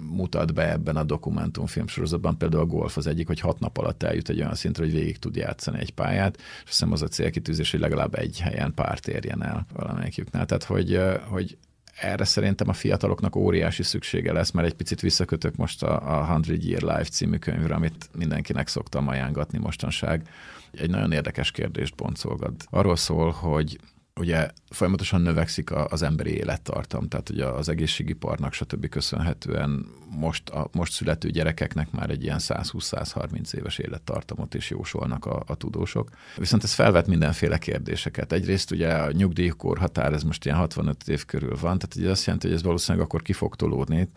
mutat 0.03 0.55
be 0.55 0.71
ebben 0.71 0.97
a 0.97 1.05
dokumentumfilm 1.05 1.87
sorozatban. 1.87 2.39
Például 2.39 2.63
a 2.63 2.67
golf 2.67 2.97
az 2.97 3.07
egyik, 3.07 3.27
hogy 3.27 3.41
hat 3.41 3.61
nap 3.61 3.79
alatt 3.79 4.03
eljut 4.03 4.29
egy 4.29 4.41
olyan 4.41 4.55
szintre, 4.55 4.85
hogy 4.85 4.93
végig 4.93 5.19
tud 5.19 5.37
játszani 5.37 5.79
egy 5.79 5.93
pályát, 5.93 6.37
és 6.37 6.43
azt 6.43 6.67
hiszem 6.67 6.93
az 6.93 7.03
a 7.03 7.09
célkitűzés, 7.09 7.71
hogy 7.71 7.81
legalább 7.81 8.15
egy 8.15 8.41
helyen 8.41 8.75
párt 8.75 9.09
érjen 9.09 9.43
el 9.43 9.67
valamelyiküknál. 9.73 10.47
Tehát, 10.47 10.65
hogy, 10.65 11.01
hogy 11.29 11.57
erre 12.01 12.25
szerintem 12.25 12.69
a 12.69 12.73
fiataloknak 12.73 13.37
óriási 13.37 13.83
szüksége 13.83 14.33
lesz, 14.33 14.51
mert 14.51 14.67
egy 14.67 14.75
picit 14.75 15.01
visszakötök 15.01 15.57
most 15.57 15.83
a, 15.83 16.21
a 16.21 16.41
100 16.45 16.65
Year 16.65 16.83
Life 16.83 17.11
című 17.11 17.37
könyvre, 17.37 17.75
amit 17.75 18.09
mindenkinek 18.19 18.69
szoktam 18.69 19.09
ajánlatni 19.09 19.59
mostanság. 19.59 20.29
Egy 20.73 20.91
nagyon 20.91 21.13
érdekes 21.13 21.51
kérdést 21.51 21.95
boncolgat. 21.95 22.67
Arról 22.71 22.97
szól, 22.97 23.31
hogy 23.31 23.79
ugye 24.21 24.51
folyamatosan 24.71 25.21
növekszik 25.21 25.71
az 25.73 26.03
emberi 26.03 26.31
élettartam, 26.31 27.09
tehát 27.09 27.31
ugye 27.31 27.45
az 27.45 27.69
egészségiparnak 27.69 28.53
stb. 28.53 28.89
köszönhetően 28.89 29.87
most 30.11 30.49
a 30.49 30.69
most 30.73 30.93
születő 30.93 31.31
gyerekeknek 31.31 31.91
már 31.91 32.11
egy 32.11 32.23
ilyen 32.23 32.39
120-130 32.41 33.53
éves 33.53 33.79
élettartamot 33.79 34.55
is 34.55 34.71
jósolnak 34.71 35.25
a, 35.27 35.43
a 35.47 35.55
tudósok. 35.55 36.11
Viszont 36.37 36.65
ez 36.65 36.73
felvet 36.73 37.07
mindenféle 37.07 37.59
kérdéseket. 37.59 38.33
Egyrészt 38.33 38.71
ugye 38.71 38.93
a 38.93 39.13
nyugdíjkorhatár, 39.13 40.13
ez 40.13 40.23
most 40.23 40.45
ilyen 40.45 40.57
65 40.59 41.09
év 41.09 41.25
körül 41.25 41.57
van, 41.61 41.79
tehát 41.79 41.97
ugye 41.97 42.11
azt 42.11 42.25
jelenti, 42.25 42.47
hogy 42.47 42.57
ez 42.57 42.63
valószínűleg 42.63 43.07
akkor 43.07 43.23
ki 43.23 43.33
fog 43.33 43.57
tolódni. 43.57 44.09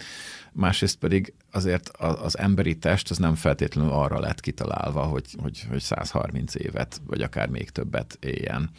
Másrészt 0.52 0.98
pedig 0.98 1.34
azért 1.52 1.90
az 1.98 2.38
emberi 2.38 2.78
test 2.78 3.10
az 3.10 3.18
nem 3.18 3.36
feltétlenül 3.36 3.92
arra 3.92 4.20
lett 4.20 4.40
kitalálva, 4.40 5.02
hogy, 5.02 5.26
hogy, 5.42 5.66
hogy 5.70 5.82
130 5.82 6.56
évet, 6.56 7.02
vagy 7.06 7.22
akár 7.22 7.50
még 7.50 7.70
többet 7.70 8.18
éljen. 8.22 8.70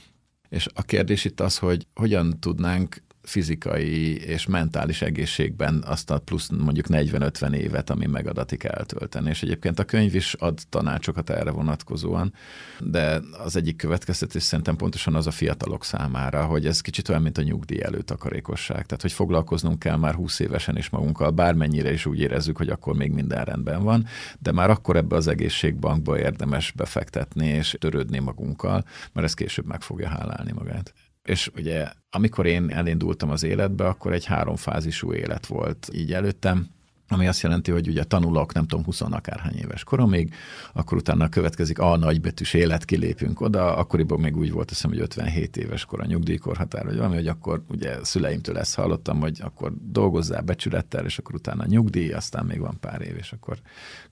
És 0.50 0.68
a 0.74 0.82
kérdés 0.82 1.24
itt 1.24 1.40
az, 1.40 1.58
hogy 1.58 1.86
hogyan 1.94 2.40
tudnánk 2.40 3.02
fizikai 3.22 4.16
és 4.16 4.46
mentális 4.46 5.02
egészségben 5.02 5.82
azt 5.86 6.10
a 6.10 6.18
plusz 6.18 6.48
mondjuk 6.48 6.86
40-50 6.88 7.54
évet, 7.54 7.90
ami 7.90 8.06
megadatik 8.06 8.64
eltölteni. 8.64 9.28
És 9.28 9.42
egyébként 9.42 9.78
a 9.78 9.84
könyv 9.84 10.14
is 10.14 10.34
ad 10.34 10.58
tanácsokat 10.68 11.30
erre 11.30 11.50
vonatkozóan, 11.50 12.32
de 12.78 13.20
az 13.44 13.56
egyik 13.56 13.76
következtetés 13.76 14.42
szerintem 14.42 14.76
pontosan 14.76 15.14
az 15.14 15.26
a 15.26 15.30
fiatalok 15.30 15.84
számára, 15.84 16.44
hogy 16.44 16.66
ez 16.66 16.80
kicsit 16.80 17.08
olyan, 17.08 17.22
mint 17.22 17.38
a 17.38 17.42
nyugdíj 17.42 17.82
előtakarékosság. 17.82 18.86
Tehát, 18.86 19.02
hogy 19.02 19.12
foglalkoznunk 19.12 19.78
kell 19.78 19.96
már 19.96 20.14
20 20.14 20.38
évesen 20.38 20.76
is 20.76 20.90
magunkkal, 20.90 21.30
bármennyire 21.30 21.92
is 21.92 22.06
úgy 22.06 22.20
érezzük, 22.20 22.56
hogy 22.56 22.68
akkor 22.68 22.94
még 22.94 23.12
minden 23.12 23.44
rendben 23.44 23.82
van, 23.82 24.06
de 24.38 24.52
már 24.52 24.70
akkor 24.70 24.96
ebbe 24.96 25.16
az 25.16 25.26
egészségbankba 25.26 26.18
érdemes 26.18 26.72
befektetni 26.72 27.46
és 27.46 27.76
törődni 27.78 28.18
magunkkal, 28.18 28.84
mert 29.12 29.26
ez 29.26 29.34
később 29.34 29.66
meg 29.66 29.82
fogja 29.82 30.08
hálálni 30.08 30.52
magát. 30.52 30.94
És 31.22 31.50
ugye 31.56 31.88
amikor 32.10 32.46
én 32.46 32.70
elindultam 32.70 33.30
az 33.30 33.42
életbe, 33.42 33.86
akkor 33.86 34.12
egy 34.12 34.24
háromfázisú 34.24 35.12
élet 35.12 35.46
volt 35.46 35.88
így 35.92 36.12
előttem 36.12 36.68
ami 37.12 37.26
azt 37.26 37.40
jelenti, 37.40 37.70
hogy 37.70 37.88
ugye 37.88 38.04
tanulok, 38.04 38.52
nem 38.52 38.66
tudom, 38.66 38.84
20 38.84 39.00
akárhány 39.00 39.56
éves 39.56 39.84
koromig, 39.84 40.34
akkor 40.72 40.98
utána 40.98 41.28
következik 41.28 41.78
a 41.78 41.96
nagybetűs 41.96 42.54
élet, 42.54 42.84
kilépünk 42.84 43.40
oda, 43.40 43.76
akkoriban 43.76 44.20
még 44.20 44.36
úgy 44.36 44.52
volt, 44.52 44.68
hiszem, 44.68 44.90
hogy 44.90 45.00
57 45.00 45.56
éves 45.56 45.84
kor 45.84 46.00
a 46.00 46.06
nyugdíjkorhatár, 46.06 46.84
vagy 46.84 46.96
valami, 46.96 47.14
hogy 47.14 47.26
akkor 47.26 47.62
ugye 47.68 48.04
szüleimtől 48.04 48.58
ezt 48.58 48.74
hallottam, 48.74 49.20
hogy 49.20 49.38
akkor 49.42 49.72
dolgozzál 49.82 50.42
becsülettel, 50.42 51.04
és 51.04 51.18
akkor 51.18 51.34
utána 51.34 51.64
nyugdíj, 51.66 52.12
aztán 52.12 52.44
még 52.44 52.60
van 52.60 52.76
pár 52.80 53.00
év, 53.00 53.16
és 53.16 53.32
akkor 53.32 53.58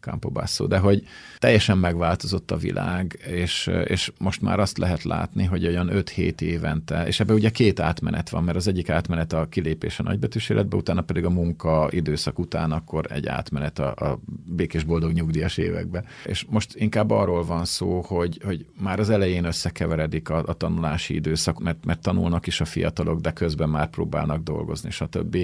Campo 0.01 0.31
Basso. 0.31 0.67
De 0.67 0.79
hogy 0.79 1.03
teljesen 1.39 1.79
megváltozott 1.79 2.51
a 2.51 2.57
világ, 2.57 3.19
és, 3.27 3.71
és 3.85 4.13
most 4.19 4.41
már 4.41 4.61
azt 4.61 4.79
lehet 4.79 5.03
látni, 5.03 5.45
hogy 5.45 5.67
olyan 5.67 5.91
5-7 5.93 6.41
évente, 6.41 7.07
és 7.07 7.21
ebben 7.21 7.37
ugye 7.37 7.51
két 7.51 7.81
átmenet 7.81 8.29
van, 8.29 8.45
mert 8.45 8.57
az 8.57 8.69
egyik 8.69 8.91
átmenet 8.91 9.33
a 9.33 9.47
kilépés 9.49 9.99
a 9.99 10.03
nagybetűs 10.03 10.49
életbe, 10.49 10.77
utána 10.77 11.03
pedig 11.03 11.25
a 11.25 11.31
munka 11.31 11.89
időszak 11.91 12.39
után 12.39 12.73
akkor 12.89 13.13
egy 13.13 13.27
átmenet 13.27 13.79
a, 13.79 13.95
a 13.95 14.19
békés 14.45 14.85
boldog 14.85 15.13
nyugdíjas 15.13 15.57
évekbe. 15.57 16.05
És 16.25 16.47
most 16.49 16.75
inkább 16.75 17.11
arról 17.11 17.45
van 17.45 17.65
szó, 17.65 18.01
hogy, 18.01 18.41
hogy 18.45 18.67
már 18.81 18.99
az 18.99 19.11
elején 19.11 19.45
összekeveredik 19.45 20.29
a, 20.29 20.43
a 20.47 20.53
tanulási 20.53 21.15
időszak, 21.15 21.59
mert, 21.59 21.85
mert 21.85 22.01
tanulnak 22.01 22.47
is 22.47 22.61
a 22.61 22.65
fiatalok, 22.65 23.21
de 23.21 23.33
közben 23.33 23.69
már 23.69 23.91
próbálnak 23.91 24.43
dolgozni, 24.43 24.91
stb. 24.91 25.37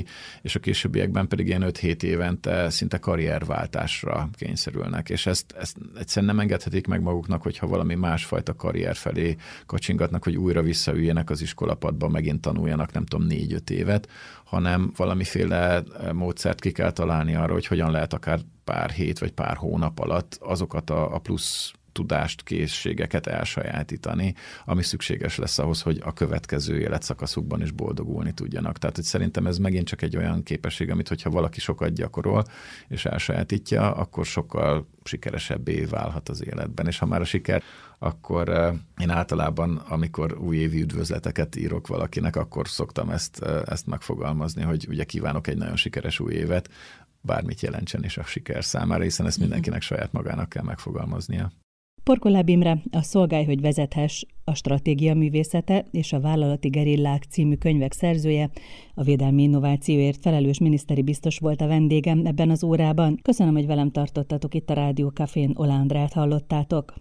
És 0.43 0.55
a 0.55 0.61
későbbiekben 0.61 1.29
pedig 1.29 1.47
ilyen 1.47 1.65
5-7 1.67 2.03
évente 2.03 2.71
szinte 2.71 2.99
karrierváltásra 2.99 4.29
kényszerülnek, 4.33 5.09
és 5.11 5.27
ezt, 5.27 5.55
ezt 5.59 5.77
egyszerűen 5.99 6.35
nem 6.35 6.41
engedhetik 6.41 6.87
meg 6.87 7.03
maguknak, 7.03 7.43
hogyha 7.43 7.67
valami 7.67 7.95
másfajta 7.95 8.55
karrier 8.55 8.97
felé 8.97 9.37
kacsingatnak, 9.67 10.25
hogy 10.25 10.37
újra 10.37 10.63
visszaüljenek 10.63 11.31
az 11.31 11.43
iskolapadba, 11.43 12.09
megint 12.09 12.41
tanuljanak, 12.41 12.93
nem 12.93 13.05
tudom, 13.05 13.27
négy-öt 13.27 13.71
évet, 13.71 14.09
hanem 14.55 14.93
valamiféle 14.97 15.83
eh, 15.83 16.13
módszert 16.13 16.61
ki 16.61 16.73
kell 16.73 16.91
találni 16.91 17.35
arra, 17.35 17.53
hogy 17.53 17.67
hogyan 17.67 17.91
lehet 17.91 18.13
akár 18.13 18.41
pár 18.65 18.91
hét 18.91 19.19
vagy 19.19 19.33
pár 19.33 19.57
hónap 19.57 19.99
alatt 19.99 20.39
azokat 20.41 20.91
a, 20.91 21.15
a 21.15 21.19
plusz 21.19 21.73
tudást, 21.95 22.43
készségeket 22.43 23.27
elsajátítani, 23.27 24.35
ami 24.65 24.83
szükséges 24.83 25.37
lesz 25.37 25.59
ahhoz, 25.59 25.83
hogy 25.83 26.01
a 26.05 26.13
következő 26.13 26.79
életszakaszukban 26.79 27.63
is 27.63 27.71
boldogulni 27.71 28.33
tudjanak. 28.33 28.79
Tehát, 28.79 28.97
hogy 28.97 29.05
szerintem 29.05 29.47
ez 29.47 29.59
megint 29.59 29.87
csak 29.87 30.03
egy 30.03 30.17
olyan 30.17 30.43
képesség, 30.43 30.91
amit 30.91 31.09
hogyha 31.09 31.31
valaki 31.31 31.61
sokat 31.61 31.93
gyakorol 31.93 32.45
és 32.89 33.05
elsajátítja, 33.05 33.95
akkor 33.95 34.27
sokkal 34.27 34.87
sikeresebbé 35.05 35.85
válhat 35.85 36.29
az 36.29 36.45
életben. 36.45 36.87
És 36.87 36.99
ha 36.99 37.07
már 37.07 37.21
a 37.21 37.25
siker 37.25 37.63
akkor 37.99 38.49
én 39.01 39.11
általában, 39.11 39.77
amikor 39.77 40.39
újévi 40.39 40.81
üdvözleteket 40.81 41.57
írok 41.57 41.87
valakinek, 41.87 42.37
akkor 42.37 42.69
szoktam 42.69 43.11
ezt, 43.11 43.43
ezt 43.65 43.87
megfogalmazni, 43.87 44.63
hogy 44.63 44.87
ugye 44.89 45.05
kívánok 45.05 45.47
egy 45.47 45.57
nagyon 45.57 45.77
sikeres 45.77 46.21
új 46.21 46.33
évet, 46.33 46.71
bármit 47.21 47.61
jelentsen 47.61 48.05
is 48.05 48.17
a 48.17 48.25
siker 48.25 48.65
számára, 48.65 49.03
hiszen 49.03 49.27
ezt 49.27 49.39
mindenkinek 49.39 49.83
saját 49.83 50.13
magának 50.13 50.49
kell 50.49 50.63
megfogalmaznia. 50.63 51.53
Porkoláb 52.03 52.49
Imre, 52.49 52.83
a 52.91 53.03
Szolgálj, 53.03 53.45
hogy 53.45 53.61
vezethess, 53.61 54.23
a 54.45 54.55
Stratégia 54.55 55.15
művészete 55.15 55.85
és 55.91 56.13
a 56.13 56.21
Vállalati 56.21 56.69
Gerillák 56.69 57.23
című 57.23 57.55
könyvek 57.55 57.93
szerzője, 57.93 58.51
a 58.95 59.03
Védelmi 59.03 59.43
Innovációért 59.43 60.21
felelős 60.21 60.59
miniszteri 60.59 61.03
biztos 61.03 61.39
volt 61.39 61.61
a 61.61 61.67
vendégem 61.67 62.27
ebben 62.27 62.51
az 62.51 62.65
órában. 62.65 63.19
Köszönöm, 63.23 63.55
hogy 63.55 63.67
velem 63.67 63.91
tartottatok 63.91 64.55
itt 64.55 64.71
a 64.71 64.75
Rádió 64.75 65.09
Cafén, 65.09 65.53
Olándrát 65.57 66.13
hallottátok. 66.13 66.95